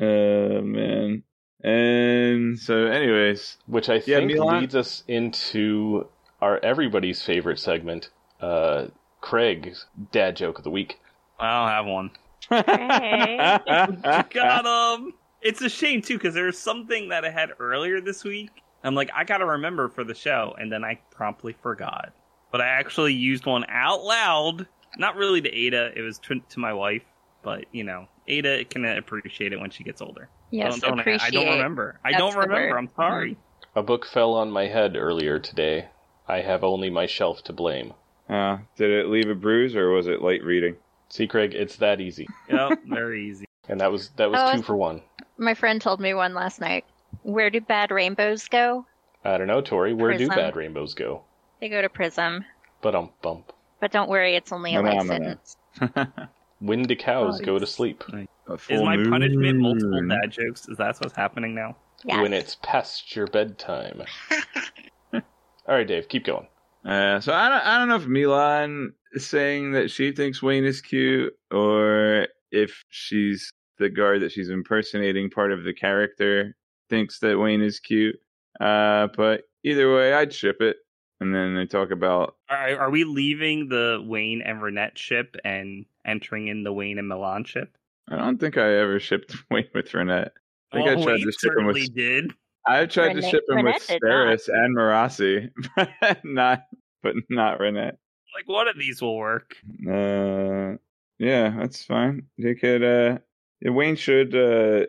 Uh 0.00 0.62
man. 0.62 1.24
And 1.64 2.58
so, 2.60 2.86
anyways, 2.86 3.56
Which 3.66 3.88
I 3.88 3.98
think 3.98 4.30
MeLaan- 4.30 4.60
leads 4.60 4.76
us 4.76 5.02
into 5.08 6.08
our 6.40 6.60
everybody's 6.64 7.20
favorite 7.22 7.58
segment, 7.58 8.08
uh, 8.40 8.86
Craig's 9.20 9.86
dad 10.12 10.36
joke 10.36 10.58
of 10.58 10.64
the 10.64 10.70
week. 10.70 11.00
I 11.38 11.60
don't 11.60 11.68
have 11.68 11.86
one. 11.86 12.10
Hey. 12.48 13.58
Got 14.30 14.98
him. 15.00 15.14
It's 15.40 15.60
a 15.60 15.68
shame 15.68 16.02
too 16.02 16.18
because 16.18 16.34
there 16.34 16.46
was 16.46 16.58
something 16.58 17.10
that 17.10 17.24
I 17.24 17.30
had 17.30 17.50
earlier 17.58 18.00
this 18.00 18.24
week. 18.24 18.50
I'm 18.82 18.94
like, 18.94 19.10
I 19.14 19.24
gotta 19.24 19.44
remember 19.44 19.88
for 19.88 20.04
the 20.04 20.14
show, 20.14 20.54
and 20.58 20.70
then 20.70 20.84
I 20.84 21.00
promptly 21.10 21.54
forgot. 21.62 22.12
But 22.50 22.60
I 22.60 22.66
actually 22.66 23.14
used 23.14 23.44
one 23.46 23.64
out 23.68 24.02
loud. 24.04 24.66
Not 24.96 25.16
really 25.16 25.40
to 25.42 25.50
Ada. 25.52 25.92
It 25.94 26.00
was 26.00 26.18
to, 26.20 26.40
to 26.40 26.60
my 26.60 26.72
wife. 26.72 27.02
But 27.42 27.66
you 27.72 27.84
know, 27.84 28.08
Ada 28.26 28.64
can 28.64 28.84
appreciate 28.84 29.52
it 29.52 29.60
when 29.60 29.70
she 29.70 29.84
gets 29.84 30.00
older. 30.00 30.28
Yes, 30.50 30.72
don't, 30.72 30.90
don't, 30.90 31.00
appreciate. 31.00 31.28
I 31.28 31.30
don't 31.30 31.54
remember. 31.54 32.00
I 32.04 32.12
That's 32.12 32.20
don't 32.20 32.34
remember. 32.34 32.70
word. 32.70 32.78
I'm 32.78 32.90
sorry. 32.96 33.36
A 33.74 33.82
book 33.82 34.06
fell 34.06 34.34
on 34.34 34.50
my 34.50 34.66
head 34.66 34.96
earlier 34.96 35.38
today. 35.38 35.88
I 36.26 36.40
have 36.40 36.64
only 36.64 36.90
myself 36.90 37.42
to 37.44 37.52
blame. 37.52 37.94
Uh, 38.28 38.58
did 38.76 38.90
it 38.90 39.08
leave 39.08 39.28
a 39.30 39.34
bruise 39.34 39.74
or 39.74 39.90
was 39.90 40.06
it 40.06 40.22
light 40.22 40.42
reading? 40.44 40.76
See, 41.08 41.26
Craig, 41.26 41.54
it's 41.54 41.76
that 41.76 42.00
easy. 42.00 42.28
Yep, 42.48 42.80
very 42.86 43.28
easy. 43.28 43.44
And 43.70 43.78
that 43.82 43.92
was 43.92 44.08
that 44.16 44.30
was 44.30 44.40
Oh, 44.42 44.56
two 44.56 44.62
for 44.62 44.76
one. 44.76 45.02
My 45.36 45.52
friend 45.52 45.78
told 45.82 46.00
me 46.00 46.14
one 46.14 46.32
last 46.32 46.58
night. 46.58 46.86
Where 47.22 47.50
do 47.50 47.60
bad 47.60 47.90
rainbows 47.90 48.48
go? 48.48 48.86
I 49.24 49.36
don't 49.36 49.46
know, 49.46 49.60
Tori. 49.60 49.92
Where 49.92 50.16
do 50.16 50.26
bad 50.26 50.56
rainbows 50.56 50.94
go? 50.94 51.24
They 51.60 51.68
go 51.68 51.82
to 51.82 51.88
Prism. 51.90 52.46
But 52.80 52.94
um 52.94 53.10
bump. 53.20 53.52
But 53.78 53.92
don't 53.92 54.08
worry, 54.08 54.36
it's 54.36 54.52
only 54.52 54.74
a 54.74 54.80
life 54.80 55.02
Phenomena. 55.06 55.38
sentence. 55.78 56.06
When 56.60 56.82
do 56.82 56.96
cows 56.96 57.40
Oh, 57.40 57.44
go 57.44 57.58
to 57.58 57.66
sleep? 57.66 58.02
Is 58.10 58.26
full 58.58 58.84
my 58.86 58.96
punishment 58.96 59.58
multiple 59.58 59.90
moon. 59.90 60.08
dad 60.08 60.30
jokes? 60.30 60.66
Is 60.68 60.78
that 60.78 60.96
what's 60.98 61.14
happening 61.14 61.54
now? 61.54 61.76
Yes. 62.04 62.22
When 62.22 62.32
it's 62.32 62.56
past 62.62 63.14
your 63.14 63.26
bedtime. 63.26 64.02
All 65.12 65.20
right, 65.68 65.86
Dave, 65.86 66.08
keep 66.08 66.24
going. 66.24 66.48
Uh, 66.88 67.20
so 67.20 67.34
I 67.34 67.48
don't, 67.50 67.66
I 67.66 67.78
don't 67.78 67.88
know 67.88 67.96
if 67.96 68.06
MeLaan 68.06 68.92
is 69.12 69.26
saying 69.26 69.72
that 69.72 69.90
she 69.90 70.10
thinks 70.10 70.42
Wayne 70.42 70.64
is 70.64 70.80
cute 70.80 71.34
or 71.50 72.28
if 72.50 72.82
she's 72.88 73.52
the 73.78 73.90
guard 73.90 74.22
that 74.22 74.32
she's 74.32 74.48
impersonating, 74.48 75.28
part 75.28 75.52
of 75.52 75.64
the 75.64 75.74
character 75.74 76.56
thinks 76.88 77.18
that 77.20 77.38
Wayne 77.38 77.60
is 77.60 77.78
cute. 77.78 78.16
Uh, 78.58 79.08
but 79.16 79.42
either 79.64 79.94
way, 79.94 80.14
I'd 80.14 80.32
ship 80.32 80.62
it. 80.62 80.78
And 81.20 81.34
then 81.34 81.56
they 81.56 81.66
talk 81.66 81.90
about 81.90 82.36
Are, 82.48 82.78
are 82.78 82.90
we 82.90 83.04
leaving 83.04 83.68
the 83.68 84.02
Wayne 84.06 84.40
and 84.40 84.62
Ranette 84.62 84.96
ship 84.96 85.36
and 85.44 85.84
entering 86.06 86.46
in 86.46 86.62
the 86.62 86.72
Wayne 86.72 86.98
and 86.98 87.10
MeLaan 87.10 87.46
ship? 87.46 87.76
I 88.08 88.16
don't 88.16 88.38
think 88.38 88.56
I 88.56 88.78
ever 88.78 89.00
shipped 89.00 89.34
Wayne 89.50 89.68
with 89.74 89.90
Ranette. 89.90 90.30
I 90.72 90.76
think 90.76 90.88
I 90.88 90.94
tried 90.94 91.06
Wayne 91.06 91.26
to 91.26 91.32
ship 91.32 91.58
him 91.58 91.66
with 91.66 91.76
certainly 91.76 91.88
did. 91.88 92.32
I 92.66 92.86
tried 92.86 93.14
to 93.14 93.22
ship 93.22 93.42
him 93.48 93.64
with 93.64 93.74
Ranette 93.74 93.86
did 93.88 94.00
not. 94.02 94.10
Steris 94.10 94.48
and 94.48 94.76
Marasi, 94.76 95.50
but 96.00 96.24
not 96.24 96.62
but 97.02 97.14
not 97.28 97.58
Ranette. 97.58 97.96
Like, 98.34 98.46
one 98.46 98.68
of 98.68 98.78
these 98.78 99.00
will 99.00 99.16
work. 99.16 99.56
Uh, 99.88 100.76
yeah, 101.18 101.54
that's 101.58 101.84
fine. 101.84 102.26
They 102.38 102.54
could. 102.54 102.82
Uh, 102.82 103.18
yeah, 103.60 103.70
Wayne 103.70 103.96
should 103.96 104.34
uh 104.34 104.86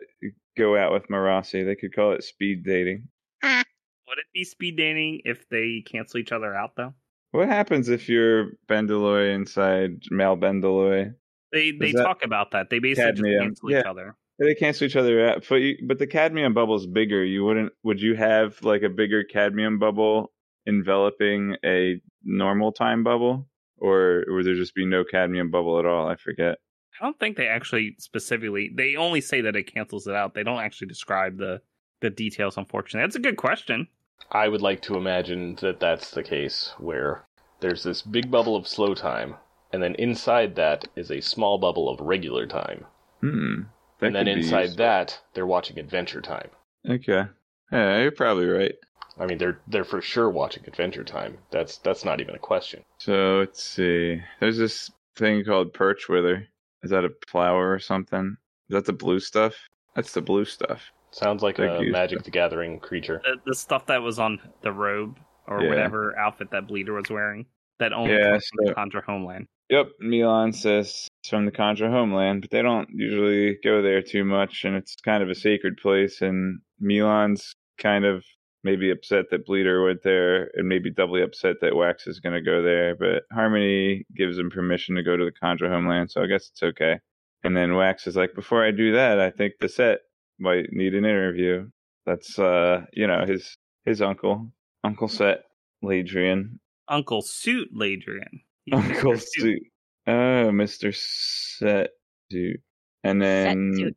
go 0.56 0.76
out 0.76 0.92
with 0.92 1.08
Marasi. 1.08 1.64
They 1.64 1.74
could 1.74 1.94
call 1.94 2.12
it 2.12 2.22
speed 2.22 2.64
dating. 2.64 3.08
Would 3.42 4.18
it 4.18 4.26
be 4.34 4.44
speed 4.44 4.76
dating 4.76 5.22
if 5.24 5.48
they 5.48 5.82
cancel 5.86 6.18
each 6.18 6.32
other 6.32 6.54
out, 6.54 6.72
though? 6.76 6.94
What 7.32 7.48
happens 7.48 7.88
if 7.88 8.08
you're 8.08 8.50
Bendalloy 8.68 9.34
inside 9.34 10.02
Mal 10.10 10.36
Bendalloy? 10.36 11.14
They 11.52 11.70
they 11.72 11.92
that 11.92 12.02
talk 12.02 12.24
about 12.24 12.50
that. 12.52 12.70
They 12.70 12.78
basically 12.80 13.12
cadmium? 13.12 13.32
just 13.50 13.62
cancel 13.62 13.70
Yeah. 13.70 13.80
each 13.80 13.86
other. 13.86 14.16
They 14.38 14.54
cancel 14.54 14.86
each 14.86 14.96
other 14.96 15.28
out. 15.28 15.44
But 15.48 15.56
you, 15.56 15.76
but 15.86 15.98
the 15.98 16.06
cadmium 16.06 16.54
bubble's 16.54 16.86
bigger. 16.86 17.24
You 17.24 17.44
wouldn't? 17.44 17.72
Would 17.84 18.00
you 18.00 18.14
have 18.16 18.60
like 18.62 18.82
a 18.82 18.88
bigger 18.88 19.22
cadmium 19.22 19.78
bubble 19.78 20.32
enveloping 20.70 21.56
a 21.64 22.00
normal 22.24 22.72
time 22.72 23.02
bubble, 23.04 23.46
or 23.76 24.24
would 24.28 24.46
there 24.46 24.54
just 24.54 24.74
be 24.74 24.86
no 24.86 25.04
cadmium 25.04 25.50
bubble 25.50 25.78
at 25.78 25.84
all? 25.84 26.08
I 26.08 26.16
forget. 26.16 26.58
I 27.00 27.04
don't 27.04 27.18
think 27.18 27.36
they 27.36 27.48
actually 27.48 27.96
specifically. 27.98 28.70
They 28.74 28.96
only 28.96 29.20
say 29.20 29.40
that 29.42 29.56
it 29.56 29.72
cancels 29.72 30.06
it 30.06 30.14
out. 30.14 30.34
They 30.34 30.42
don't 30.42 30.60
actually 30.60 30.88
describe 30.88 31.36
the 31.36 31.60
the 32.00 32.10
details. 32.10 32.56
Unfortunately, 32.56 33.06
that's 33.06 33.16
a 33.16 33.20
good 33.20 33.36
question. 33.36 33.88
I 34.30 34.48
would 34.48 34.62
like 34.62 34.82
to 34.82 34.96
imagine 34.96 35.56
that 35.56 35.80
that's 35.80 36.10
the 36.10 36.22
case, 36.22 36.72
where 36.78 37.26
there's 37.60 37.82
this 37.82 38.02
big 38.02 38.30
bubble 38.30 38.56
of 38.56 38.68
slow 38.68 38.94
time, 38.94 39.34
and 39.72 39.82
then 39.82 39.94
inside 39.96 40.56
that 40.56 40.88
is 40.94 41.10
a 41.10 41.20
small 41.20 41.58
bubble 41.58 41.88
of 41.88 42.00
regular 42.00 42.46
time. 42.46 42.84
Hmm. 43.20 43.62
That 43.98 44.06
and 44.06 44.16
then 44.16 44.28
inside 44.28 44.76
that, 44.76 45.20
they're 45.34 45.46
watching 45.46 45.78
Adventure 45.78 46.22
Time. 46.22 46.48
Okay. 46.88 47.24
Yeah, 47.70 48.00
you're 48.00 48.10
probably 48.10 48.46
right. 48.46 48.74
I 49.20 49.26
mean, 49.26 49.38
they're 49.38 49.60
they're 49.68 49.84
for 49.84 50.00
sure 50.00 50.30
watching 50.30 50.64
Adventure 50.66 51.04
Time. 51.04 51.38
That's 51.50 51.78
that's 51.78 52.04
not 52.04 52.20
even 52.20 52.34
a 52.34 52.38
question. 52.38 52.82
So 52.98 53.38
let's 53.40 53.62
see. 53.62 54.20
There's 54.40 54.56
this 54.58 54.90
thing 55.16 55.44
called 55.44 55.74
perch 55.74 56.08
wither. 56.08 56.46
Is 56.82 56.90
that 56.90 57.04
a 57.04 57.10
flower 57.28 57.72
or 57.72 57.78
something? 57.78 58.36
Is 58.70 58.74
that 58.74 58.86
the 58.86 58.92
blue 58.94 59.20
stuff? 59.20 59.54
That's 59.94 60.12
the 60.12 60.22
blue 60.22 60.44
stuff. 60.46 60.82
Sounds 61.10 61.42
like 61.42 61.56
Thank 61.58 61.80
a 61.80 61.84
you. 61.84 61.92
Magic 61.92 62.22
the 62.22 62.30
Gathering 62.30 62.78
creature. 62.80 63.20
The, 63.24 63.36
the 63.50 63.54
stuff 63.54 63.86
that 63.86 64.00
was 64.00 64.18
on 64.18 64.40
the 64.62 64.72
robe 64.72 65.18
or 65.46 65.62
Yeah. 65.62 65.68
whatever 65.68 66.16
outfit 66.18 66.50
that 66.52 66.68
Bleeder 66.68 66.94
was 66.94 67.10
wearing 67.10 67.46
that 67.80 67.92
only 67.92 68.12
Yeah, 68.14 68.30
comes 68.30 68.46
from 68.54 68.66
so- 68.68 68.74
Kandra 68.74 69.04
Homeland. 69.04 69.46
Yep, 69.70 69.86
MeLaan 70.02 70.52
says 70.54 71.06
it's 71.22 71.28
from 71.30 71.44
the 71.46 71.52
Kandra 71.52 71.90
homeland, 71.92 72.40
but 72.40 72.50
they 72.50 72.60
don't 72.60 72.88
usually 72.92 73.56
go 73.62 73.82
there 73.82 74.02
too 74.02 74.24
much, 74.24 74.64
and 74.64 74.74
it's 74.74 74.96
kind 74.96 75.22
of 75.22 75.28
a 75.30 75.34
sacred 75.34 75.76
place. 75.76 76.22
And 76.22 76.58
MeLaan's 76.82 77.52
kind 77.78 78.04
of 78.04 78.24
maybe 78.62 78.90
upset 78.90 79.26
that 79.30 79.46
Bleeder 79.46 79.84
went 79.84 80.02
there, 80.02 80.50
and 80.54 80.68
maybe 80.68 80.90
doubly 80.90 81.22
upset 81.22 81.56
that 81.60 81.76
Wax 81.76 82.06
is 82.06 82.20
going 82.20 82.34
to 82.34 82.42
go 82.42 82.62
there. 82.62 82.94
But 82.96 83.24
Harmony 83.32 84.06
gives 84.16 84.38
him 84.38 84.50
permission 84.50 84.94
to 84.96 85.02
go 85.02 85.16
to 85.16 85.24
the 85.24 85.32
Kandra 85.32 85.70
homeland, 85.70 86.10
so 86.10 86.22
I 86.22 86.26
guess 86.26 86.50
it's 86.50 86.62
okay. 86.62 86.98
And 87.42 87.56
then 87.56 87.74
Wax 87.74 88.06
is 88.06 88.16
like, 88.16 88.34
before 88.34 88.64
I 88.64 88.70
do 88.70 88.92
that, 88.92 89.18
I 89.18 89.30
think 89.30 89.54
the 89.60 89.68
set 89.68 90.00
might 90.38 90.66
need 90.72 90.94
an 90.94 91.04
interview. 91.04 91.68
That's 92.06 92.38
uh, 92.38 92.86
you 92.92 93.06
know, 93.06 93.24
his 93.26 93.56
his 93.84 94.02
uncle, 94.02 94.50
Uncle 94.84 95.08
Set, 95.08 95.44
Ladrian, 95.84 96.58
Uncle 96.88 97.22
Suit 97.22 97.68
Ladrian. 97.74 98.42
He's 98.64 98.74
Uncle 98.74 99.12
Mr. 99.12 99.22
Suit. 99.22 99.62
Oh, 100.06 100.50
Mr. 100.52 100.94
Set 100.94 101.90
Suit. 102.30 102.60
And 103.04 103.22
then 103.22 103.94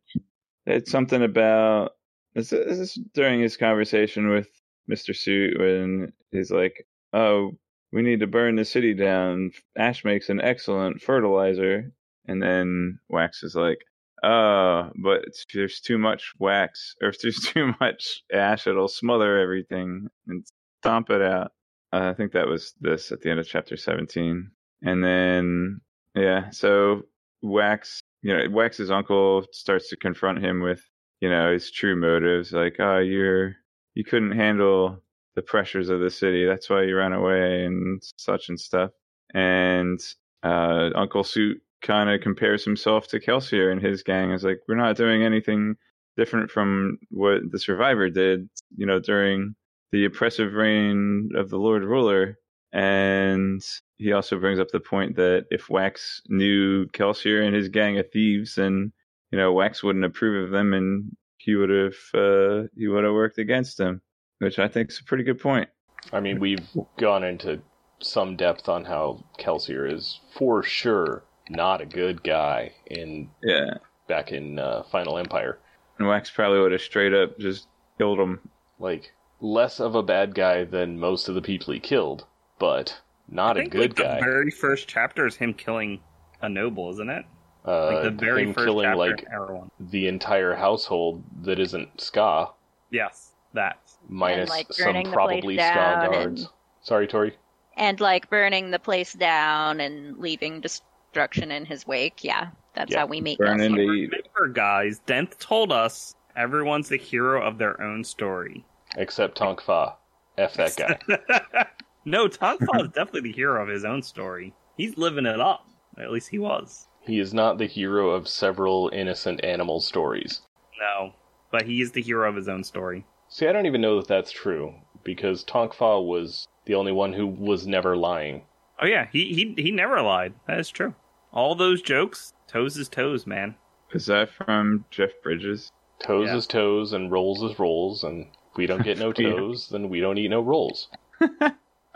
it's 0.66 0.90
something 0.90 1.22
about 1.22 1.92
this, 2.34 2.50
this 2.50 2.78
is 2.78 2.98
during 3.14 3.40
his 3.40 3.56
conversation 3.56 4.28
with 4.30 4.48
Mr. 4.90 5.16
Suit 5.16 5.58
when 5.58 6.12
he's 6.30 6.50
like, 6.50 6.86
"Oh, 7.12 7.52
we 7.92 8.02
need 8.02 8.20
to 8.20 8.26
burn 8.26 8.56
the 8.56 8.64
city 8.64 8.94
down. 8.94 9.52
Ash 9.76 10.04
makes 10.04 10.28
an 10.28 10.40
excellent 10.40 11.00
fertilizer." 11.00 11.92
And 12.26 12.42
then 12.42 12.98
Wax 13.08 13.42
is 13.42 13.54
like, 13.54 13.78
"Oh, 14.22 14.90
but 14.96 15.24
there's 15.52 15.80
too 15.80 15.98
much 15.98 16.32
wax, 16.38 16.94
or 17.02 17.08
if 17.08 17.20
there's 17.20 17.40
too 17.54 17.74
much 17.80 18.22
ash, 18.32 18.66
it'll 18.66 18.88
smother 18.88 19.38
everything 19.38 20.08
and 20.28 20.44
stomp 20.82 21.10
it 21.10 21.22
out." 21.22 21.52
Uh, 21.92 22.10
I 22.10 22.14
think 22.14 22.32
that 22.32 22.48
was 22.48 22.74
this 22.80 23.12
at 23.12 23.20
the 23.20 23.30
end 23.30 23.38
of 23.38 23.46
chapter 23.46 23.76
17. 23.76 24.50
And 24.82 25.04
then, 25.04 25.80
yeah, 26.16 26.50
so 26.50 27.02
Wax, 27.40 28.00
you 28.22 28.34
know, 28.36 28.50
Wax's 28.50 28.90
uncle 28.90 29.46
starts 29.52 29.88
to 29.90 29.96
confront 29.96 30.44
him 30.44 30.60
with, 30.60 30.82
you 31.20 31.30
know, 31.30 31.52
his 31.52 31.70
true 31.70 31.96
motives. 31.96 32.52
Like, 32.52 32.76
oh, 32.78 32.98
you're, 32.98 33.56
you 33.94 34.04
couldn't 34.04 34.32
handle 34.32 35.02
the 35.34 35.42
pressures 35.42 35.88
of 35.88 36.00
the 36.00 36.10
city. 36.10 36.44
That's 36.44 36.70
why 36.70 36.82
you 36.82 36.96
ran 36.96 37.12
away 37.12 37.64
and 37.64 38.02
such 38.16 38.48
and 38.48 38.60
stuff. 38.60 38.90
And 39.32 40.00
uh, 40.42 40.90
Uncle 40.94 41.24
Suit 41.24 41.60
kind 41.82 42.08
of 42.08 42.20
compares 42.20 42.64
himself 42.64 43.08
to 43.08 43.20
Kelsier 43.20 43.72
and 43.72 43.82
his 43.82 44.02
gang. 44.02 44.30
Is 44.30 44.44
like, 44.44 44.60
we're 44.68 44.76
not 44.76 44.96
doing 44.96 45.22
anything 45.22 45.76
different 46.16 46.50
from 46.50 46.98
what 47.10 47.40
the 47.50 47.58
survivor 47.58 48.08
did, 48.08 48.48
you 48.76 48.86
know, 48.86 49.00
during 49.00 49.54
the 49.90 50.04
oppressive 50.04 50.54
reign 50.54 51.30
of 51.34 51.50
the 51.50 51.58
Lord 51.58 51.82
Ruler. 51.84 52.38
And 52.72 53.62
he 53.98 54.12
also 54.12 54.38
brings 54.38 54.58
up 54.58 54.68
the 54.70 54.80
point 54.80 55.16
that 55.16 55.46
if 55.50 55.70
Wax 55.70 56.22
knew 56.28 56.86
Kelsier 56.88 57.44
and 57.44 57.54
his 57.54 57.68
gang 57.68 57.98
of 57.98 58.10
thieves, 58.12 58.56
then 58.56 58.92
you 59.34 59.40
know 59.40 59.52
Wax 59.52 59.82
wouldn't 59.82 60.04
approve 60.04 60.44
of 60.44 60.52
them, 60.52 60.72
and 60.74 61.16
he 61.38 61.56
would 61.56 61.68
have 61.70 61.94
uh, 62.14 62.68
he 62.76 62.86
would 62.86 63.02
have 63.02 63.12
worked 63.12 63.38
against 63.38 63.76
them, 63.78 64.00
which 64.38 64.60
I 64.60 64.68
think 64.68 64.90
is 64.90 65.00
a 65.00 65.04
pretty 65.04 65.24
good 65.24 65.40
point. 65.40 65.68
I 66.12 66.20
mean, 66.20 66.38
we've 66.38 66.64
gone 66.98 67.24
into 67.24 67.60
some 68.00 68.36
depth 68.36 68.68
on 68.68 68.84
how 68.84 69.24
Kelsier 69.40 69.92
is 69.92 70.20
for 70.38 70.62
sure 70.62 71.24
not 71.50 71.80
a 71.80 71.86
good 71.86 72.22
guy 72.22 72.74
in 72.86 73.28
Yeah, 73.42 73.78
back 74.06 74.30
in 74.30 74.60
uh, 74.60 74.84
Final 74.84 75.18
Empire. 75.18 75.58
and 75.98 76.06
Wax 76.06 76.30
probably 76.30 76.60
would 76.60 76.70
have 76.70 76.80
straight 76.80 77.12
up 77.12 77.36
just 77.40 77.66
killed 77.98 78.20
him. 78.20 78.38
Like 78.78 79.12
less 79.40 79.80
of 79.80 79.96
a 79.96 80.02
bad 80.04 80.36
guy 80.36 80.62
than 80.62 81.00
most 81.00 81.28
of 81.28 81.34
the 81.34 81.42
people 81.42 81.74
he 81.74 81.80
killed, 81.80 82.24
but 82.60 83.00
not 83.28 83.56
I 83.56 83.60
a 83.60 83.62
think, 83.64 83.72
good 83.72 83.98
like, 83.98 84.08
guy. 84.08 84.14
The 84.20 84.24
very 84.24 84.50
first 84.52 84.86
chapter 84.86 85.26
is 85.26 85.34
him 85.34 85.54
killing 85.54 86.04
a 86.40 86.48
noble, 86.48 86.90
isn't 86.92 87.10
it? 87.10 87.24
Uh, 87.66 87.92
Like 87.94 88.02
the 88.04 88.10
very 88.10 88.42
him 88.44 88.52
first 88.54 88.66
killing 88.66 88.84
chapter, 88.84 88.96
like 88.96 89.24
everyone. 89.32 89.70
the 89.80 90.06
entire 90.08 90.54
household 90.54 91.22
that 91.42 91.58
isn't 91.58 91.96
Skaa, 91.96 92.52
Yes, 92.90 93.32
that. 93.54 93.78
minus 94.08 94.50
like, 94.50 94.70
some 94.72 94.86
burning 94.92 95.04
the 95.04 95.10
place 95.10 95.14
probably 95.14 95.56
Skaa 95.56 96.10
guards. 96.12 96.42
and- 96.42 96.50
Sorry, 96.82 97.06
Tori. 97.06 97.34
And 97.78 97.98
like 98.00 98.28
burning 98.28 98.70
the 98.70 98.78
place 98.78 99.14
down 99.14 99.80
and 99.80 100.18
leaving 100.18 100.60
destruction 100.60 101.50
in 101.50 101.64
his 101.64 101.86
wake. 101.86 102.22
Yeah, 102.22 102.48
that's 102.74 102.92
Yeah. 102.92 103.00
how 103.00 103.06
we 103.06 103.20
meet 103.22 103.38
Burn 103.38 103.58
Kelsier. 103.58 104.10
Remember, 104.10 104.48
guys, 104.52 105.00
Denth 105.06 105.38
told 105.38 105.72
us 105.72 106.14
everyone's 106.36 106.88
the 106.90 106.98
hero 106.98 107.42
of 107.42 107.56
their 107.58 107.80
own 107.80 108.04
story. 108.04 108.64
Except 108.98 109.36
Tonk 109.36 109.60
Fah. 109.62 109.94
F 110.36 110.54
that 110.54 110.76
guy. 110.76 111.66
no, 112.04 112.28
Tonk 112.28 112.60
Fah 112.66 112.82
is 112.82 112.88
definitely 112.90 113.22
the 113.22 113.32
hero 113.32 113.62
of 113.62 113.68
his 113.68 113.84
own 113.84 114.02
story. 114.02 114.52
He's 114.76 114.98
living 114.98 115.24
it 115.26 115.40
up. 115.40 115.66
At 115.98 116.10
least 116.10 116.28
he 116.28 116.38
was. 116.38 116.88
He 117.06 117.18
is 117.18 117.34
not 117.34 117.58
the 117.58 117.66
hero 117.66 118.10
of 118.10 118.28
several 118.28 118.90
innocent 118.92 119.44
animal 119.44 119.80
stories. 119.80 120.40
No, 120.80 121.12
but 121.52 121.62
he 121.66 121.80
is 121.80 121.92
the 121.92 122.02
hero 122.02 122.28
of 122.28 122.36
his 122.36 122.48
own 122.48 122.64
story. 122.64 123.04
See, 123.28 123.46
I 123.46 123.52
don't 123.52 123.66
even 123.66 123.80
know 123.80 123.96
that 123.96 124.08
that's 124.08 124.32
true, 124.32 124.74
because 125.04 125.44
Tonk 125.44 125.74
Fah 125.74 126.00
was 126.00 126.46
the 126.66 126.74
only 126.74 126.92
one 126.92 127.12
who 127.12 127.26
was 127.26 127.66
never 127.66 127.96
lying. 127.96 128.46
Oh 128.80 128.86
yeah, 128.86 129.06
he 129.12 129.34
he 129.34 129.62
he 129.62 129.70
never 129.70 130.00
lied. 130.02 130.34
That 130.46 130.58
is 130.58 130.70
true. 130.70 130.94
All 131.32 131.54
those 131.54 131.82
jokes, 131.82 132.32
toes 132.48 132.76
is 132.76 132.88
toes, 132.88 133.26
man. 133.26 133.56
Is 133.92 134.06
that 134.06 134.30
from 134.30 134.84
Jeff 134.90 135.10
Bridges? 135.22 135.70
Toes 136.02 136.28
Yeah. 136.28 136.36
is 136.36 136.46
toes 136.46 136.92
and 136.92 137.10
rolls 137.10 137.42
is 137.42 137.58
rolls, 137.58 138.02
and 138.02 138.26
if 138.50 138.56
we 138.56 138.66
don't 138.66 138.82
get 138.82 138.98
no 138.98 139.12
Yeah. 139.16 139.30
toes, 139.34 139.68
then 139.70 139.88
we 139.88 140.00
don't 140.00 140.18
eat 140.18 140.28
no 140.28 140.40
rolls. 140.40 140.88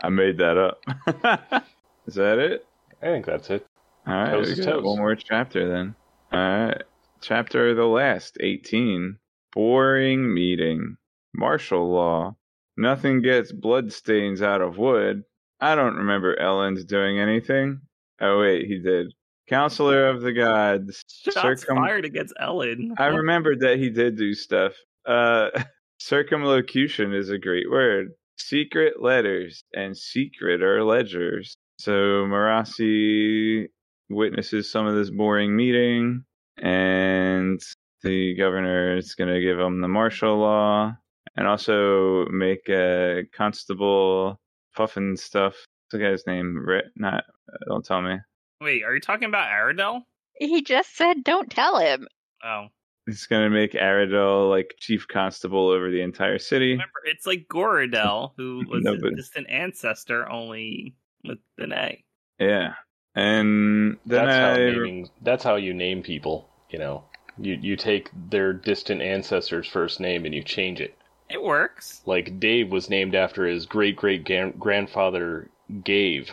I 0.01 0.09
made 0.09 0.37
that 0.37 0.57
up. 0.57 0.81
is 2.07 2.15
that 2.15 2.37
it? 2.39 2.65
I 3.01 3.05
think 3.07 3.25
that's 3.25 3.49
it. 3.49 3.65
All 4.09 4.15
right, 4.15 4.31
Toes 4.31 4.47
we 4.47 4.53
is 4.53 4.65
got 4.65 4.81
one 4.81 4.97
more 4.97 5.15
chapter 5.15 5.69
then. 5.69 5.95
All 6.31 6.39
right, 6.39 6.81
chapter 7.21 7.75
the 7.75 7.85
last, 7.85 8.37
18. 8.39 9.17
Boring 9.53 10.33
meeting. 10.33 10.97
Martial 11.35 11.91
law. 11.91 12.35
Nothing 12.75 13.21
gets 13.21 13.51
bloodstains 13.51 14.41
out 14.41 14.61
of 14.61 14.79
wood. 14.79 15.23
I 15.61 15.75
don't 15.75 15.95
remember 15.97 16.39
Ellen's 16.39 16.85
doing 16.85 17.19
anything. 17.19 17.81
Oh 18.19 18.39
wait, 18.39 18.65
he 18.65 18.79
did. 18.79 19.13
Counselor 19.47 20.07
of 20.07 20.21
the 20.21 20.33
gods. 20.33 21.03
Shots 21.07 21.61
circum- 21.61 21.77
fired 21.77 22.05
against 22.05 22.33
Ellen. 22.39 22.95
I 22.97 23.07
remembered 23.07 23.59
that 23.59 23.77
he 23.77 23.91
did 23.91 24.17
do 24.17 24.33
stuff. 24.33 24.73
Uh, 25.05 25.49
circumlocution 25.99 27.13
is 27.13 27.29
a 27.29 27.37
great 27.37 27.69
word. 27.69 28.07
Secret 28.37 29.03
letters 29.03 29.63
and 29.73 29.95
secret 29.95 30.63
are 30.63 30.83
ledgers. 30.83 31.55
So 31.77 31.91
Marasi 32.25 33.67
witnesses 34.09 34.71
some 34.71 34.85
of 34.87 34.95
this 34.95 35.09
boring 35.09 35.55
meeting, 35.55 36.23
and 36.57 37.59
the 38.03 38.35
governor 38.35 38.97
is 38.97 39.15
going 39.15 39.33
to 39.33 39.41
give 39.41 39.59
him 39.59 39.81
the 39.81 39.87
martial 39.87 40.37
law 40.37 40.93
and 41.35 41.47
also 41.47 42.25
make 42.27 42.67
a 42.69 43.23
constable 43.35 44.39
puffin 44.75 45.15
stuff. 45.17 45.53
What's 45.53 45.91
the 45.91 45.99
guy's 45.99 46.27
name? 46.27 46.57
Rit? 46.65 46.85
Not. 46.95 47.23
Don't 47.67 47.85
tell 47.85 48.01
me. 48.01 48.17
Wait, 48.61 48.83
are 48.83 48.93
you 48.93 49.01
talking 49.01 49.27
about 49.27 49.49
Aradel? 49.49 50.01
He 50.35 50.61
just 50.61 50.95
said, 50.95 51.23
"Don't 51.23 51.49
tell 51.49 51.77
him." 51.79 52.07
Oh, 52.43 52.67
He's 53.05 53.25
going 53.25 53.43
to 53.43 53.49
make 53.49 53.71
Aradel 53.73 54.49
like 54.49 54.75
chief 54.79 55.07
constable 55.07 55.69
over 55.69 55.89
the 55.89 56.01
entire 56.01 56.37
city. 56.37 56.71
remember, 56.73 57.01
it's 57.05 57.25
like 57.25 57.47
Goradel, 57.51 58.31
who 58.37 58.63
was 58.69 58.83
No, 58.83 58.93
a 58.93 58.97
but- 58.99 59.15
distant 59.15 59.49
ancestor, 59.49 60.29
only 60.29 60.95
with 61.25 61.39
an 61.57 61.73
A. 61.73 62.03
Yeah. 62.39 62.73
And 63.15 63.97
then 64.05 64.25
That's 64.25 64.37
how 64.37 64.51
I 64.51 64.57
naming. 64.57 65.09
That's 65.21 65.43
how 65.43 65.55
you 65.55 65.73
name 65.73 66.03
people. 66.03 66.47
You 66.69 66.79
know, 66.79 67.03
You 67.37 67.53
you 67.59 67.75
take 67.75 68.09
their 68.29 68.53
distant 68.53 69.01
ancestor's 69.01 69.67
first 69.67 69.99
name 69.99 70.25
and 70.25 70.33
you 70.35 70.43
change 70.43 70.79
it. 70.81 70.95
It 71.29 71.41
works. 71.43 72.01
Like 72.05 72.39
Dave 72.39 72.71
was 72.71 72.89
named 72.89 73.15
after 73.15 73.45
his 73.45 73.65
great 73.65 73.95
great 73.95 74.25
grandfather 74.59 75.49
Gave, 75.83 76.31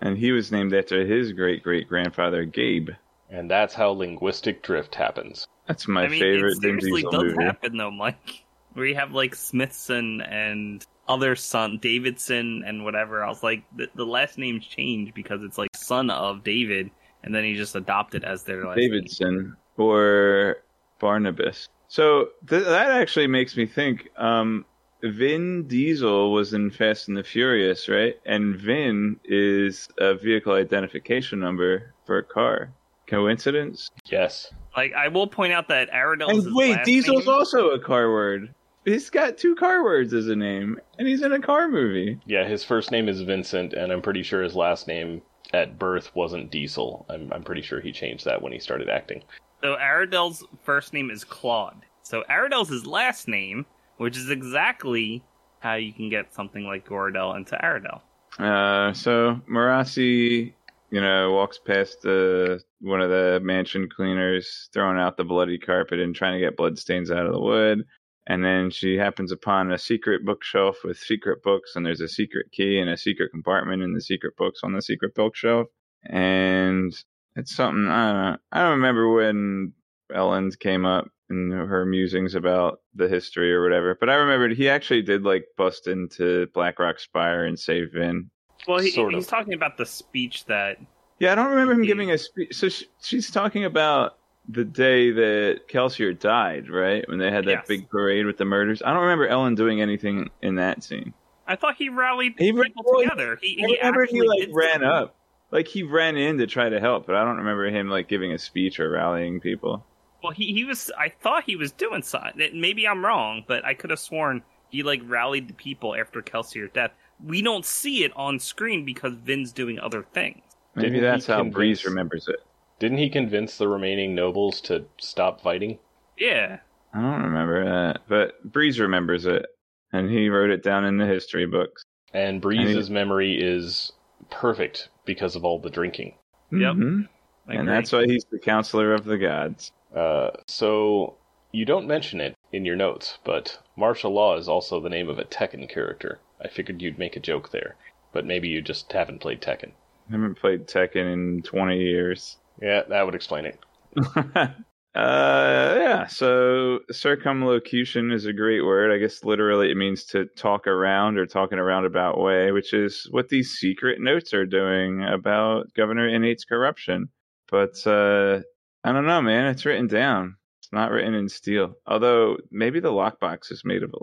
And 0.00 0.18
he 0.18 0.32
was 0.32 0.50
named 0.52 0.74
after 0.74 1.06
his 1.06 1.32
great 1.32 1.62
great 1.62 1.88
grandfather 1.88 2.44
Gabe. 2.44 2.90
and 3.30 3.50
that's 3.50 3.74
how 3.74 3.90
linguistic 3.90 4.62
drift 4.62 4.94
happens. 4.94 5.46
That's 5.66 5.86
my 5.88 6.04
I 6.04 6.08
mean, 6.08 6.20
favorite 6.20 6.52
it 6.52 6.60
seriously 6.62 6.90
Diesel 7.02 7.10
does 7.10 7.22
movie. 7.22 7.44
happen 7.44 7.76
though, 7.76 7.90
Mike. 7.90 8.44
Where 8.74 8.86
you 8.86 8.94
have 8.96 9.12
like 9.12 9.34
Smithson 9.34 10.20
and 10.22 10.84
other 11.08 11.36
son 11.36 11.78
Davidson 11.80 12.62
and 12.66 12.84
whatever 12.84 13.22
else. 13.22 13.42
Like 13.42 13.64
the, 13.76 13.88
the 13.94 14.04
last 14.06 14.38
names 14.38 14.66
change 14.66 15.14
because 15.14 15.42
it's 15.42 15.56
like 15.58 15.71
son 15.92 16.10
of 16.10 16.42
David, 16.42 16.90
and 17.22 17.34
then 17.34 17.44
he 17.44 17.54
just 17.54 17.76
adopted 17.76 18.24
as 18.24 18.42
their 18.44 18.64
last 18.66 18.76
name. 18.78 18.90
Davidson 18.90 19.56
or 19.76 20.58
Barnabas. 20.98 21.68
So 21.88 22.28
th- 22.48 22.64
that 22.64 22.90
actually 22.90 23.26
makes 23.26 23.56
me 23.56 23.66
think. 23.66 24.08
Um, 24.16 24.64
Vin 25.04 25.66
Diesel 25.66 26.32
was 26.32 26.54
in 26.54 26.70
Fast 26.70 27.08
and 27.08 27.16
the 27.16 27.24
Furious, 27.24 27.88
right? 27.88 28.14
And 28.24 28.56
Vin 28.56 29.18
is 29.24 29.88
a 29.98 30.14
vehicle 30.14 30.54
identification 30.54 31.40
number 31.40 31.92
for 32.06 32.18
a 32.18 32.22
car. 32.22 32.72
Coincidence? 33.08 33.90
Yes. 34.06 34.52
Like 34.76 34.92
I 34.94 35.08
will 35.08 35.26
point 35.26 35.52
out 35.52 35.68
that 35.68 35.90
Aradel 35.90 36.32
is 36.32 36.46
And 36.46 36.54
wait, 36.54 36.76
last 36.76 36.86
Diesel's 36.86 37.26
name. 37.26 37.34
also 37.34 37.70
a 37.70 37.80
car 37.80 38.10
word. 38.12 38.54
He's 38.84 39.10
got 39.10 39.36
two 39.36 39.54
car 39.56 39.84
words 39.84 40.12
as 40.14 40.28
a 40.28 40.36
name, 40.36 40.78
and 40.98 41.06
he's 41.06 41.22
in 41.22 41.32
a 41.32 41.40
car 41.40 41.68
movie. 41.68 42.18
Yeah, 42.26 42.44
his 42.48 42.64
first 42.64 42.90
name 42.90 43.08
is 43.08 43.20
Vincent, 43.20 43.74
and 43.74 43.92
I'm 43.92 44.02
pretty 44.02 44.22
sure 44.22 44.42
his 44.42 44.54
last 44.56 44.86
name 44.88 45.20
at 45.52 45.78
birth 45.78 46.14
wasn't 46.14 46.50
Diesel. 46.50 47.06
I'm 47.08 47.32
I'm 47.32 47.42
pretty 47.42 47.62
sure 47.62 47.80
he 47.80 47.92
changed 47.92 48.24
that 48.24 48.42
when 48.42 48.52
he 48.52 48.58
started 48.58 48.88
acting. 48.88 49.22
So 49.62 49.76
Aradel's 49.76 50.44
first 50.64 50.92
name 50.92 51.10
is 51.10 51.24
Claude. 51.24 51.84
So 52.02 52.24
Aradel's 52.28 52.68
his 52.68 52.86
last 52.86 53.28
name, 53.28 53.64
which 53.96 54.16
is 54.16 54.30
exactly 54.30 55.24
how 55.60 55.74
you 55.74 55.92
can 55.92 56.10
get 56.10 56.34
something 56.34 56.64
like 56.64 56.86
Goradel 56.86 57.36
into 57.36 57.56
Aradel. 57.56 58.00
Uh, 58.38 58.92
so 58.92 59.40
Marasi, 59.48 60.52
you 60.90 61.00
know, 61.00 61.32
walks 61.32 61.58
past 61.58 62.02
the 62.02 62.60
one 62.80 63.00
of 63.00 63.10
the 63.10 63.40
mansion 63.42 63.88
cleaners, 63.94 64.68
throwing 64.72 64.98
out 64.98 65.16
the 65.16 65.24
bloody 65.24 65.58
carpet 65.58 66.00
and 66.00 66.14
trying 66.14 66.34
to 66.34 66.44
get 66.44 66.56
bloodstains 66.56 67.10
out 67.10 67.26
of 67.26 67.32
the 67.32 67.40
wood. 67.40 67.84
And 68.26 68.44
then 68.44 68.70
she 68.70 68.96
happens 68.96 69.32
upon 69.32 69.72
a 69.72 69.78
secret 69.78 70.24
bookshelf 70.24 70.78
with 70.84 70.96
secret 70.96 71.42
books, 71.42 71.72
and 71.74 71.84
there's 71.84 72.00
a 72.00 72.08
secret 72.08 72.46
key 72.52 72.78
and 72.78 72.88
a 72.88 72.96
secret 72.96 73.30
compartment 73.32 73.82
in 73.82 73.94
the 73.94 74.00
secret 74.00 74.36
books 74.36 74.60
on 74.62 74.72
the 74.72 74.82
secret 74.82 75.14
bookshelf. 75.14 75.66
And 76.04 76.92
it's 77.34 77.54
something 77.54 77.88
I 77.88 78.12
don't 78.12 78.22
know. 78.22 78.36
I 78.52 78.62
don't 78.62 78.70
remember 78.78 79.12
when 79.12 79.72
Elend 80.12 80.58
came 80.60 80.84
up 80.84 81.08
in 81.30 81.50
her 81.50 81.84
musings 81.86 82.34
about 82.34 82.80
the 82.94 83.08
history 83.08 83.52
or 83.52 83.62
whatever, 83.62 83.96
but 83.98 84.10
I 84.10 84.14
remembered 84.14 84.52
he 84.56 84.68
actually 84.68 85.02
did 85.02 85.24
like 85.24 85.46
bust 85.56 85.88
into 85.88 86.46
Blackrock 86.54 87.00
Spire 87.00 87.44
and 87.46 87.58
save 87.58 87.92
Vin. 87.92 88.30
Well, 88.68 88.78
he, 88.80 88.90
Sort 88.90 89.14
he's 89.14 89.24
of. 89.24 89.30
talking 89.30 89.54
about 89.54 89.76
the 89.78 89.86
speech 89.86 90.44
that 90.44 90.78
Yeah, 91.18 91.32
I 91.32 91.34
don't 91.34 91.50
remember 91.50 91.72
him 91.72 91.82
giving 91.82 92.10
a 92.10 92.18
speech. 92.18 92.54
So 92.54 92.68
sh 92.68 92.84
she's 93.00 93.30
talking 93.30 93.64
about 93.64 94.18
the 94.48 94.64
day 94.64 95.10
that 95.12 95.68
Kelsier 95.68 96.18
died, 96.18 96.68
right? 96.68 97.08
When 97.08 97.18
they 97.18 97.30
had 97.30 97.44
that 97.46 97.50
Yes. 97.50 97.68
big 97.68 97.88
parade 97.88 98.26
with 98.26 98.36
the 98.38 98.44
murders. 98.44 98.82
I 98.84 98.92
don't 98.92 99.02
remember 99.02 99.28
Elend 99.28 99.56
doing 99.56 99.80
anything 99.80 100.30
in 100.42 100.56
that 100.56 100.82
scene. 100.82 101.14
I 101.46 101.56
thought 101.56 101.76
he 101.76 101.88
rallied 101.88 102.34
He 102.38 102.52
people 102.52 102.82
well, 102.84 103.02
together. 103.02 103.38
He, 103.40 103.62
I 103.62 103.66
he 103.68 103.76
remember 103.78 104.04
he 104.06 104.20
like 104.22 104.48
ran 104.52 104.72
something. 104.74 104.88
up, 104.88 105.16
like 105.50 105.68
he 105.68 105.82
ran 105.82 106.16
in 106.16 106.38
to 106.38 106.46
try 106.46 106.68
to 106.68 106.80
help, 106.80 107.06
but 107.06 107.14
I 107.14 107.24
don't 107.24 107.36
remember 107.38 107.66
him 107.66 107.88
like 107.88 108.08
giving 108.08 108.32
a 108.32 108.38
speech 108.38 108.78
or 108.80 108.90
rallying 108.90 109.40
people. 109.40 109.84
Well, 110.22 110.32
he, 110.32 110.52
he 110.52 110.64
was. 110.64 110.90
I 110.98 111.08
thought 111.08 111.44
he 111.44 111.56
was 111.56 111.72
doing 111.72 112.02
something. 112.02 112.60
Maybe 112.60 112.86
I'm 112.86 113.04
wrong, 113.04 113.44
but 113.48 113.64
I 113.64 113.74
could 113.74 113.90
have 113.90 113.98
sworn 113.98 114.42
he 114.70 114.82
like 114.82 115.00
rallied 115.04 115.48
the 115.48 115.54
people 115.54 115.94
after 115.96 116.22
Kelsier's 116.22 116.70
death. 116.72 116.92
We 117.24 117.42
don't 117.42 117.64
see 117.66 118.04
it 118.04 118.12
on 118.16 118.38
screen 118.38 118.84
because 118.84 119.14
Vin's 119.14 119.52
doing 119.52 119.78
other 119.80 120.04
things. 120.14 120.42
Maybe 120.74 120.90
Didn't 120.90 121.02
that's 121.02 121.26
how 121.26 121.38
convince- 121.38 121.54
Breeze 121.54 121.84
remembers 121.84 122.28
it. 122.28 122.40
Didn't 122.82 122.98
he 122.98 123.10
convince 123.10 123.58
the 123.58 123.68
remaining 123.68 124.12
nobles 124.12 124.60
to 124.62 124.86
stop 124.98 125.40
fighting? 125.40 125.78
Yeah, 126.18 126.58
I 126.92 127.00
don't 127.00 127.22
remember 127.22 127.64
that, 127.64 128.00
but 128.08 128.42
Breeze 128.42 128.80
remembers 128.80 129.24
it, 129.24 129.46
and 129.92 130.10
he 130.10 130.28
wrote 130.28 130.50
it 130.50 130.64
down 130.64 130.84
in 130.84 130.96
the 130.96 131.06
history 131.06 131.46
books. 131.46 131.84
And 132.12 132.42
Breeze's 132.42 132.90
memory 132.90 133.40
is 133.40 133.92
perfect 134.30 134.88
because 135.04 135.36
of 135.36 135.44
all 135.44 135.60
the 135.60 135.70
drinking. 135.70 136.16
Yep. 136.50 136.74
Mhm. 136.74 137.08
And 137.46 137.68
that's 137.68 137.92
why 137.92 138.04
he's 138.06 138.24
the 138.24 138.40
counselor 138.40 138.94
of 138.94 139.04
the 139.04 139.16
gods. 139.16 139.70
Uh, 139.94 140.30
so 140.48 141.16
you 141.52 141.64
don't 141.64 141.86
mention 141.86 142.20
it 142.20 142.34
in 142.50 142.64
your 142.64 142.74
notes, 142.74 143.20
but 143.22 143.60
martial 143.76 144.10
law 144.10 144.36
is 144.36 144.48
also 144.48 144.80
the 144.80 144.90
name 144.90 145.08
of 145.08 145.20
a 145.20 145.24
Tekken 145.24 145.68
character. 145.68 146.18
I 146.40 146.48
figured 146.48 146.82
you'd 146.82 146.98
make 146.98 147.14
a 147.14 147.20
joke 147.20 147.52
there, 147.52 147.76
but 148.12 148.26
maybe 148.26 148.48
you 148.48 148.60
just 148.60 148.90
haven't 148.90 149.20
played 149.20 149.40
Tekken. 149.40 149.70
I 150.12 150.16
haven't 150.16 150.38
played 150.38 150.66
Tekken 150.66 151.10
in 151.10 151.42
20 151.42 151.78
years. 151.78 152.36
Yeah, 152.60 152.82
that 152.90 153.06
would 153.06 153.14
explain 153.14 153.46
it. 153.46 153.58
uh, 154.36 154.52
yeah, 154.94 156.06
so 156.06 156.80
circumlocution 156.90 158.12
is 158.12 158.26
a 158.26 158.34
great 158.34 158.62
word. 158.62 158.92
I 158.92 158.98
guess 158.98 159.24
literally 159.24 159.70
it 159.70 159.76
means 159.78 160.04
to 160.06 160.26
talk 160.36 160.66
around 160.66 161.16
or 161.16 161.24
talk 161.24 161.50
in 161.52 161.58
a 161.58 161.64
roundabout 161.64 162.20
way, 162.20 162.52
which 162.52 162.74
is 162.74 163.08
what 163.10 163.30
these 163.30 163.52
secret 163.52 164.02
notes 164.02 164.34
are 164.34 164.44
doing 164.44 165.02
about 165.02 165.72
Governor 165.74 166.06
Innate's 166.06 166.44
corruption. 166.44 167.08
But 167.50 167.74
uh, 167.86 168.40
I 168.84 168.92
don't 168.92 169.06
know, 169.06 169.22
man. 169.22 169.46
It's 169.46 169.64
written 169.64 169.86
down. 169.86 170.36
It's 170.60 170.72
not 170.72 170.90
written 170.90 171.14
in 171.14 171.30
steel. 171.30 171.72
Although 171.86 172.36
maybe 172.50 172.80
the 172.80 172.92
lockbox 172.92 173.50
is 173.50 173.62
made 173.64 173.82
of. 173.82 173.94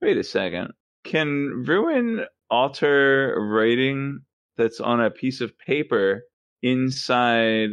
Wait 0.00 0.16
a 0.16 0.24
second. 0.24 0.72
Can 1.04 1.64
Ruin 1.66 2.24
alter 2.50 3.36
writing 3.38 4.20
that's 4.58 4.80
on 4.80 5.00
a 5.00 5.10
piece 5.10 5.40
of 5.40 5.56
paper 5.58 6.24
inside 6.62 7.70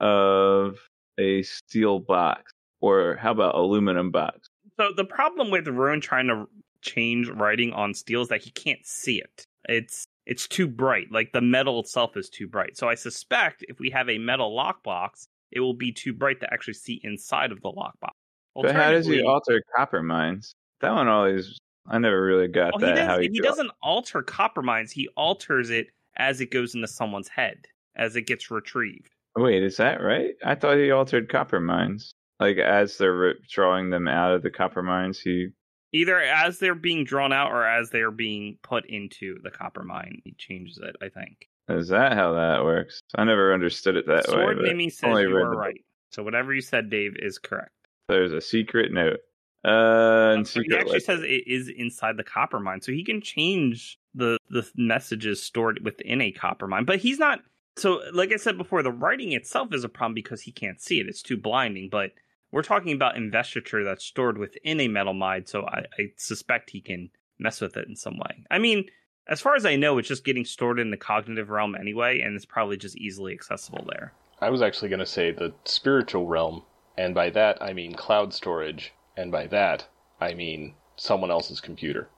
of 0.00 0.76
a 1.18 1.42
steel 1.42 1.98
box? 1.98 2.52
Or 2.80 3.16
how 3.16 3.32
about 3.32 3.54
aluminum 3.54 4.10
box? 4.10 4.48
So 4.78 4.90
the 4.94 5.04
problem 5.04 5.50
with 5.50 5.66
Ruin 5.66 6.00
trying 6.00 6.28
to 6.28 6.46
change 6.82 7.28
writing 7.28 7.72
on 7.72 7.94
steel 7.94 8.22
is 8.22 8.28
that 8.28 8.42
he 8.42 8.50
can't 8.50 8.84
see 8.84 9.18
it. 9.18 9.44
It's 9.68 10.06
it's 10.26 10.46
too 10.46 10.68
bright. 10.68 11.10
Like 11.10 11.32
the 11.32 11.40
metal 11.40 11.80
itself 11.80 12.16
is 12.16 12.28
too 12.28 12.46
bright. 12.46 12.76
So 12.76 12.88
I 12.88 12.94
suspect 12.94 13.64
if 13.68 13.80
we 13.80 13.90
have 13.90 14.08
a 14.08 14.18
metal 14.18 14.54
lockbox, 14.54 15.26
it 15.50 15.60
will 15.60 15.74
be 15.74 15.90
too 15.92 16.12
bright 16.12 16.40
to 16.40 16.52
actually 16.52 16.74
see 16.74 17.00
inside 17.02 17.50
of 17.52 17.60
the 17.62 17.70
lockbox. 17.70 18.10
But 18.54 18.74
how 18.74 18.90
does 18.90 19.06
he 19.06 19.22
alter 19.22 19.62
copperminds? 19.76 20.52
That 20.80 20.92
one 20.92 21.08
always, 21.08 21.58
I 21.86 21.98
never 21.98 22.22
really 22.22 22.48
got 22.48 22.74
Well, 22.74 22.80
he, 22.80 22.94
that. 22.94 22.94
does, 22.96 23.06
how 23.06 23.18
he, 23.20 23.28
do- 23.28 23.42
doesn't 23.42 23.70
alter 23.82 24.22
copperminds. 24.22 24.90
He 24.90 25.08
alters 25.16 25.70
it 25.70 25.88
as 26.16 26.40
it 26.40 26.50
goes 26.50 26.74
into 26.74 26.88
someone's 26.88 27.28
head, 27.28 27.66
as 27.96 28.16
it 28.16 28.22
gets 28.22 28.50
retrieved. 28.50 29.10
Wait, 29.36 29.62
is 29.62 29.76
that 29.76 30.00
right? 30.02 30.34
I 30.44 30.54
thought 30.54 30.78
he 30.78 30.90
altered 30.90 31.28
copperminds. 31.28 32.10
Like 32.40 32.58
as 32.58 32.98
they're 32.98 33.34
drawing 33.50 33.90
them 33.90 34.08
out 34.08 34.32
of 34.32 34.42
the 34.42 34.50
copperminds, 34.50 35.18
he. 35.22 35.48
Either 35.92 36.20
as 36.20 36.58
they're 36.58 36.74
being 36.74 37.04
drawn 37.04 37.32
out 37.32 37.52
or 37.52 37.66
as 37.66 37.90
they're 37.90 38.10
being 38.10 38.58
put 38.62 38.86
into 38.86 39.38
the 39.42 39.50
coppermind, 39.50 40.20
he 40.24 40.34
changes 40.36 40.78
it. 40.82 40.96
I 41.00 41.08
think. 41.08 41.48
Is 41.68 41.88
that 41.88 42.12
how 42.12 42.34
that 42.34 42.64
works? 42.64 43.00
I 43.16 43.24
never 43.24 43.52
understood 43.52 43.96
it 43.96 44.06
that 44.06 44.28
way. 44.28 44.34
Sword 44.34 44.58
says 44.92 45.02
you 45.22 45.28
the- 45.30 45.56
right. 45.56 45.80
So 46.12 46.22
whatever 46.22 46.54
you 46.54 46.60
said, 46.60 46.88
Dave, 46.88 47.16
is 47.18 47.38
correct. 47.38 47.70
There's 48.08 48.32
a 48.32 48.40
secret 48.40 48.92
note. 48.92 49.18
Uh, 49.64 50.34
and 50.36 50.46
So 50.46 50.60
he 50.62 50.74
actually 50.76 51.00
says 51.00 51.20
it 51.22 51.46
is 51.46 51.68
inside 51.68 52.16
the 52.16 52.24
coppermind, 52.24 52.84
so 52.84 52.92
he 52.92 53.04
can 53.04 53.20
change 53.20 53.98
the 54.16 54.38
the 54.50 54.68
messages 54.76 55.42
stored 55.42 55.84
within 55.84 56.20
a 56.20 56.32
coppermind. 56.32 56.86
But 56.86 56.98
he's 56.98 57.18
not. 57.18 57.40
So, 57.76 58.00
like 58.12 58.32
I 58.32 58.36
said 58.36 58.56
before, 58.56 58.82
the 58.82 58.90
writing 58.90 59.32
itself 59.32 59.74
is 59.74 59.84
a 59.84 59.88
problem 59.88 60.14
because 60.14 60.42
he 60.42 60.50
can't 60.50 60.80
see 60.80 60.98
it; 60.98 61.08
it's 61.08 61.22
too 61.22 61.36
blinding. 61.36 61.88
But 61.90 62.12
we're 62.50 62.62
talking 62.62 62.92
about 62.92 63.16
investiture 63.16 63.84
that's 63.84 64.04
stored 64.04 64.38
within 64.38 64.80
a 64.80 64.88
metalmind, 64.88 65.48
so 65.48 65.66
I, 65.66 65.84
I 65.98 66.12
suspect 66.16 66.70
he 66.70 66.80
can 66.80 67.10
mess 67.38 67.60
with 67.60 67.76
it 67.76 67.86
in 67.88 67.96
some 67.96 68.16
way. 68.16 68.44
I 68.50 68.58
mean, 68.58 68.86
as 69.28 69.40
far 69.40 69.56
as 69.56 69.66
I 69.66 69.76
know, 69.76 69.98
it's 69.98 70.08
just 70.08 70.24
getting 70.24 70.44
stored 70.44 70.78
in 70.78 70.90
the 70.90 70.96
cognitive 70.96 71.50
realm 71.50 71.74
anyway, 71.74 72.20
and 72.20 72.34
it's 72.34 72.46
probably 72.46 72.76
just 72.76 72.96
easily 72.96 73.32
accessible 73.32 73.84
there. 73.88 74.14
I 74.40 74.50
was 74.50 74.62
actually 74.62 74.88
going 74.88 75.00
to 75.00 75.06
say 75.06 75.32
the 75.32 75.52
spiritual 75.64 76.26
realm, 76.26 76.62
and 76.96 77.14
by 77.14 77.30
that 77.30 77.60
I 77.60 77.72
mean 77.72 77.94
cloud 77.94 78.32
storage, 78.32 78.92
and 79.16 79.32
by 79.32 79.46
that 79.48 79.86
I 80.20 80.34
mean 80.34 80.74
someone 80.96 81.30
else's 81.30 81.60
computer. 81.60 82.08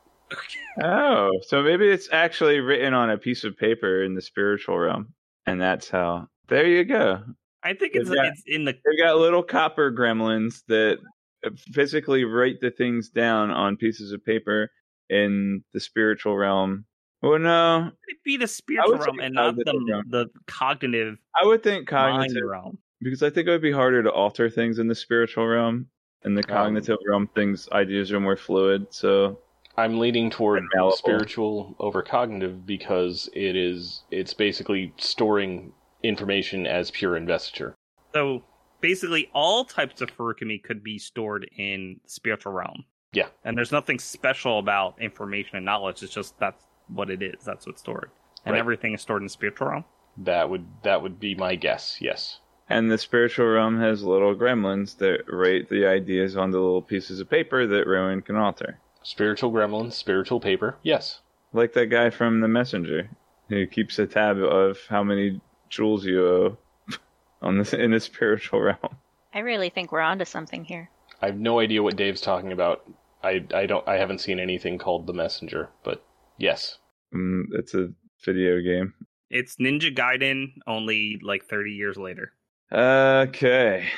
Oh, 0.82 1.30
so 1.42 1.62
maybe 1.62 1.88
it's 1.88 2.08
actually 2.12 2.60
written 2.60 2.94
on 2.94 3.10
a 3.10 3.18
piece 3.18 3.44
of 3.44 3.56
paper 3.56 4.02
in 4.02 4.14
the 4.14 4.22
spiritual 4.22 4.78
realm, 4.78 5.14
and 5.46 5.60
that's 5.60 5.88
how. 5.88 6.28
There 6.48 6.66
you 6.66 6.84
go. 6.84 7.22
I 7.62 7.74
think 7.74 7.94
it's 7.94 8.08
Yeah. 8.08 8.28
it's 8.28 8.42
in 8.46 8.64
the 8.64 8.72
They've 8.72 9.04
got 9.04 9.18
little 9.18 9.42
copper 9.42 9.92
gremlins 9.92 10.62
that 10.68 10.98
uh, 11.44 11.50
physically 11.72 12.24
write 12.24 12.60
the 12.60 12.70
things 12.70 13.10
down 13.10 13.50
on 13.50 13.76
pieces 13.76 14.12
of 14.12 14.24
paper 14.24 14.70
in 15.10 15.64
the 15.74 15.80
spiritual 15.80 16.36
realm. 16.36 16.84
Well, 17.20 17.38
no, 17.38 17.90
it'd 18.08 18.22
be 18.24 18.36
the 18.36 18.46
spiritual 18.46 18.98
realm 18.98 19.18
and 19.18 19.34
not 19.34 19.56
the 19.56 19.84
realm. 19.88 20.04
the 20.08 20.28
cognitive 20.46 21.16
I 21.40 21.44
would 21.46 21.62
think 21.62 21.88
cognitive. 21.88 22.44
realm. 22.44 22.78
because 23.00 23.22
I 23.22 23.30
think 23.30 23.48
it 23.48 23.50
would 23.50 23.60
be 23.60 23.72
harder 23.72 24.02
to 24.04 24.12
alter 24.12 24.48
things 24.48 24.78
in 24.78 24.86
the 24.86 24.94
spiritual 24.94 25.46
realm. 25.46 25.88
In 26.24 26.34
the 26.34 26.44
oh. 26.48 26.52
cognitive 26.52 26.98
realm, 27.08 27.28
things 27.34 27.68
ideas 27.72 28.12
are 28.12 28.20
more 28.20 28.36
fluid. 28.36 28.86
So 28.90 29.40
I'm 29.78 30.00
leaning 30.00 30.28
toward 30.28 30.64
And 30.72 30.92
spiritual 30.92 31.76
over 31.78 32.02
cognitive 32.02 32.66
because 32.66 33.30
it 33.32 33.54
is 33.54 34.02
it's 34.10 34.34
basically 34.34 34.92
storing 34.98 35.72
information 36.02 36.66
as 36.66 36.90
pure 36.90 37.16
investiture. 37.16 37.76
So 38.12 38.42
basically, 38.80 39.30
all 39.32 39.64
types 39.64 40.00
of 40.00 40.10
Feruchemy 40.10 40.64
could 40.64 40.82
be 40.82 40.98
stored 40.98 41.48
in 41.56 42.00
the 42.02 42.10
spiritual 42.10 42.52
realm. 42.52 42.86
Yeah. 43.12 43.28
And 43.44 43.56
there's 43.56 43.70
nothing 43.70 44.00
special 44.00 44.58
about 44.58 45.00
information 45.00 45.56
and 45.56 45.64
knowledge. 45.64 46.02
It's 46.02 46.12
just 46.12 46.36
that's 46.40 46.64
what 46.88 47.08
it 47.08 47.22
is. 47.22 47.44
That's 47.44 47.64
what's 47.64 47.80
stored. 47.80 48.10
And 48.44 48.54
Right. 48.54 48.58
everything 48.58 48.94
is 48.94 49.00
stored 49.00 49.22
in 49.22 49.26
the 49.26 49.30
spiritual 49.30 49.68
realm. 49.68 49.84
That 50.16 50.50
would 50.50 50.66
that 50.82 51.02
would 51.02 51.20
be 51.20 51.36
my 51.36 51.54
guess. 51.54 51.98
Yes. 52.00 52.40
And 52.68 52.90
the 52.90 52.98
spiritual 52.98 53.46
realm 53.46 53.78
has 53.78 54.02
little 54.02 54.34
gremlins 54.34 54.98
that 54.98 55.22
write 55.28 55.68
the 55.68 55.86
ideas 55.86 56.36
onto 56.36 56.58
little 56.58 56.82
pieces 56.82 57.20
of 57.20 57.30
paper 57.30 57.64
that 57.64 57.86
Ruin 57.86 58.22
can 58.22 58.34
alter. 58.34 58.80
Spiritual 59.08 59.50
gremlins, 59.50 59.94
spiritual 59.94 60.38
paper. 60.38 60.76
Yes. 60.82 61.20
Like 61.54 61.72
that 61.72 61.86
guy 61.86 62.10
from 62.10 62.40
The 62.40 62.46
Messenger, 62.46 63.08
who 63.48 63.66
keeps 63.66 63.98
a 63.98 64.06
tab 64.06 64.36
of 64.36 64.80
how 64.86 65.02
many 65.02 65.40
jewels 65.70 66.04
you 66.04 66.26
owe 66.26 66.58
on 67.42 67.56
this 67.56 67.72
in 67.72 67.92
the 67.92 68.00
spiritual 68.00 68.60
realm. 68.60 68.98
I 69.32 69.38
really 69.38 69.70
think 69.70 69.92
we're 69.92 70.02
onto 70.02 70.26
something 70.26 70.62
here. 70.62 70.90
I 71.22 71.26
have 71.26 71.38
no 71.38 71.58
idea 71.58 71.82
what 71.82 71.96
Dave's 71.96 72.20
talking 72.20 72.52
about. 72.52 72.84
I 73.24 73.46
I 73.54 73.64
don't 73.64 73.88
I 73.88 73.96
haven't 73.96 74.20
seen 74.20 74.38
anything 74.38 74.76
called 74.76 75.06
The 75.06 75.14
Messenger, 75.14 75.70
but 75.84 76.04
yes. 76.36 76.76
Mm, 77.14 77.44
it's 77.52 77.72
a 77.72 77.88
video 78.26 78.60
game. 78.60 78.92
It's 79.30 79.56
Ninja 79.56 79.90
Gaiden, 79.90 80.52
only 80.66 81.18
like 81.22 81.46
30 81.46 81.72
years 81.72 81.96
later. 81.96 82.34
Okay. 82.70 83.88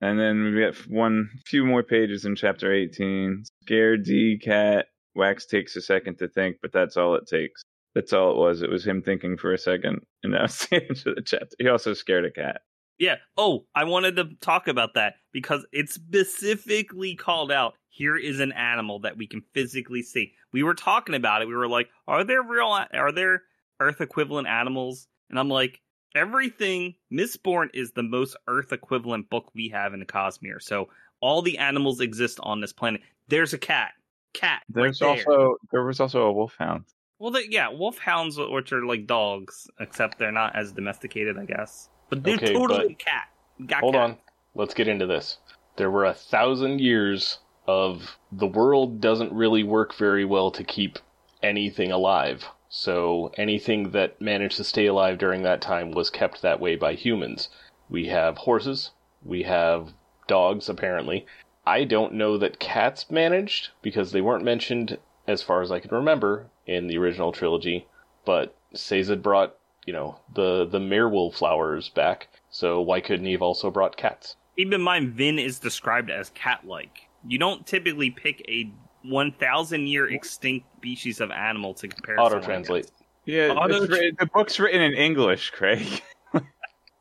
And 0.00 0.18
then 0.18 0.54
we 0.54 0.60
got 0.60 0.76
one 0.88 1.28
few 1.46 1.64
more 1.64 1.82
pages 1.82 2.24
in 2.24 2.34
chapter 2.34 2.72
18. 2.72 3.44
Scared 3.62 4.04
D 4.04 4.38
cat. 4.42 4.86
Wax 5.14 5.46
takes 5.46 5.76
a 5.76 5.82
second 5.82 6.18
to 6.18 6.28
think, 6.28 6.56
but 6.62 6.72
that's 6.72 6.96
all 6.96 7.14
it 7.14 7.26
takes. 7.26 7.62
That's 7.94 8.12
all 8.12 8.30
it 8.30 8.36
was. 8.36 8.62
It 8.62 8.70
was 8.70 8.86
him 8.86 9.02
thinking 9.02 9.36
for 9.36 9.52
a 9.52 9.58
second, 9.58 10.00
and 10.22 10.32
that 10.32 10.42
was 10.42 10.58
the 10.70 10.76
end 10.76 11.02
of 11.06 11.16
the 11.16 11.22
chapter. 11.24 11.56
He 11.58 11.68
also 11.68 11.92
scared 11.92 12.24
a 12.24 12.30
cat. 12.30 12.62
Yeah. 12.98 13.16
Oh, 13.36 13.64
I 13.74 13.84
wanted 13.84 14.16
to 14.16 14.28
talk 14.40 14.68
about 14.68 14.94
that 14.94 15.14
because 15.32 15.66
it's 15.72 15.94
specifically 15.94 17.14
called 17.16 17.50
out. 17.50 17.74
Here 17.88 18.16
is 18.16 18.40
an 18.40 18.52
animal 18.52 19.00
that 19.00 19.16
we 19.16 19.26
can 19.26 19.42
physically 19.52 20.02
see. 20.02 20.34
We 20.52 20.62
were 20.62 20.74
talking 20.74 21.14
about 21.14 21.42
it. 21.42 21.48
We 21.48 21.56
were 21.56 21.68
like, 21.68 21.88
are 22.06 22.24
there 22.24 22.42
real, 22.42 22.68
are 22.68 23.10
there 23.12 23.42
Earth 23.80 24.00
equivalent 24.00 24.48
animals? 24.48 25.08
And 25.28 25.38
I'm 25.38 25.48
like, 25.48 25.80
everything, 26.14 26.94
Mistborn 27.12 27.68
is 27.74 27.92
the 27.92 28.02
most 28.02 28.36
Earth 28.46 28.72
equivalent 28.72 29.30
book 29.30 29.50
we 29.54 29.68
have 29.68 29.94
in 29.94 30.00
the 30.00 30.06
Cosmere. 30.06 30.60
So 30.62 30.88
all 31.20 31.42
the 31.42 31.58
animals 31.58 32.00
exist 32.00 32.38
on 32.42 32.60
this 32.60 32.72
planet. 32.72 33.00
There's 33.28 33.52
a 33.52 33.58
cat. 33.58 33.92
Cat. 34.32 34.62
right 34.72 34.84
There's 34.84 34.98
there. 35.00 35.08
also 35.08 35.56
there 35.72 35.84
was 35.84 35.98
also 36.00 36.22
a 36.26 36.32
wolfhound. 36.32 36.84
Well, 37.18 37.32
they, 37.32 37.46
yeah, 37.50 37.68
wolfhounds, 37.68 38.38
which 38.38 38.72
are 38.72 38.84
like 38.86 39.06
dogs, 39.06 39.68
except 39.80 40.18
they're 40.18 40.30
not 40.32 40.54
as 40.56 40.72
domesticated, 40.72 41.36
I 41.38 41.44
guess. 41.46 41.88
But 42.08 42.22
they're 42.22 42.36
Okay, 42.36 42.52
totally 42.52 42.78
but- 42.84 42.90
a 42.92 42.94
cat. 42.94 43.24
Got 43.66 43.80
Hold 43.80 43.94
cat. 43.94 44.02
on. 44.02 44.16
Let's 44.54 44.72
get 44.74 44.88
into 44.88 45.06
this. 45.06 45.36
There 45.76 45.90
were 45.90 46.06
a 46.06 46.14
thousand 46.14 46.80
years 46.80 47.38
of 47.66 48.16
the 48.32 48.46
world 48.46 49.00
doesn't 49.00 49.32
really 49.32 49.62
work 49.64 49.94
very 49.94 50.24
well 50.24 50.50
to 50.52 50.64
keep 50.64 50.98
anything 51.42 51.92
alive. 51.92 52.44
So 52.72 53.32
anything 53.36 53.90
that 53.90 54.20
managed 54.20 54.56
to 54.58 54.64
stay 54.64 54.86
alive 54.86 55.18
during 55.18 55.42
that 55.42 55.60
time 55.60 55.90
was 55.90 56.08
kept 56.08 56.40
that 56.40 56.60
way 56.60 56.76
by 56.76 56.94
humans. 56.94 57.48
We 57.88 58.06
have 58.06 58.38
horses, 58.38 58.92
we 59.24 59.42
have 59.42 59.92
dogs, 60.28 60.68
apparently. 60.68 61.26
I 61.66 61.82
don't 61.82 62.14
know 62.14 62.38
that 62.38 62.60
cats 62.60 63.10
managed 63.10 63.70
because 63.82 64.12
they 64.12 64.20
weren't 64.20 64.44
mentioned, 64.44 64.98
as 65.26 65.42
far 65.42 65.62
as 65.62 65.72
I 65.72 65.80
can 65.80 65.90
remember, 65.90 66.46
in 66.64 66.86
the 66.86 66.96
original 66.96 67.32
trilogy. 67.32 67.88
But 68.24 68.54
Sazed 68.72 69.20
brought, 69.20 69.56
you 69.84 69.92
know, 69.92 70.20
the 70.32 70.64
the 70.64 70.78
merewolf 70.78 71.34
flowers 71.34 71.88
back. 71.88 72.28
So 72.50 72.80
why 72.80 73.00
couldn't 73.00 73.26
he 73.26 73.32
have 73.32 73.42
also 73.42 73.70
brought 73.70 73.96
cats? 73.96 74.36
Keep 74.56 74.72
in 74.72 74.80
mind, 74.80 75.14
Vin 75.14 75.40
is 75.40 75.58
described 75.58 76.10
as 76.10 76.30
cat-like. 76.30 77.08
You 77.26 77.38
don't 77.38 77.66
typically 77.66 78.10
pick 78.10 78.44
a 78.48 78.70
1,000 79.02 79.86
year 79.86 80.08
extinct 80.10 80.66
species 80.78 81.20
of 81.20 81.30
animal 81.30 81.74
to 81.74 81.88
compare. 81.88 82.20
Auto 82.20 82.40
translate. 82.40 82.90
Yeah, 83.24 83.48
Auto- 83.48 83.82
it's 83.82 83.90
written- 83.90 84.16
the 84.18 84.26
book's 84.26 84.58
written 84.58 84.80
in 84.80 84.92
English, 84.94 85.50
Craig. 85.50 85.86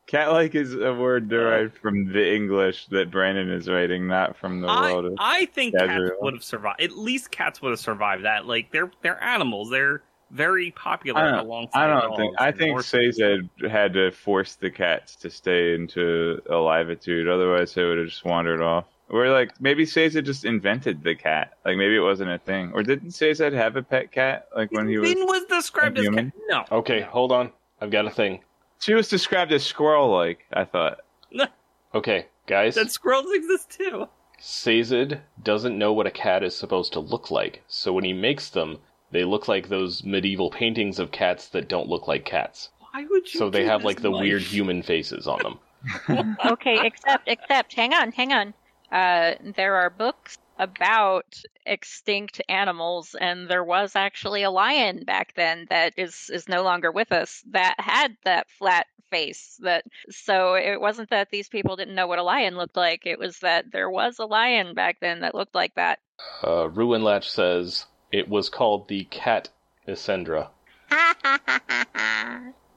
Cat-like 0.07 0.55
is 0.55 0.73
a 0.73 0.91
word 0.91 1.29
derived 1.29 1.77
from 1.77 2.11
the 2.11 2.33
English 2.33 2.87
that 2.87 3.11
Brandon 3.11 3.51
is 3.51 3.69
writing, 3.69 4.07
not 4.07 4.35
from 4.35 4.59
the 4.59 4.67
I, 4.67 4.91
world. 4.91 5.05
Of... 5.05 5.13
I 5.19 5.45
think 5.45 5.77
cats 5.77 6.11
would 6.19 6.33
have 6.33 6.43
survived. 6.43 6.81
At 6.81 6.97
least 6.97 7.29
cats 7.29 7.61
would 7.61 7.69
have 7.69 7.79
survived 7.79 8.25
that. 8.25 8.47
Like 8.47 8.71
they're 8.71 8.89
they're 9.03 9.23
animals. 9.23 9.69
They're 9.69 10.01
very 10.31 10.71
popular 10.71 11.21
I 11.21 11.31
don't- 11.31 11.45
alongside 11.45 11.83
I 11.83 11.87
don't 11.87 12.01
dogs 12.01 12.17
think. 12.17 12.35
I 12.39 12.51
think 12.51 12.71
horses. 12.71 13.17
Sazed 13.17 13.49
had 13.69 13.93
to 13.93 14.09
force 14.09 14.55
the 14.55 14.71
cats 14.71 15.15
to 15.17 15.29
stay 15.29 15.75
into 15.75 16.41
a 16.49 16.57
livitude, 16.57 17.27
otherwise 17.27 17.75
they 17.75 17.83
would 17.83 17.99
have 17.99 18.07
just 18.07 18.25
wandered 18.25 18.61
off. 18.61 18.85
Or 19.09 19.29
like 19.29 19.59
maybe 19.59 19.85
Sazed 19.85 20.23
just 20.25 20.45
invented 20.45 21.03
the 21.03 21.15
cat. 21.15 21.53
Like 21.65 21.77
maybe 21.77 21.95
it 21.95 22.01
wasn't 22.01 22.29
a 22.29 22.37
thing. 22.37 22.71
Or 22.73 22.83
didn't 22.83 23.11
Sazed 23.11 23.41
have 23.41 23.75
a 23.75 23.81
pet 23.83 24.11
cat? 24.11 24.47
Like 24.55 24.71
when 24.71 24.87
he 24.87 24.97
was, 24.97 25.09
Vin 25.11 25.25
was 25.25 25.45
described 25.45 25.97
a 25.97 26.01
as 26.01 26.05
human? 26.05 26.31
cat. 26.31 26.41
No. 26.47 26.77
Okay, 26.79 27.01
hold 27.01 27.31
on. 27.31 27.51
I've 27.81 27.91
got 27.91 28.05
a 28.05 28.11
thing. 28.11 28.41
she 28.79 28.93
was 28.93 29.07
described 29.07 29.51
as 29.51 29.65
squirrel-like. 29.65 30.45
I 30.53 30.65
thought. 30.65 30.99
Okay, 31.95 32.27
guys. 32.45 32.75
That 32.75 32.91
squirrels 32.91 33.33
exist 33.33 33.71
too. 33.71 34.07
Sazed 34.37 35.17
doesn't 35.41 35.75
know 35.77 35.91
what 35.91 36.05
a 36.05 36.11
cat 36.11 36.43
is 36.43 36.55
supposed 36.55 36.93
to 36.93 36.99
look 36.99 37.31
like, 37.31 37.63
so 37.67 37.91
when 37.93 38.03
he 38.03 38.13
makes 38.13 38.49
them, 38.51 38.77
they 39.11 39.23
look 39.23 39.47
like 39.47 39.69
those 39.69 40.03
medieval 40.03 40.51
paintings 40.51 40.99
of 40.99 41.11
cats 41.11 41.47
that 41.49 41.67
don't 41.67 41.89
look 41.89 42.07
like 42.07 42.25
cats. 42.25 42.69
Why 42.91 43.05
would 43.09 43.33
you? 43.33 43.39
So 43.39 43.49
they 43.49 43.65
have 43.65 43.81
this, 43.81 43.85
like 43.85 44.01
the 44.03 44.11
Mike? 44.11 44.21
weird 44.21 44.43
human 44.43 44.83
faces 44.83 45.25
on 45.27 45.39
them. 45.41 46.37
okay, 46.45 46.85
except 46.85 47.27
except 47.27 47.73
hang 47.73 47.93
on, 47.93 48.11
hang 48.11 48.33
on. 48.33 48.53
Uh, 48.91 49.35
there 49.55 49.75
are 49.75 49.89
books 49.89 50.37
about 50.57 51.41
extinct 51.65 52.41
animals, 52.49 53.15
and 53.19 53.47
there 53.47 53.63
was 53.63 53.95
actually 53.95 54.43
a 54.43 54.51
lion 54.51 55.03
back 55.05 55.33
then 55.35 55.65
that 55.69 55.93
is 55.97 56.29
is 56.33 56.49
no 56.49 56.63
longer 56.63 56.91
with 56.91 57.11
us 57.11 57.43
that 57.51 57.75
had 57.79 58.15
that 58.25 58.49
flat 58.49 58.87
face. 59.09 59.59
That 59.63 59.85
so 60.09 60.55
it 60.55 60.79
wasn't 60.81 61.09
that 61.11 61.29
these 61.31 61.49
people 61.49 61.75
didn't 61.75 61.95
know 61.95 62.07
what 62.07 62.19
a 62.19 62.23
lion 62.23 62.57
looked 62.57 62.75
like. 62.75 63.05
It 63.05 63.19
was 63.19 63.39
that 63.39 63.71
there 63.71 63.89
was 63.89 64.19
a 64.19 64.25
lion 64.25 64.73
back 64.73 64.99
then 64.99 65.21
that 65.21 65.33
looked 65.33 65.55
like 65.55 65.75
that. 65.75 65.99
Uh, 66.43 66.67
Ruinlatch 66.67 67.29
says 67.29 67.85
it 68.11 68.27
was 68.27 68.49
called 68.49 68.87
the 68.89 69.05
Cat 69.05 69.49
Essendra, 69.87 70.49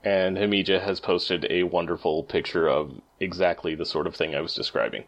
and 0.04 0.36
Hamija 0.36 0.80
has 0.80 1.00
posted 1.00 1.46
a 1.50 1.64
wonderful 1.64 2.22
picture 2.22 2.68
of 2.68 3.00
exactly 3.18 3.74
the 3.74 3.86
sort 3.86 4.06
of 4.06 4.14
thing 4.14 4.34
I 4.34 4.40
was 4.40 4.54
describing. 4.54 5.04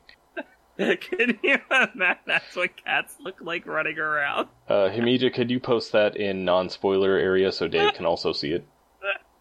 Can 0.78 1.38
you 1.42 1.56
imagine? 1.70 2.18
That's 2.26 2.56
what 2.56 2.70
cats 2.84 3.16
look 3.20 3.36
like 3.40 3.66
running 3.66 3.98
around. 3.98 4.48
Uh, 4.68 4.88
Hamija, 4.88 5.32
could 5.32 5.50
you 5.50 5.60
post 5.60 5.92
that 5.92 6.16
in 6.16 6.44
non-spoiler 6.44 7.12
area 7.16 7.52
so 7.52 7.68
Dave 7.68 7.94
can 7.94 8.06
also 8.06 8.32
see 8.32 8.52
it? 8.52 8.66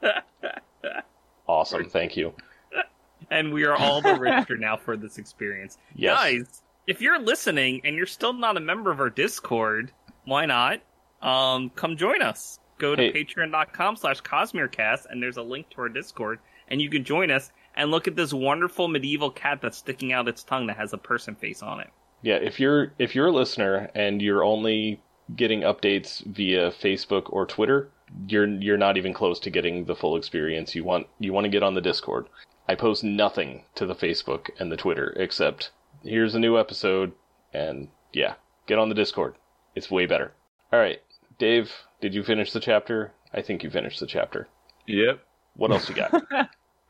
Awesome, 1.48 1.90
thank 1.90 2.16
you. 2.16 2.34
and 3.30 3.54
we 3.54 3.66
are 3.66 3.76
all 3.76 4.02
the 4.02 4.16
richer 4.16 4.58
now 4.58 4.78
for 4.78 4.96
this 4.96 5.18
experience. 5.18 5.78
Yes. 5.96 6.18
Guys, 6.18 6.62
if 6.88 7.02
you're 7.02 7.20
listening 7.20 7.82
and 7.84 7.96
you're 7.96 8.06
still 8.06 8.34
not 8.34 8.58
a 8.58 8.60
member 8.62 8.92
of 8.92 9.00
our 9.00 9.10
Discord, 9.10 9.92
why 10.26 10.46
not? 10.46 10.82
Um, 11.22 11.70
come 11.70 11.98
join 11.98 12.22
us. 12.22 12.60
Go 12.78 12.96
to 12.96 13.02
Hey. 13.12 13.12
patreon.com 13.26 13.96
slash 13.98 14.22
Cosmerecast 14.22 15.06
and 15.10 15.22
there's 15.22 15.38
a 15.38 15.44
link 15.44 15.70
to 15.72 15.82
our 15.82 15.90
Discord 15.90 16.40
and 16.70 16.82
you 16.82 16.90
can 16.90 17.04
join 17.04 17.30
us 17.30 17.52
and 17.76 17.92
look 17.92 18.08
at 18.08 18.16
this 18.16 18.34
wonderful 18.34 18.88
medieval 18.88 19.30
cat 19.30 19.62
that's 19.62 19.78
sticking 19.78 20.14
out 20.14 20.28
its 20.28 20.44
tongue 20.44 20.68
that 20.68 20.78
has 20.78 20.94
a 20.94 20.98
person 20.98 21.36
face 21.36 21.62
on 21.62 21.80
it. 21.80 21.90
Yeah, 22.22 22.36
if 22.36 22.60
you're 22.60 22.94
if 23.00 23.16
you're 23.16 23.28
a 23.28 23.32
listener 23.32 23.90
and 23.94 24.22
you're 24.22 24.44
only 24.44 25.02
getting 25.36 25.62
updates 25.62 26.24
via 26.26 26.72
Facebook 26.72 27.24
or 27.28 27.46
Twitter, 27.46 27.90
you're 28.28 28.48
you're 28.48 28.78
not 28.78 28.98
even 28.98 29.14
close 29.14 29.40
to 29.40 29.50
getting 29.50 29.86
the 29.86 29.96
full 29.96 30.16
experience. 30.16 30.76
You 30.76 30.84
want 30.84 31.08
you 31.20 31.34
want 31.34 31.46
to 31.46 31.50
get 31.50 31.64
on 31.64 31.74
the 31.74 31.82
Discord. 31.82 32.28
I 32.68 32.76
post 32.76 33.04
nothing 33.04 33.64
to 33.76 33.86
the 33.86 33.96
Facebook 33.96 34.50
and 34.58 34.72
the 34.72 34.78
Twitter 34.78 35.14
except 35.18 35.72
here's 36.04 36.36
a 36.36 36.40
new 36.40 36.58
episode 36.58 37.12
and 37.54 37.90
yeah, 38.14 38.36
get 38.68 38.80
on 38.80 38.90
the 38.90 38.96
Discord. 38.96 39.36
It's 39.76 39.92
way 39.92 40.06
better. 40.06 40.34
All 40.72 40.80
right, 40.80 41.02
Dave, 41.40 41.72
did 42.00 42.14
you 42.14 42.24
finish 42.24 42.52
the 42.52 42.60
chapter? 42.60 43.12
I 43.34 43.42
think 43.42 43.64
you 43.64 43.70
finished 43.70 44.00
the 44.00 44.08
chapter. 44.08 44.48
Yep. 44.88 45.20
What 45.56 45.72
else 45.72 45.90
you 45.90 45.96
got? 45.96 46.14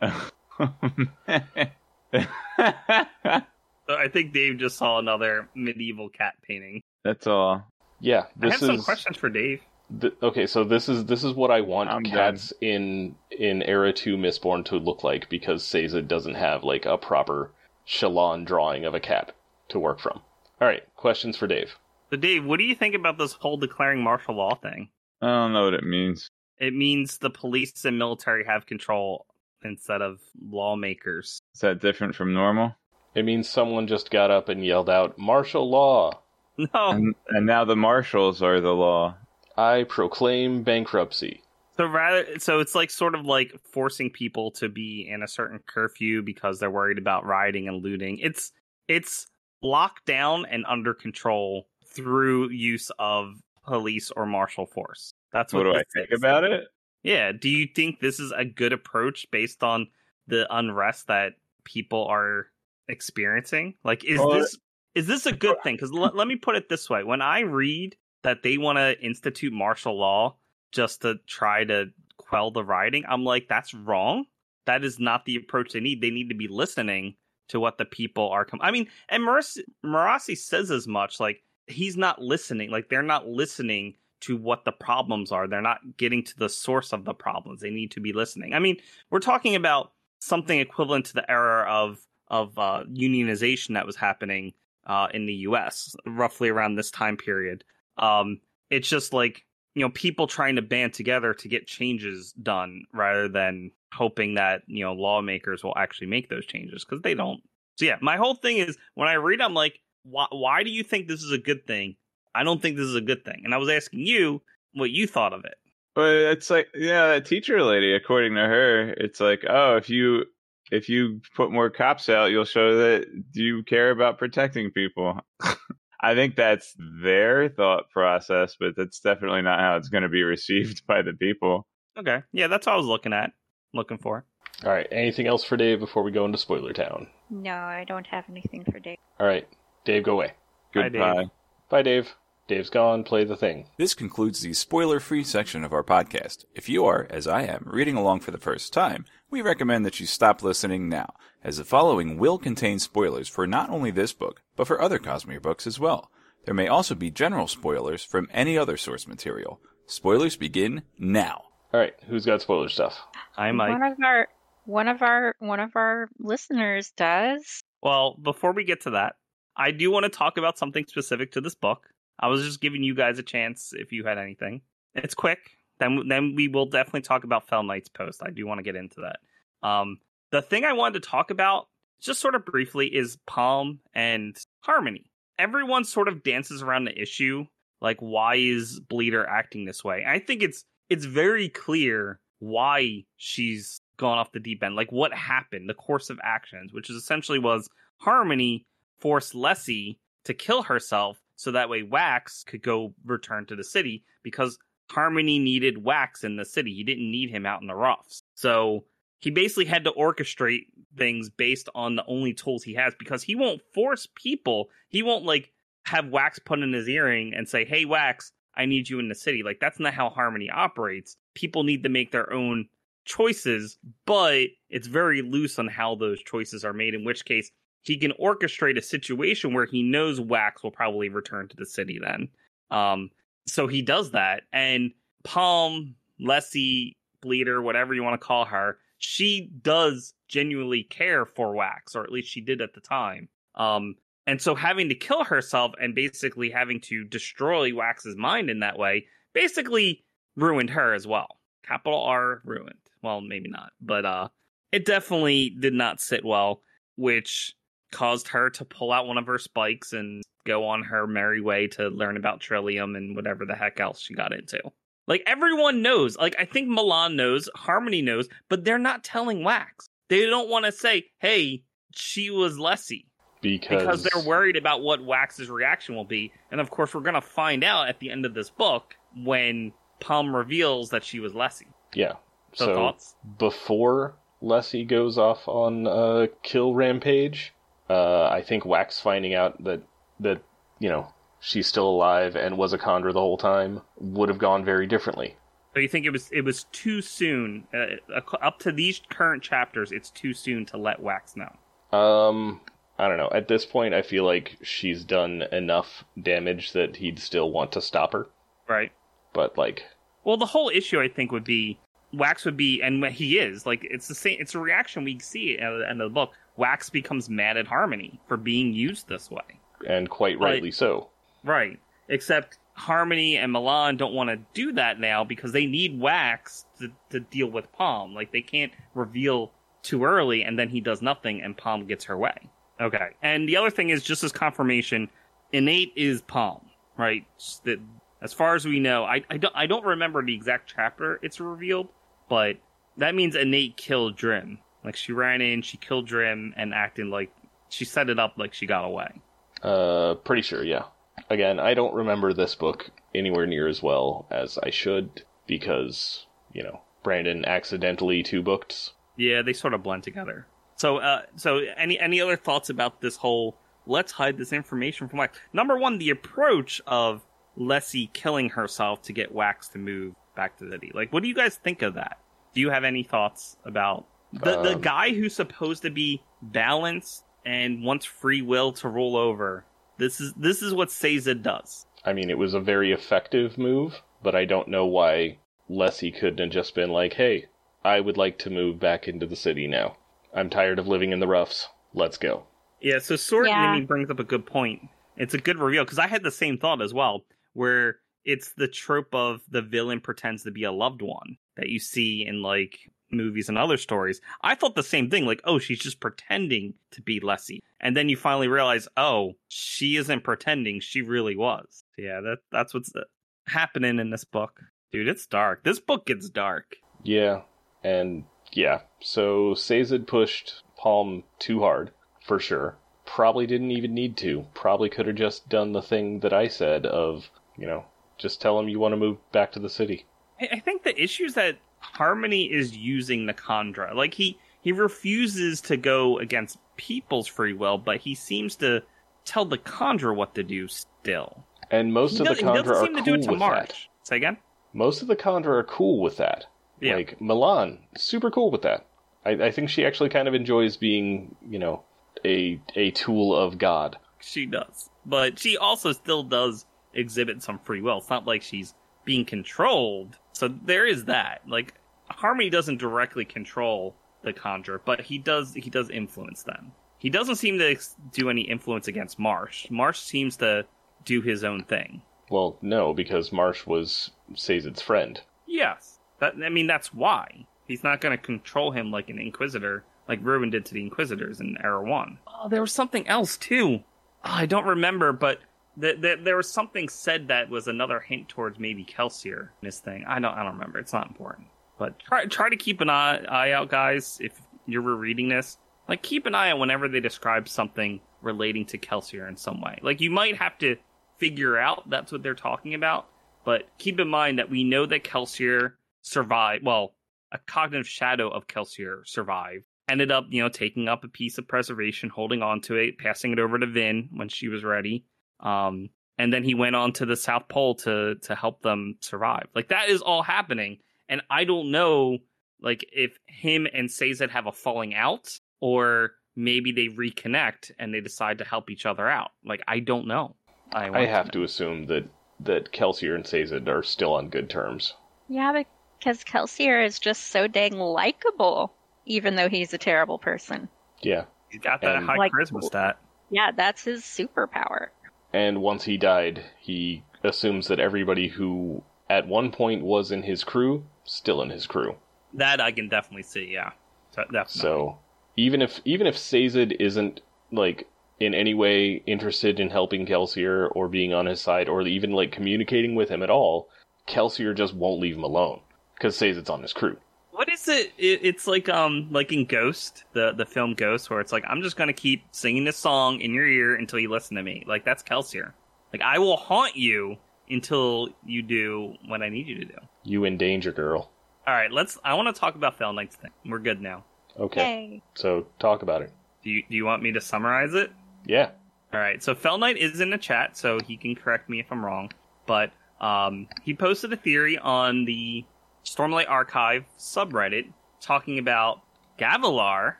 So 3.87 3.95
I 3.95 4.07
think 4.07 4.33
Dave 4.33 4.57
just 4.57 4.77
saw 4.77 4.99
another 4.99 5.49
medieval 5.55 6.09
cat 6.09 6.33
painting. 6.47 6.81
That's 7.03 7.27
all. 7.27 7.67
yeah, 7.99 8.21
I 8.21 8.25
this 8.37 8.51
have 8.51 8.59
some 8.61 8.75
is 8.75 8.85
questions 8.85 9.17
for 9.17 9.29
Dave. 9.29 9.61
th- 9.99 10.13
okay. 10.23 10.47
So 10.47 10.63
this 10.63 10.87
is 10.87 11.05
this 11.05 11.23
is 11.23 11.33
what 11.33 11.51
I 11.51 11.61
want 11.61 11.89
I'm 11.89 12.03
cats 12.03 12.53
in 12.61 13.15
in 13.29 13.61
Era 13.63 13.91
2 13.91 14.15
Mistborn 14.15 14.63
to 14.65 14.77
look 14.77 15.03
like 15.03 15.27
because 15.29 15.65
Sazed 15.65 16.07
doesn't 16.07 16.35
have 16.35 16.63
like 16.63 16.85
a 16.85 16.97
proper 16.97 17.51
Shalon 17.85 18.45
drawing 18.45 18.85
of 18.85 18.93
a 18.93 19.01
cat 19.01 19.33
to 19.69 19.79
work 19.79 19.99
from. 19.99 20.21
All 20.61 20.67
right, 20.67 20.83
questions 20.95 21.35
for 21.35 21.47
Dave. 21.47 21.75
So, 22.09 22.15
Dave, 22.15 22.45
what 22.45 22.59
do 22.59 22.63
you 22.63 22.75
think 22.75 22.95
about 22.95 23.17
this 23.17 23.33
whole 23.33 23.57
declaring 23.57 24.01
martial 24.01 24.35
law 24.35 24.55
thing? 24.55 24.89
I 25.21 25.27
don't 25.27 25.51
know 25.51 25.65
what 25.65 25.73
it 25.73 25.83
means. 25.83 26.29
It 26.59 26.73
means 26.73 27.17
the 27.17 27.29
police 27.29 27.83
and 27.83 27.97
military 27.97 28.45
have 28.45 28.65
control 28.65 29.25
instead 29.65 30.01
of 30.01 30.19
lawmakers. 30.41 31.41
Is 31.53 31.61
that 31.61 31.81
different 31.81 32.15
from 32.15 32.33
normal? 32.33 32.75
It 33.15 33.25
means 33.25 33.47
someone 33.47 33.87
just 33.87 34.09
got 34.11 34.31
up 34.31 34.49
and 34.49 34.65
yelled 34.65 34.89
out, 34.89 35.17
Martial 35.17 35.69
law! 35.69 36.19
No, 36.57 36.67
And, 36.73 37.15
and 37.29 37.45
now 37.47 37.65
the 37.65 37.75
marshals 37.75 38.41
are 38.43 38.59
the 38.59 38.73
law. 38.75 39.15
I 39.57 39.85
proclaim 39.89 40.61
bankruptcy. 40.63 41.41
So 41.77 41.85
rather, 41.87 42.37
so 42.39 42.59
it's 42.59 42.75
like 42.75 42.91
sort 42.91 43.15
of 43.15 43.25
like 43.25 43.59
forcing 43.71 44.11
people 44.11 44.51
to 44.51 44.69
be 44.69 45.07
in 45.09 45.23
a 45.23 45.27
certain 45.27 45.59
curfew 45.65 46.21
because 46.21 46.59
they're 46.59 46.69
worried 46.69 46.99
about 46.99 47.25
rioting 47.25 47.67
and 47.67 47.81
looting. 47.81 48.19
It's 48.19 48.51
it's 48.87 49.25
locked 49.63 50.05
down 50.05 50.45
and 50.45 50.63
under 50.67 50.93
control 50.93 51.67
through 51.87 52.49
use 52.51 52.91
of 52.99 53.33
police 53.65 54.11
or 54.11 54.27
martial 54.27 54.67
force. 54.67 55.13
That's 55.31 55.53
What 55.53 55.65
what, 55.65 55.73
do 55.73 55.79
I 55.79 55.83
think 55.95 56.09
is. 56.11 56.19
about 56.19 56.43
it? 56.43 56.65
Yeah. 57.03 57.31
Do 57.31 57.49
you 57.49 57.67
think 57.67 57.99
this 57.99 58.19
is 58.19 58.31
a 58.35 58.45
good 58.45 58.73
approach 58.73 59.27
based 59.31 59.63
on 59.63 59.87
the 60.27 60.47
unrest 60.53 61.07
that 61.07 61.33
people 61.63 62.05
are 62.05 62.47
experiencing? 62.87 63.75
Like, 63.83 64.03
is 64.03 64.19
Well, 64.19 64.39
this 64.39 64.57
is 64.95 65.07
this 65.07 65.25
a 65.25 65.31
good 65.31 65.57
thing? 65.63 65.75
Because 65.75 65.91
let, 65.91 66.15
let 66.15 66.27
me 66.27 66.35
put 66.35 66.55
it 66.55 66.69
this 66.69 66.89
way: 66.89 67.03
when 67.03 67.21
I 67.21 67.41
read 67.41 67.95
that 68.23 68.43
they 68.43 68.57
want 68.57 68.77
to 68.77 68.99
institute 69.01 69.53
martial 69.53 69.97
law 69.97 70.37
just 70.71 71.01
to 71.01 71.15
try 71.27 71.63
to 71.65 71.87
quell 72.17 72.51
the 72.51 72.63
rioting, 72.63 73.03
I'm 73.07 73.23
like, 73.23 73.47
that's 73.47 73.73
wrong. 73.73 74.25
That 74.65 74.83
is 74.83 74.99
not 74.99 75.25
the 75.25 75.35
approach 75.35 75.73
they 75.73 75.81
need. 75.81 76.01
They 76.01 76.09
need 76.09 76.29
to 76.29 76.35
be 76.35 76.47
listening 76.47 77.15
to 77.49 77.59
what 77.59 77.77
the 77.77 77.85
people 77.85 78.29
are. 78.29 78.45
Com- 78.45 78.61
I 78.61 78.71
mean, 78.71 78.87
and 79.09 79.23
Marasi 79.23 80.37
says 80.37 80.71
as 80.71 80.87
much. 80.87 81.19
Like 81.19 81.43
he's 81.67 81.97
not 81.97 82.21
listening. 82.21 82.71
Like 82.71 82.89
they're 82.89 83.03
not 83.03 83.27
listening 83.27 83.95
to 84.23 84.37
what 84.37 84.65
the 84.65 84.71
problems 84.71 85.31
are. 85.31 85.47
They're 85.47 85.61
not 85.61 85.79
getting 85.97 86.23
to 86.23 86.37
the 86.37 86.49
source 86.49 86.93
of 86.93 87.05
the 87.05 87.13
problems. 87.13 87.61
They 87.61 87.69
need 87.69 87.91
to 87.91 87.99
be 87.99 88.13
listening. 88.13 88.53
I 88.53 88.59
mean, 88.59 88.77
we're 89.09 89.19
talking 89.19 89.55
about 89.55 89.91
something 90.19 90.59
equivalent 90.59 91.05
to 91.07 91.13
the 91.13 91.29
era 91.29 91.65
of 91.69 91.99
of 92.29 92.57
uh, 92.57 92.83
unionization 92.91 93.73
that 93.73 93.85
was 93.85 93.95
happening 93.95 94.53
uh, 94.87 95.07
in 95.13 95.25
the 95.25 95.33
U.S. 95.33 95.95
roughly 96.05 96.49
around 96.49 96.75
this 96.75 96.89
time 96.89 97.17
period. 97.17 97.63
Um, 97.97 98.39
it's 98.69 98.87
just 98.87 99.13
like 99.13 99.45
you 99.75 99.81
know 99.81 99.89
people 99.89 100.27
trying 100.27 100.55
to 100.55 100.61
band 100.61 100.93
together 100.93 101.33
to 101.33 101.47
get 101.47 101.67
changes 101.67 102.33
done 102.41 102.85
rather 102.93 103.27
than 103.27 103.71
hoping 103.93 104.35
that 104.35 104.63
you 104.67 104.83
know 104.83 104.93
lawmakers 104.93 105.63
will 105.63 105.77
actually 105.77 106.07
make 106.07 106.29
those 106.29 106.45
changes 106.45 106.85
because 106.85 107.01
they 107.01 107.13
don't. 107.13 107.41
So 107.75 107.85
yeah, 107.85 107.97
my 108.01 108.17
whole 108.17 108.35
thing 108.35 108.57
is 108.57 108.77
when 108.93 109.07
I 109.07 109.13
read, 109.13 109.41
I'm 109.41 109.53
like, 109.53 109.79
why, 110.03 110.27
why 110.31 110.63
do 110.63 110.69
you 110.69 110.83
think 110.83 111.07
this 111.07 111.23
is 111.23 111.31
a 111.31 111.37
good 111.37 111.65
thing? 111.65 111.95
I 112.35 112.43
don't 112.43 112.61
think 112.61 112.77
this 112.77 112.85
is 112.85 112.95
a 112.95 113.01
good 113.01 113.23
thing. 113.23 113.41
And 113.43 113.53
I 113.53 113.57
was 113.57 113.69
asking 113.69 113.99
you 113.99 114.41
what 114.73 114.89
you 114.89 115.07
thought 115.07 115.33
of 115.33 115.45
it. 115.45 115.55
But 115.95 116.15
it's 116.15 116.49
like, 116.49 116.67
yeah, 116.73 117.09
that 117.09 117.25
teacher 117.25 117.61
lady, 117.63 117.93
according 117.93 118.33
to 118.35 118.41
her, 118.41 118.89
it's 118.97 119.19
like, 119.19 119.43
oh, 119.47 119.77
if 119.77 119.89
you 119.89 120.25
if 120.71 120.89
you 120.89 121.21
put 121.35 121.51
more 121.51 121.69
cops 121.69 122.09
out, 122.09 122.31
you'll 122.31 122.45
show 122.45 122.77
that 122.77 123.05
you 123.33 123.63
care 123.63 123.91
about 123.91 124.17
protecting 124.17 124.71
people. 124.71 125.19
I 126.01 126.15
think 126.15 126.35
that's 126.35 126.75
their 127.01 127.47
thought 127.49 127.89
process, 127.91 128.55
but 128.59 128.75
that's 128.75 128.99
definitely 128.99 129.41
not 129.41 129.59
how 129.59 129.77
it's 129.77 129.89
going 129.89 130.03
to 130.03 130.09
be 130.09 130.23
received 130.23 130.85
by 130.87 131.01
the 131.01 131.13
people. 131.13 131.67
Okay, 131.97 132.23
yeah, 132.31 132.47
that's 132.47 132.65
what 132.65 132.73
I 132.73 132.77
was 132.77 132.87
looking 132.87 133.13
at, 133.13 133.31
looking 133.73 133.99
for. 133.99 134.25
All 134.65 134.71
right, 134.71 134.87
anything 134.91 135.27
else 135.27 135.43
for 135.43 135.57
Dave 135.57 135.79
before 135.79 136.03
we 136.03 136.11
go 136.11 136.25
into 136.25 136.37
Spoiler 136.37 136.73
Town? 136.73 137.07
No, 137.29 137.53
I 137.53 137.85
don't 137.87 138.07
have 138.07 138.25
anything 138.29 138.65
for 138.65 138.79
Dave. 138.79 138.97
All 139.19 139.27
right, 139.27 139.47
Dave, 139.85 140.03
go 140.03 140.13
away. 140.13 140.33
Bye, 140.73 140.89
Dave. 140.89 140.91
Goodbye. 140.93 141.25
Bye, 141.69 141.81
Dave. 141.83 142.09
Dave's 142.47 142.69
gone. 142.69 143.03
Play 143.03 143.23
the 143.23 143.37
thing. 143.37 143.69
This 143.77 143.93
concludes 143.93 144.41
the 144.41 144.53
spoiler 144.53 144.99
free 144.99 145.23
section 145.23 145.63
of 145.63 145.71
our 145.71 145.83
podcast. 145.83 146.43
If 146.53 146.67
you 146.67 146.85
are, 146.85 147.07
as 147.09 147.25
I 147.25 147.43
am, 147.43 147.65
reading 147.65 147.95
along 147.95 148.19
for 148.19 148.31
the 148.31 148.37
first 148.37 148.73
time, 148.73 149.05
we 149.29 149.41
recommend 149.41 149.85
that 149.85 149.99
you 149.99 150.05
stop 150.05 150.43
listening 150.43 150.89
now, 150.89 151.13
as 151.43 151.57
the 151.57 151.63
following 151.63 152.17
will 152.17 152.37
contain 152.37 152.79
spoilers 152.79 153.29
for 153.29 153.47
not 153.47 153.69
only 153.69 153.91
this 153.91 154.11
book, 154.11 154.41
but 154.57 154.67
for 154.67 154.81
other 154.81 154.99
Cosmere 154.99 155.41
books 155.41 155.65
as 155.65 155.79
well. 155.79 156.11
There 156.45 156.53
may 156.53 156.67
also 156.67 156.95
be 156.95 157.09
general 157.09 157.47
spoilers 157.47 158.03
from 158.03 158.27
any 158.31 158.57
other 158.57 158.75
source 158.75 159.07
material. 159.07 159.61
Spoilers 159.85 160.35
begin 160.35 160.83
now. 160.99 161.43
All 161.73 161.79
right, 161.79 161.93
who's 162.07 162.25
got 162.25 162.41
spoiler 162.41 162.69
stuff? 162.69 162.99
Hi, 163.35 163.51
Mike. 163.51 163.71
One 163.71 163.83
of 163.83 163.97
our 164.03 164.27
one 164.65 164.87
of 164.87 165.01
our 165.01 165.35
one 165.39 165.59
of 165.59 165.75
our 165.75 166.09
listeners 166.19 166.91
does. 166.95 167.63
Well, 167.81 168.15
before 168.21 168.51
we 168.51 168.63
get 168.65 168.81
to 168.81 168.91
that, 168.91 169.15
I 169.55 169.71
do 169.71 169.91
want 169.91 170.03
to 170.03 170.09
talk 170.09 170.37
about 170.37 170.57
something 170.57 170.85
specific 170.87 171.31
to 171.33 171.41
this 171.41 171.55
book. 171.55 171.87
I 172.19 172.27
was 172.27 172.43
just 172.43 172.61
giving 172.61 172.83
you 172.83 172.95
guys 172.95 173.19
a 173.19 173.23
chance 173.23 173.73
if 173.73 173.91
you 173.91 174.03
had 174.03 174.17
anything. 174.17 174.61
It's 174.95 175.15
quick. 175.15 175.57
Then 175.79 176.07
then 176.07 176.35
we 176.35 176.47
will 176.47 176.67
definitely 176.67 177.01
talk 177.01 177.23
about 177.23 177.47
Fell 177.47 177.63
Knight's 177.63 177.89
post. 177.89 178.21
I 178.23 178.29
do 178.29 178.45
want 178.45 178.59
to 178.59 178.63
get 178.63 178.75
into 178.75 179.01
that. 179.01 179.67
Um, 179.67 179.97
the 180.31 180.41
thing 180.41 180.65
I 180.65 180.73
wanted 180.73 181.01
to 181.01 181.09
talk 181.09 181.31
about, 181.31 181.67
just 182.01 182.19
sort 182.19 182.35
of 182.35 182.45
briefly, 182.45 182.87
is 182.87 183.17
Paalm 183.27 183.79
and 183.93 184.35
Harmony. 184.61 185.11
Everyone 185.39 185.83
sort 185.83 186.07
of 186.07 186.23
dances 186.23 186.61
around 186.61 186.85
the 186.85 187.01
issue, 187.01 187.45
like 187.81 187.97
why 187.99 188.35
is 188.35 188.79
Bleeder 188.79 189.27
acting 189.27 189.65
this 189.65 189.83
way? 189.83 190.05
I 190.07 190.19
think 190.19 190.43
it's 190.43 190.63
it's 190.89 191.05
very 191.05 191.49
clear 191.49 192.19
why 192.39 193.03
she's 193.17 193.81
gone 193.97 194.17
off 194.17 194.31
the 194.31 194.39
deep 194.39 194.63
end. 194.63 194.75
Like 194.75 194.91
what 194.91 195.13
happened, 195.13 195.69
the 195.69 195.73
course 195.73 196.09
of 196.09 196.19
actions, 196.23 196.73
which 196.73 196.89
is 196.89 196.95
essentially 196.95 197.39
was 197.39 197.69
Harmony 197.97 198.65
forced 198.99 199.33
Lessie 199.33 199.97
to 200.25 200.33
kill 200.33 200.63
herself 200.63 201.22
so 201.43 201.51
that 201.51 201.69
way 201.69 201.83
Wax 201.83 202.45
could 202.45 202.63
go 202.63 202.93
return 203.03 203.45
to 203.47 203.55
the 203.55 203.65
city 203.65 204.05
because 204.23 204.57
Harmony 204.89 205.39
needed 205.39 205.83
Wax 205.83 206.23
in 206.23 206.37
the 206.37 206.45
city. 206.45 206.73
He 206.73 206.85
didn't 206.85 207.11
need 207.11 207.29
him 207.29 207.45
out 207.45 207.61
in 207.61 207.67
the 207.67 207.75
roughs. 207.75 208.23
So 208.33 208.85
he 209.19 209.29
basically 209.29 209.65
had 209.65 209.83
to 209.83 209.91
orchestrate 209.91 210.67
things 210.97 211.29
based 211.29 211.67
on 211.75 211.95
the 211.95 212.05
only 212.07 212.33
tools 212.33 212.63
he 212.63 212.73
has 212.75 212.93
because 212.97 213.23
he 213.23 213.35
won't 213.35 213.61
force 213.73 214.07
people. 214.15 214.69
He 214.87 215.03
won't 215.03 215.25
like 215.25 215.51
have 215.85 216.07
Wax 216.07 216.39
put 216.39 216.59
in 216.59 216.71
his 216.71 216.87
earring 216.87 217.33
and 217.33 217.47
say, 217.47 217.65
"Hey 217.65 217.83
Wax, 217.83 218.31
I 218.55 218.65
need 218.65 218.89
you 218.89 218.99
in 218.99 219.09
the 219.09 219.15
city." 219.15 219.43
Like 219.43 219.59
that's 219.59 219.79
not 219.79 219.93
how 219.93 220.09
Harmony 220.09 220.49
operates. 220.49 221.17
People 221.33 221.63
need 221.63 221.83
to 221.83 221.89
make 221.89 222.11
their 222.11 222.31
own 222.31 222.69
choices, 223.03 223.77
but 224.05 224.47
it's 224.69 224.87
very 224.87 225.21
loose 225.21 225.59
on 225.59 225.67
how 225.67 225.95
those 225.95 226.23
choices 226.23 226.63
are 226.63 226.73
made 226.73 226.93
in 226.93 227.03
which 227.03 227.25
case 227.25 227.51
he 227.83 227.97
can 227.97 228.13
orchestrate 228.13 228.77
a 228.77 228.81
situation 228.81 229.53
where 229.53 229.65
he 229.65 229.83
knows 229.83 230.19
Wax 230.19 230.63
will 230.63 230.71
probably 230.71 231.09
return 231.09 231.47
to 231.49 231.55
the 231.55 231.65
city 231.65 231.99
then. 232.01 232.27
Um, 232.71 233.09
so 233.45 233.67
he 233.67 233.81
does 233.81 234.11
that, 234.11 234.43
and 234.51 234.91
Paalm, 235.23 235.93
Lessie, 236.19 236.95
Bleeder, 237.21 237.61
whatever 237.61 237.93
you 237.93 238.03
want 238.03 238.19
to 238.19 238.25
call 238.25 238.45
her, 238.45 238.77
she 238.97 239.51
does 239.61 240.13
genuinely 240.27 240.83
care 240.83 241.25
for 241.25 241.53
Wax, 241.53 241.95
or 241.95 242.03
at 242.03 242.11
least 242.11 242.29
she 242.29 242.41
did 242.41 242.61
at 242.61 242.73
the 242.73 242.81
time. 242.81 243.27
Um, 243.55 243.95
and 244.25 244.41
so 244.41 244.55
having 244.55 244.89
to 244.89 244.95
kill 244.95 245.23
herself 245.23 245.73
and 245.81 245.93
basically 245.93 246.49
having 246.49 246.79
to 246.81 247.03
destroy 247.03 247.73
Wax's 247.75 248.15
mind 248.15 248.49
in 248.49 248.59
that 248.61 248.79
way 248.79 249.05
basically 249.33 250.05
ruined 250.35 250.69
her 250.69 250.93
as 250.93 251.05
well. 251.05 251.39
Capital 251.63 252.01
R 252.01 252.41
ruined. 252.45 252.75
Well, 253.01 253.19
maybe 253.19 253.49
not, 253.49 253.71
but 253.81 254.05
uh, 254.05 254.29
it 254.71 254.85
definitely 254.85 255.49
did 255.59 255.73
not 255.73 255.99
sit 255.99 256.23
well, 256.23 256.61
which 256.95 257.53
caused 257.93 258.27
her 258.29 258.49
to 258.49 258.65
pull 258.65 258.91
out 258.91 259.07
one 259.07 259.17
of 259.17 259.27
her 259.27 259.37
spikes 259.37 259.93
and 259.93 260.21
go 260.45 260.67
on 260.67 260.83
her 260.83 261.07
merry 261.07 261.39
way 261.39 261.67
to 261.67 261.87
learn 261.87 262.17
about 262.17 262.41
trellium 262.41 262.97
and 262.97 263.15
whatever 263.15 263.45
the 263.45 263.55
heck 263.55 263.79
else 263.79 264.01
she 264.01 264.13
got 264.13 264.33
into. 264.33 264.59
Like 265.07 265.23
everyone 265.25 265.81
knows, 265.81 266.17
like 266.17 266.35
I 266.37 266.45
think 266.45 266.69
MeLaan 266.69 267.15
knows, 267.15 267.49
Harmony 267.55 268.01
knows, 268.01 268.27
but 268.49 268.65
they're 268.65 268.77
not 268.77 269.03
telling 269.03 269.43
Wax. 269.43 269.87
They 270.09 270.25
don't 270.25 270.49
want 270.49 270.65
to 270.65 270.71
say, 270.71 271.05
"Hey, 271.19 271.63
she 271.93 272.29
was 272.29 272.57
Lessie," 272.57 273.05
Because, 273.41 273.69
because 273.83 274.03
they're 274.03 274.23
worried 274.27 274.55
about 274.57 274.81
what 274.81 275.03
Wax's 275.03 275.49
reaction 275.49 275.95
will 275.95 276.05
be. 276.05 276.31
And 276.51 276.61
of 276.61 276.69
course, 276.69 276.93
we're 276.93 277.01
gonna 277.01 277.21
find 277.21 277.63
out 277.63 277.89
at 277.89 277.99
the 277.99 278.09
end 278.11 278.25
of 278.25 278.33
this 278.33 278.49
book 278.49 278.95
when 279.15 279.73
Paalm 280.01 280.33
reveals 280.33 280.89
that 280.89 281.03
she 281.03 281.19
was 281.19 281.33
Lessie. 281.33 281.67
Yeah. 281.93 282.13
So, 282.53 282.65
So, 282.65 282.73
thoughts? 282.75 283.15
before 283.39 284.15
Lessie 284.41 284.87
goes 284.87 285.17
off 285.17 285.47
on 285.47 285.87
a 285.87 286.27
kill 286.43 286.73
rampage, 286.75 287.53
uh, 287.93 288.29
I 288.31 288.41
think 288.41 288.65
Wax 288.65 288.99
finding 288.99 289.35
out 289.35 289.63
that 289.63 289.81
that 290.19 290.41
you 290.79 290.89
know 290.89 291.13
she's 291.39 291.67
still 291.67 291.87
alive 291.87 292.35
and 292.35 292.57
was 292.57 292.73
a 292.73 292.77
kandra 292.77 293.13
the 293.13 293.19
whole 293.19 293.37
time 293.37 293.81
would 293.97 294.29
have 294.29 294.39
gone 294.39 294.65
very 294.65 294.87
differently. 294.87 295.35
So 295.73 295.79
you 295.79 295.87
think 295.87 296.05
it 296.05 296.11
was 296.11 296.29
it 296.31 296.41
was 296.41 296.65
too 296.71 297.01
soon? 297.01 297.67
Uh, 297.73 298.21
up 298.41 298.59
to 298.59 298.71
these 298.71 299.01
current 299.09 299.43
chapters, 299.43 299.91
it's 299.91 300.09
too 300.09 300.33
soon 300.33 300.65
to 300.67 300.77
let 300.77 301.01
Wax 301.01 301.35
know. 301.35 301.97
Um, 301.97 302.61
I 302.97 303.07
don't 303.07 303.17
know. 303.17 303.29
At 303.31 303.47
this 303.47 303.65
point, 303.65 303.93
I 303.93 304.01
feel 304.01 304.23
like 304.23 304.57
she's 304.63 305.03
done 305.03 305.43
enough 305.51 306.03
damage 306.21 306.73
that 306.73 306.95
he'd 306.95 307.19
still 307.19 307.51
want 307.51 307.71
to 307.73 307.81
stop 307.81 308.13
her. 308.13 308.27
Right. 308.67 308.91
But 309.33 309.57
like, 309.57 309.83
Well, 310.23 310.37
the 310.37 310.45
whole 310.45 310.69
issue 310.69 310.99
I 310.99 311.09
think 311.09 311.31
would 311.31 311.43
be 311.43 311.79
Wax 312.13 312.45
would 312.45 312.57
be, 312.57 312.81
and 312.81 313.03
he 313.05 313.39
is 313.39 313.65
like 313.65 313.85
it's 313.89 314.07
the 314.07 314.15
same. 314.15 314.37
It's 314.39 314.55
a 314.55 314.59
reaction 314.59 315.03
we 315.03 315.19
see 315.19 315.57
at 315.57 315.69
the 315.77 315.89
end 315.89 316.01
of 316.01 316.11
the 316.11 316.13
book. 316.13 316.31
Wax 316.55 316.89
becomes 316.89 317.29
mad 317.29 317.57
at 317.57 317.67
Harmony 317.67 318.19
for 318.27 318.37
being 318.37 318.73
used 318.73 319.07
this 319.07 319.29
way. 319.31 319.41
And 319.87 320.09
quite 320.09 320.39
Right. 320.39 320.53
rightly 320.53 320.71
so. 320.71 321.09
Right. 321.43 321.79
Except 322.09 322.59
Harmony 322.73 323.37
and 323.37 323.53
MeLaan 323.53 323.97
don't 323.97 324.13
want 324.13 324.29
to 324.29 324.37
do 324.53 324.71
that 324.73 324.99
now 324.99 325.23
because 325.23 325.51
they 325.51 325.65
need 325.65 325.99
Wax 325.99 326.65
to, 326.79 326.91
to 327.09 327.19
deal 327.19 327.47
with 327.47 327.71
Paalm. 327.73 328.13
Like 328.13 328.31
they 328.31 328.41
can't 328.41 328.71
reveal 328.93 329.51
too 329.81 330.03
early 330.03 330.43
and 330.43 330.57
then 330.57 330.69
he 330.69 330.79
does 330.81 331.01
nothing 331.01 331.41
and 331.41 331.57
Paalm 331.57 331.87
gets 331.87 332.05
her 332.05 332.17
way. 332.17 332.35
Okay. 332.79 333.09
And 333.21 333.47
the 333.47 333.57
other 333.57 333.69
thing 333.69 333.89
is 333.89 334.03
just 334.03 334.23
as 334.23 334.31
confirmation, 334.31 335.09
innate 335.51 335.93
is 335.95 336.21
Paalm, 336.23 336.63
right? 336.97 337.25
Just 337.37 337.63
That 337.65 337.79
as 338.21 338.31
far 338.33 338.55
as 338.55 338.65
we 338.65 338.79
know, 338.79 339.03
I, 339.03 339.23
I 339.29 339.37
don't 339.37 339.55
I 339.55 339.65
don't 339.65 339.85
remember 339.85 340.23
the 340.23 340.33
exact 340.33 340.71
chapter 340.73 341.19
it's 341.21 341.39
revealed, 341.39 341.89
but 342.29 342.57
that 342.97 343.15
means 343.15 343.35
innate 343.35 343.75
killed 343.77 344.15
Drim. 344.15 344.59
Like 344.83 344.95
she 344.95 345.13
ran 345.13 345.41
in, 345.41 345.61
she 345.61 345.77
killed 345.77 346.07
Drim 346.07 346.53
and 346.57 346.73
acting 346.73 347.09
like 347.09 347.31
she 347.69 347.85
set 347.85 348.09
it 348.09 348.19
up 348.19 348.33
like 348.37 348.53
she 348.53 348.65
got 348.65 348.85
away. 348.85 349.21
Uh, 349.61 350.15
pretty 350.15 350.41
sure, 350.41 350.63
yeah. 350.63 350.83
Again, 351.29 351.59
I 351.59 351.73
don't 351.73 351.93
remember 351.93 352.33
this 352.33 352.55
book 352.55 352.89
anywhere 353.15 353.45
near 353.45 353.67
as 353.67 353.81
well 353.81 354.27
as 354.29 354.57
I 354.57 354.71
should 354.71 355.23
because, 355.47 356.25
you 356.51 356.63
know, 356.63 356.81
Brandon 357.03 357.45
accidentally 357.45 358.23
two 358.23 358.41
booked. 358.41 358.91
Yeah, 359.15 359.41
they 359.41 359.53
sort 359.53 359.73
of 359.73 359.83
blend 359.83 360.03
together. 360.03 360.47
So, 360.75 360.97
uh, 360.97 361.21
so 361.35 361.61
any 361.77 361.99
any 361.99 362.19
other 362.19 362.35
thoughts 362.35 362.69
about 362.69 362.99
this 362.99 363.15
whole 363.15 363.57
let's 363.85 364.11
hide 364.11 364.37
this 364.37 364.53
information 364.53 365.07
from 365.07 365.19
Wax? 365.19 365.37
Number 365.51 365.77
one, 365.77 365.97
the 365.97 366.09
approach 366.09 366.81
of 366.87 367.21
Leslie 367.55 368.09
killing 368.13 368.49
herself 368.49 369.01
to 369.03 369.13
get 369.13 369.31
Wax 369.31 369.69
to 369.69 369.77
move 369.77 370.15
back 370.35 370.57
to 370.57 370.65
the 370.65 370.71
city. 370.71 370.91
Like, 370.93 371.13
what 371.13 371.21
do 371.21 371.29
you 371.29 371.35
guys 371.35 371.55
think 371.55 371.81
of 371.81 371.93
that? 371.95 372.17
Do 372.53 372.61
you 372.61 372.69
have 372.69 372.83
any 372.83 373.03
thoughts 373.03 373.57
about 373.65 374.05
the 374.33 374.61
the 374.61 374.75
Um, 374.75 374.81
guy 374.81 375.09
who's 375.13 375.35
supposed 375.35 375.81
to 375.83 375.89
be 375.89 376.21
balanced 376.41 377.23
and 377.45 377.83
wants 377.83 378.05
free 378.05 378.41
will 378.41 378.71
to 378.73 378.87
roll 378.89 379.15
over? 379.15 379.65
This 379.97 380.19
is 380.19 380.33
this 380.33 380.61
is 380.61 380.73
what 380.73 380.91
Sazed 380.91 381.43
does. 381.43 381.85
I 382.05 382.13
mean, 382.13 382.29
it 382.29 382.37
was 382.37 382.53
a 382.53 382.59
very 382.59 382.91
effective 382.91 383.57
move, 383.57 384.01
but 384.21 384.35
I 384.35 384.45
don't 384.45 384.67
know 384.67 384.85
why 384.85 385.37
Leslie 385.69 386.11
couldn't 386.11 386.39
have 386.39 386.49
just 386.49 386.75
been 386.75 386.89
like, 386.91 387.13
hey, 387.13 387.45
I 387.85 387.99
would 387.99 388.17
like 388.17 388.37
to 388.39 388.49
move 388.49 388.79
back 388.79 389.07
into 389.07 389.25
the 389.25 389.35
city 389.35 389.67
now. 389.67 389.97
I'm 390.33 390.49
tired 390.49 390.79
of 390.79 390.87
living 390.87 391.11
in 391.11 391.19
the 391.19 391.27
roughs. 391.27 391.67
Let's 391.93 392.17
go. 392.17 392.43
Yeah, 392.81 392.99
so 392.99 393.15
Sword 393.15 393.47
Yeah. 393.47 393.63
Enemy 393.71 393.85
brings 393.85 394.09
up 394.09 394.19
a 394.19 394.23
good 394.25 394.45
point. 394.45 394.81
It's 395.15 395.33
a 395.33 395.37
good 395.37 395.59
reveal 395.59 395.85
because 395.85 395.99
I 395.99 396.07
had 396.07 396.23
the 396.23 396.31
same 396.31 396.57
thought 396.57 396.81
as 396.81 396.93
well, 396.93 397.23
where 397.53 397.99
it's 398.25 398.53
the 398.53 398.67
trope 398.67 399.13
of 399.13 399.41
the 399.49 399.61
villain 399.61 400.01
pretends 400.01 400.43
to 400.43 400.51
be 400.51 400.63
a 400.63 400.71
loved 400.71 401.01
one 401.01 401.37
that 401.55 401.69
you 401.69 401.79
see 401.79 402.25
in 402.25 402.41
like 402.41 402.79
movies 403.13 403.49
and 403.49 403.57
other 403.57 403.77
stories. 403.77 404.21
I 404.41 404.55
thought 404.55 404.75
the 404.75 404.83
same 404.83 405.09
thing, 405.09 405.25
like, 405.25 405.41
oh, 405.43 405.59
she's 405.59 405.79
just 405.79 405.99
pretending 405.99 406.73
to 406.91 407.01
be 407.01 407.19
Leslie, 407.19 407.63
and 407.79 407.95
then 407.95 408.09
you 408.09 408.17
finally 408.17 408.47
realize, 408.47 408.87
oh, 408.97 409.33
she 409.47 409.95
isn't 409.97 410.23
pretending; 410.23 410.79
she 410.79 411.01
really 411.01 411.35
was. 411.35 411.83
Yeah, 411.97 412.21
that 412.21 412.39
that's 412.51 412.73
what's 412.73 412.95
uh, 412.95 413.01
happening 413.47 413.99
in 413.99 414.09
this 414.09 414.23
book, 414.23 414.61
dude. 414.91 415.07
It's 415.07 415.25
dark. 415.25 415.63
This 415.63 415.79
book 415.79 416.05
gets 416.05 416.29
dark. 416.29 416.75
Yeah, 417.03 417.41
and 417.83 418.25
yeah, 418.51 418.81
so 418.99 419.53
Sazed 419.53 420.07
pushed 420.07 420.63
Paalm 420.81 421.23
too 421.39 421.59
hard, 421.59 421.91
for 422.25 422.39
sure. 422.39 422.77
Probably 423.05 423.45
didn't 423.45 423.71
even 423.71 423.93
need 423.93 424.15
to. 424.17 424.45
Probably 424.53 424.89
could 424.89 425.07
have 425.07 425.15
just 425.15 425.49
done 425.49 425.73
the 425.73 425.81
thing 425.81 426.21
that 426.21 426.33
I 426.33 426.47
said 426.47 426.85
of, 426.85 427.29
you 427.57 427.67
know, 427.67 427.85
just 428.17 428.41
tell 428.41 428.59
him 428.59 428.69
you 428.69 428.79
want 428.79 428.93
to 428.93 428.97
move 428.97 429.17
back 429.31 429.51
to 429.53 429.59
the 429.59 429.69
city. 429.69 430.05
I 430.39 430.49
I 430.53 430.59
think 430.59 430.83
the 430.83 431.01
issue 431.01 431.25
is 431.25 431.33
that 431.33 431.57
Harmony 431.83 432.51
is 432.51 432.75
using 432.75 433.25
the 433.25 433.33
kandra. 433.33 433.93
Like 433.93 434.13
he 434.13 434.37
he 434.61 434.71
refuses 434.71 435.61
to 435.61 435.77
go 435.77 436.17
against 436.19 436.57
people's 436.77 437.27
free 437.27 437.53
will, 437.53 437.77
but 437.77 437.97
he 437.97 438.15
seems 438.15 438.55
to 438.57 438.81
tell 439.25 439.45
the 439.45 439.57
kandra 439.57 440.15
what 440.15 440.33
to 440.35 440.43
do 440.43 440.67
still. 440.67 441.45
And 441.69 441.93
most 441.93 442.13
he, 442.13 442.19
of 442.19 442.25
the 442.25 442.41
doesn't 442.41 442.67
are 442.67 442.85
seem 442.85 442.95
to 442.95 443.01
cool 443.01 443.03
do 443.03 443.13
it 443.15 443.23
to 443.23 443.31
with 443.31 443.39
March. 443.39 443.67
that. 443.69 444.07
Say 444.07 444.17
again? 444.17 444.37
Most 444.73 445.01
of 445.01 445.07
the 445.07 445.15
kandra 445.15 445.47
are 445.47 445.63
cool 445.63 446.01
with 446.01 446.17
that. 446.17 446.45
Yeah. 446.79 446.95
Like 446.95 447.19
MeLaan, 447.19 447.79
super 447.97 448.31
cool 448.31 448.51
with 448.51 448.63
that. 448.63 448.85
I, 449.25 449.31
I 449.31 449.51
think 449.51 449.69
she 449.69 449.85
actually 449.85 450.09
kind 450.09 450.27
of 450.27 450.33
enjoys 450.33 450.77
being, 450.77 451.35
you 451.47 451.59
know, 451.59 451.83
a 452.25 452.59
a 452.75 452.91
tool 452.91 453.35
of 453.35 453.57
God. 453.57 453.97
She 454.19 454.45
does. 454.45 454.89
But 455.05 455.39
she 455.39 455.57
also 455.57 455.91
still 455.91 456.23
does 456.23 456.65
exhibit 456.93 457.43
some 457.43 457.59
free 457.59 457.81
will. 457.81 457.97
It's 457.99 458.09
not 458.09 458.25
like 458.25 458.41
she's 458.41 458.73
being 459.05 459.25
controlled. 459.25 460.17
So 460.33 460.47
there 460.47 460.85
is 460.85 461.05
that. 461.05 461.41
Like 461.47 461.73
Harmony 462.09 462.49
doesn't 462.49 462.77
directly 462.77 463.25
control 463.25 463.95
the 464.23 464.33
kandra, 464.33 464.79
but 464.83 465.01
he 465.01 465.17
does 465.17 465.53
he 465.53 465.69
does 465.69 465.89
influence 465.89 466.43
them. 466.43 466.71
He 466.97 467.09
doesn't 467.09 467.35
seem 467.35 467.59
to 467.59 467.77
do 468.11 468.29
any 468.29 468.41
influence 468.41 468.87
against 468.87 469.19
Marsh. 469.19 469.69
Marsh 469.69 469.99
seems 469.99 470.37
to 470.37 470.65
do 471.03 471.21
his 471.21 471.43
own 471.43 471.63
thing. 471.65 472.01
Well, 472.29 472.57
no, 472.61 472.93
because 472.93 473.33
Marsh 473.33 473.65
was 473.65 474.11
Sazed's 474.33 474.81
friend. 474.81 475.19
Yes. 475.45 475.99
That 476.19 476.35
I 476.43 476.49
mean 476.49 476.67
that's 476.67 476.93
why. 476.93 477.45
He's 477.67 477.83
not 477.83 478.01
going 478.01 478.17
to 478.17 478.23
control 478.23 478.71
him 478.71 478.91
like 478.91 479.09
an 479.09 479.19
inquisitor 479.19 479.83
like 480.07 480.19
Ruin 480.21 480.49
did 480.49 480.65
to 480.65 480.73
the 480.73 480.81
inquisitors 480.81 481.39
in 481.39 481.57
Era 481.63 481.81
1. 481.81 482.17
Oh, 482.27 482.49
there 482.49 482.61
was 482.61 482.73
something 482.73 483.07
else 483.07 483.37
too. 483.37 483.83
Oh, 484.25 484.31
I 484.31 484.45
don't 484.45 484.65
remember, 484.65 485.13
but 485.13 485.39
th- 485.79 486.01
th- 486.01 486.19
there 486.23 486.37
was 486.37 486.49
something 486.49 486.89
said 486.89 487.27
that 487.27 487.49
was 487.49 487.67
another 487.67 487.99
hint 487.99 488.29
towards 488.29 488.59
maybe 488.59 488.85
Kelsier 488.85 489.41
in 489.41 489.65
this 489.65 489.79
thing. 489.79 490.03
I 490.07 490.19
don't 490.19 490.33
I 490.33 490.43
don't 490.43 490.53
remember. 490.53 490.79
It's 490.79 490.93
not 490.93 491.07
important. 491.07 491.47
But 491.77 491.99
try 491.99 492.25
try 492.25 492.49
to 492.49 492.55
keep 492.55 492.81
an 492.81 492.89
eye, 492.89 493.23
eye 493.29 493.51
out 493.51 493.69
guys 493.69 494.17
if 494.21 494.39
you're 494.65 494.81
rereading 494.81 495.29
this. 495.29 495.57
Like 495.87 496.01
keep 496.01 496.25
an 496.25 496.35
eye 496.35 496.51
out 496.51 496.59
whenever 496.59 496.87
they 496.87 496.99
describe 496.99 497.47
something 497.47 497.99
relating 498.21 498.65
to 498.67 498.77
Kelsier 498.77 499.27
in 499.27 499.35
some 499.35 499.61
way. 499.61 499.79
Like 499.81 499.99
you 500.01 500.09
might 500.09 500.37
have 500.37 500.57
to 500.59 500.77
figure 501.17 501.57
out 501.57 501.89
that's 501.89 502.11
what 502.11 502.23
they're 502.23 502.33
talking 502.33 502.73
about, 502.73 503.07
but 503.45 503.67
keep 503.77 503.99
in 503.99 504.07
mind 504.07 504.39
that 504.39 504.49
we 504.49 504.63
know 504.63 504.85
that 504.85 505.03
Kelsier 505.03 505.73
survived. 506.01 506.63
Well, 506.65 506.95
a 507.31 507.39
cognitive 507.39 507.87
shadow 507.87 508.29
of 508.29 508.47
Kelsier 508.47 509.05
survived. 509.05 509.65
Ended 509.89 510.11
up, 510.11 510.25
you 510.29 510.41
know, 510.41 510.49
taking 510.49 510.87
up 510.87 511.03
a 511.03 511.09
piece 511.09 511.37
of 511.37 511.47
preservation, 511.47 512.09
holding 512.09 512.41
on 512.41 512.61
to 512.61 512.75
it, 512.75 512.97
passing 512.97 513.33
it 513.33 513.39
over 513.39 513.59
to 513.59 513.65
Vin 513.65 514.07
when 514.13 514.29
she 514.29 514.47
was 514.47 514.63
ready. 514.63 515.03
Um, 515.43 515.89
and 516.17 516.31
then 516.33 516.43
he 516.43 516.55
went 516.55 516.75
on 516.75 516.93
to 516.93 517.05
the 517.05 517.15
South 517.15 517.47
Pole 517.49 517.75
to 517.75 518.15
to 518.15 518.35
help 518.35 518.61
them 518.61 518.95
survive. 519.01 519.47
Like 519.53 519.67
that 519.69 519.89
is 519.89 520.01
all 520.01 520.23
happening, 520.23 520.79
and 521.09 521.21
I 521.29 521.43
don't 521.43 521.69
know, 521.71 522.19
like 522.61 522.85
if 522.91 523.17
him 523.27 523.67
and 523.73 523.91
Sazed 523.91 524.21
have 524.21 524.47
a 524.47 524.51
falling 524.51 524.95
out, 524.95 525.39
or 525.59 526.11
maybe 526.35 526.71
they 526.71 526.87
reconnect 526.87 527.71
and 527.77 527.93
they 527.93 528.01
decide 528.01 528.37
to 528.39 528.43
help 528.45 528.69
each 528.69 528.85
other 528.85 529.07
out. 529.09 529.31
Like 529.45 529.61
I 529.67 529.79
don't 529.79 530.07
know. 530.07 530.35
I, 530.71 530.89
I 530.89 531.05
have 531.05 531.27
know. 531.27 531.31
to 531.31 531.43
assume 531.43 531.87
that 531.87 532.07
that 532.39 532.71
Kelsier 532.71 533.15
and 533.15 533.25
Sazed 533.27 533.67
are 533.67 533.83
still 533.83 534.13
on 534.13 534.29
good 534.29 534.49
terms. 534.49 534.93
Yeah, 535.29 535.63
because 535.99 536.23
Kelsier 536.23 536.85
is 536.85 536.99
just 536.99 537.27
so 537.27 537.47
dang 537.47 537.77
likable, 537.79 538.73
even 539.05 539.35
though 539.35 539.49
he's 539.49 539.73
a 539.73 539.77
terrible 539.77 540.17
person. 540.19 540.67
Yeah. 541.01 541.25
He's 541.49 541.61
got 541.61 541.81
that 541.81 541.95
And- 541.97 542.05
high 542.05 542.17
Like- 542.17 542.31
charisma 542.31 542.61
stat. 542.63 542.97
Yeah, 543.29 543.51
that's 543.55 543.83
his 543.83 544.03
superpower. 544.03 544.87
And 545.33 545.61
once 545.61 545.83
he 545.85 545.97
died, 545.97 546.43
he 546.59 547.03
assumes 547.23 547.67
that 547.67 547.79
everybody 547.79 548.27
who 548.27 548.83
at 549.09 549.27
one 549.27 549.51
point 549.51 549.83
was 549.83 550.11
in 550.11 550.23
his 550.23 550.43
crew, 550.43 550.85
still 551.03 551.41
in 551.41 551.49
his 551.49 551.65
crew. 551.65 551.95
That 552.33 552.61
I 552.61 552.71
can 552.71 552.87
definitely 552.89 553.23
see. 553.23 553.51
Yeah, 553.53 553.71
So- 554.11 554.23
definitely. 554.23 554.61
So 554.61 554.99
even 555.35 555.61
if 555.61 555.81
even 555.85 556.07
if 556.07 556.17
Sazed 556.17 556.73
isn't 556.79 557.21
like 557.51 557.87
in 558.19 558.33
any 558.33 558.53
way 558.53 559.01
interested 559.05 559.59
in 559.59 559.69
helping 559.69 560.05
Kelsier 560.05 560.69
or 560.75 560.87
being 560.87 561.13
on 561.13 561.25
his 561.25 561.41
side 561.41 561.67
or 561.67 561.81
even 561.81 562.11
like 562.11 562.31
communicating 562.31 562.95
with 562.95 563.09
him 563.09 563.23
at 563.23 563.29
all, 563.29 563.69
Kelsier 564.07 564.55
just 564.55 564.73
won't 564.75 565.01
leave 565.01 565.15
him 565.15 565.23
alone 565.23 565.61
because 565.95 566.15
Sazed's 566.15 566.49
on 566.49 566.61
his 566.61 566.73
crew. 566.73 566.97
What 567.33 567.49
is 567.49 567.67
it? 567.67 567.91
it? 567.97 568.19
It's 568.23 568.47
like 568.47 568.69
um, 568.69 569.07
like 569.11 569.31
in 569.31 569.45
Ghost, 569.45 570.05
the 570.13 570.31
the 570.31 570.45
film 570.45 570.73
Ghost, 570.75 571.09
where 571.09 571.19
it's 571.19 571.31
like 571.31 571.43
I'm 571.47 571.61
just 571.61 571.75
gonna 571.75 571.93
keep 571.93 572.23
singing 572.31 572.63
this 572.63 572.77
song 572.77 573.19
in 573.21 573.33
your 573.33 573.47
ear 573.47 573.75
until 573.75 573.99
you 573.99 574.09
listen 574.09 574.37
to 574.37 574.43
me. 574.43 574.63
Like 574.67 574.85
that's 574.85 575.03
Kelsier. 575.03 575.51
Like 575.91 576.01
I 576.01 576.19
will 576.19 576.37
haunt 576.37 576.75
you 576.75 577.17
until 577.49 578.09
you 578.25 578.41
do 578.41 578.93
what 579.07 579.21
I 579.21 579.29
need 579.29 579.47
you 579.47 579.55
to 579.59 579.65
do. 579.65 579.77
You 580.03 580.23
in 580.23 580.37
danger, 580.37 580.71
girl. 580.71 581.09
All 581.45 581.53
right, 581.53 581.71
let's. 581.71 581.97
I 582.03 582.13
want 582.13 582.33
to 582.33 582.39
talk 582.39 582.55
about 582.55 582.77
Fell 582.77 582.93
Knight's 582.93 583.15
thing. 583.15 583.31
We're 583.45 583.59
good 583.59 583.81
now. 583.81 584.05
Okay, 584.39 584.61
Yay. 584.93 585.01
so 585.15 585.45
talk 585.59 585.81
about 585.81 586.01
it. 586.01 586.11
Do 586.43 586.49
you 586.49 586.63
do 586.69 586.75
you 586.75 586.85
want 586.85 587.03
me 587.03 587.11
to 587.11 587.21
summarize 587.21 587.73
it? 587.73 587.91
Yeah, 588.25 588.51
All 588.93 588.99
right, 588.99 589.21
so 589.21 589.35
Fell 589.35 589.57
Knight 589.57 589.77
is 589.77 589.99
in 589.99 590.09
the 590.09 590.17
chat, 590.17 590.55
so 590.55 590.79
he 590.79 590.95
can 590.95 591.13
correct 591.13 591.49
me 591.49 591.59
if 591.59 591.65
I'm 591.71 591.83
wrong. 591.83 592.09
But 592.45 592.71
um, 593.01 593.47
he 593.63 593.73
posted 593.73 594.13
a 594.13 594.15
theory 594.15 594.57
on 594.57 595.03
the 595.03 595.43
Stormlight 595.85 596.29
Archive 596.29 596.85
subreddit 596.97 597.71
talking 598.01 598.39
about 598.39 598.81
Gavilar, 599.17 599.95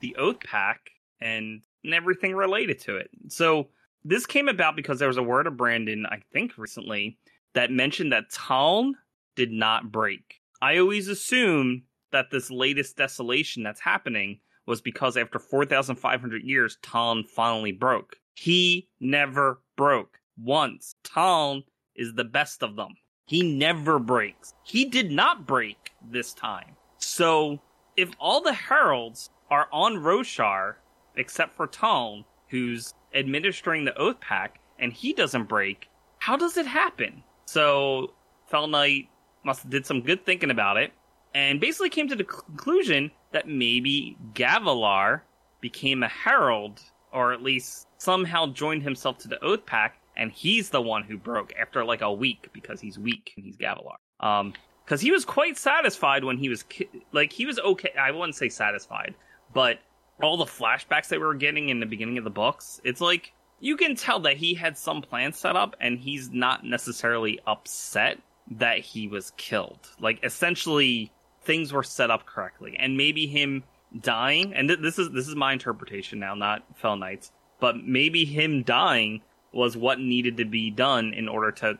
the 0.00 0.14
Oath 0.16 0.40
Pact, 0.40 0.90
and, 1.20 1.62
everything 1.92 2.32
related 2.32 2.78
to 2.78 2.96
it. 2.96 3.10
So 3.26 3.68
this 4.04 4.24
came 4.24 4.48
about 4.48 4.76
because 4.76 5.00
there 5.00 5.08
was 5.08 5.16
a 5.16 5.22
word 5.22 5.48
of 5.48 5.56
Brandon, 5.56 6.06
I 6.06 6.22
think 6.32 6.56
recently, 6.56 7.18
that 7.54 7.72
mentioned 7.72 8.12
that 8.12 8.30
Taln 8.30 8.94
did 9.34 9.50
not 9.50 9.90
break 9.90 10.42
I 10.62 10.78
always 10.78 11.08
assumed 11.08 11.82
that 12.12 12.30
this 12.30 12.48
latest 12.48 12.96
desolation 12.96 13.64
that's 13.64 13.80
happening 13.80 14.38
was 14.64 14.80
because 14.80 15.16
after 15.16 15.40
4,500 15.40 16.42
years, 16.44 16.78
Taln 16.82 17.24
finally 17.24 17.72
broke. 17.72 18.14
He 18.34 18.88
never 19.00 19.60
broke 19.76 20.20
once. 20.38 20.94
Taln 21.02 21.64
is 21.96 22.14
the 22.14 22.24
best 22.24 22.62
of 22.62 22.76
them. 22.76 22.94
He 23.26 23.42
never 23.42 23.98
breaks. 23.98 24.54
He 24.62 24.84
did 24.84 25.10
not 25.10 25.46
break 25.46 25.92
this 26.10 26.32
time. 26.32 26.76
So, 26.98 27.60
if 27.96 28.10
all 28.18 28.40
the 28.40 28.54
heralds 28.54 29.30
are 29.50 29.68
on 29.72 29.96
Roshar, 29.96 30.74
except 31.16 31.56
for 31.56 31.66
Taln, 31.66 32.24
who's 32.48 32.94
administering 33.14 33.84
the 33.84 33.96
Oath 33.98 34.20
Pact, 34.20 34.58
and 34.78 34.92
he 34.92 35.12
doesn't 35.12 35.48
break, 35.48 35.88
how 36.18 36.36
does 36.36 36.56
it 36.56 36.66
happen? 36.66 37.22
So, 37.46 38.14
Fel 38.46 38.66
Knight 38.66 39.08
must 39.44 39.62
have 39.62 39.70
did 39.70 39.86
some 39.86 40.00
good 40.02 40.24
thinking 40.24 40.50
about 40.50 40.76
it, 40.76 40.92
and 41.34 41.60
basically 41.60 41.90
came 41.90 42.08
to 42.08 42.16
the 42.16 42.24
conclusion 42.24 43.10
that 43.32 43.48
maybe 43.48 44.16
Gavilar 44.34 45.22
became 45.60 46.02
a 46.02 46.08
herald, 46.08 46.80
or 47.12 47.32
at 47.32 47.42
least 47.42 47.86
somehow 47.98 48.46
joined 48.46 48.82
himself 48.82 49.18
to 49.18 49.28
the 49.28 49.42
Oath 49.42 49.64
Pact, 49.66 49.98
and 50.16 50.32
he's 50.32 50.70
the 50.70 50.82
one 50.82 51.02
who 51.02 51.16
broke 51.16 51.52
after 51.60 51.84
like 51.84 52.02
a 52.02 52.12
week 52.12 52.48
because 52.52 52.80
he's 52.80 52.98
weak 52.98 53.32
and 53.36 53.44
he's 53.44 53.56
Gavilar. 53.56 53.96
Um, 54.20 54.54
because 54.84 55.00
he 55.00 55.10
was 55.10 55.24
quite 55.24 55.56
satisfied 55.56 56.24
when 56.24 56.38
he 56.38 56.48
was 56.48 56.64
ki- 56.64 56.88
like 57.12 57.32
he 57.32 57.46
was 57.46 57.58
okay. 57.58 57.92
I 57.98 58.10
wouldn't 58.10 58.34
say 58.34 58.48
satisfied, 58.48 59.14
but 59.54 59.78
all 60.20 60.36
the 60.36 60.44
flashbacks 60.44 61.08
that 61.08 61.20
we 61.20 61.26
were 61.26 61.34
getting 61.34 61.68
in 61.68 61.80
the 61.80 61.86
beginning 61.86 62.18
of 62.18 62.24
the 62.24 62.30
books, 62.30 62.80
it's 62.84 63.00
like 63.00 63.32
you 63.60 63.76
can 63.76 63.94
tell 63.94 64.20
that 64.20 64.36
he 64.36 64.54
had 64.54 64.76
some 64.76 65.00
plan 65.00 65.32
set 65.32 65.56
up, 65.56 65.76
and 65.80 65.98
he's 65.98 66.30
not 66.30 66.64
necessarily 66.64 67.40
upset 67.46 68.18
that 68.50 68.80
he 68.80 69.06
was 69.08 69.32
killed. 69.36 69.88
Like 70.00 70.22
essentially, 70.24 71.12
things 71.42 71.72
were 71.72 71.84
set 71.84 72.10
up 72.10 72.26
correctly, 72.26 72.76
and 72.78 72.96
maybe 72.96 73.26
him 73.26 73.62
dying. 74.00 74.52
And 74.52 74.68
th- 74.68 74.80
this 74.80 74.98
is 74.98 75.10
this 75.10 75.28
is 75.28 75.36
my 75.36 75.52
interpretation 75.52 76.18
now, 76.18 76.34
not 76.34 76.64
Fell 76.76 76.96
Knight's, 76.96 77.30
but 77.60 77.76
maybe 77.76 78.24
him 78.24 78.62
dying 78.62 79.22
was 79.52 79.76
what 79.76 80.00
needed 80.00 80.36
to 80.38 80.44
be 80.44 80.70
done 80.70 81.12
in 81.14 81.28
order 81.28 81.50
to 81.52 81.78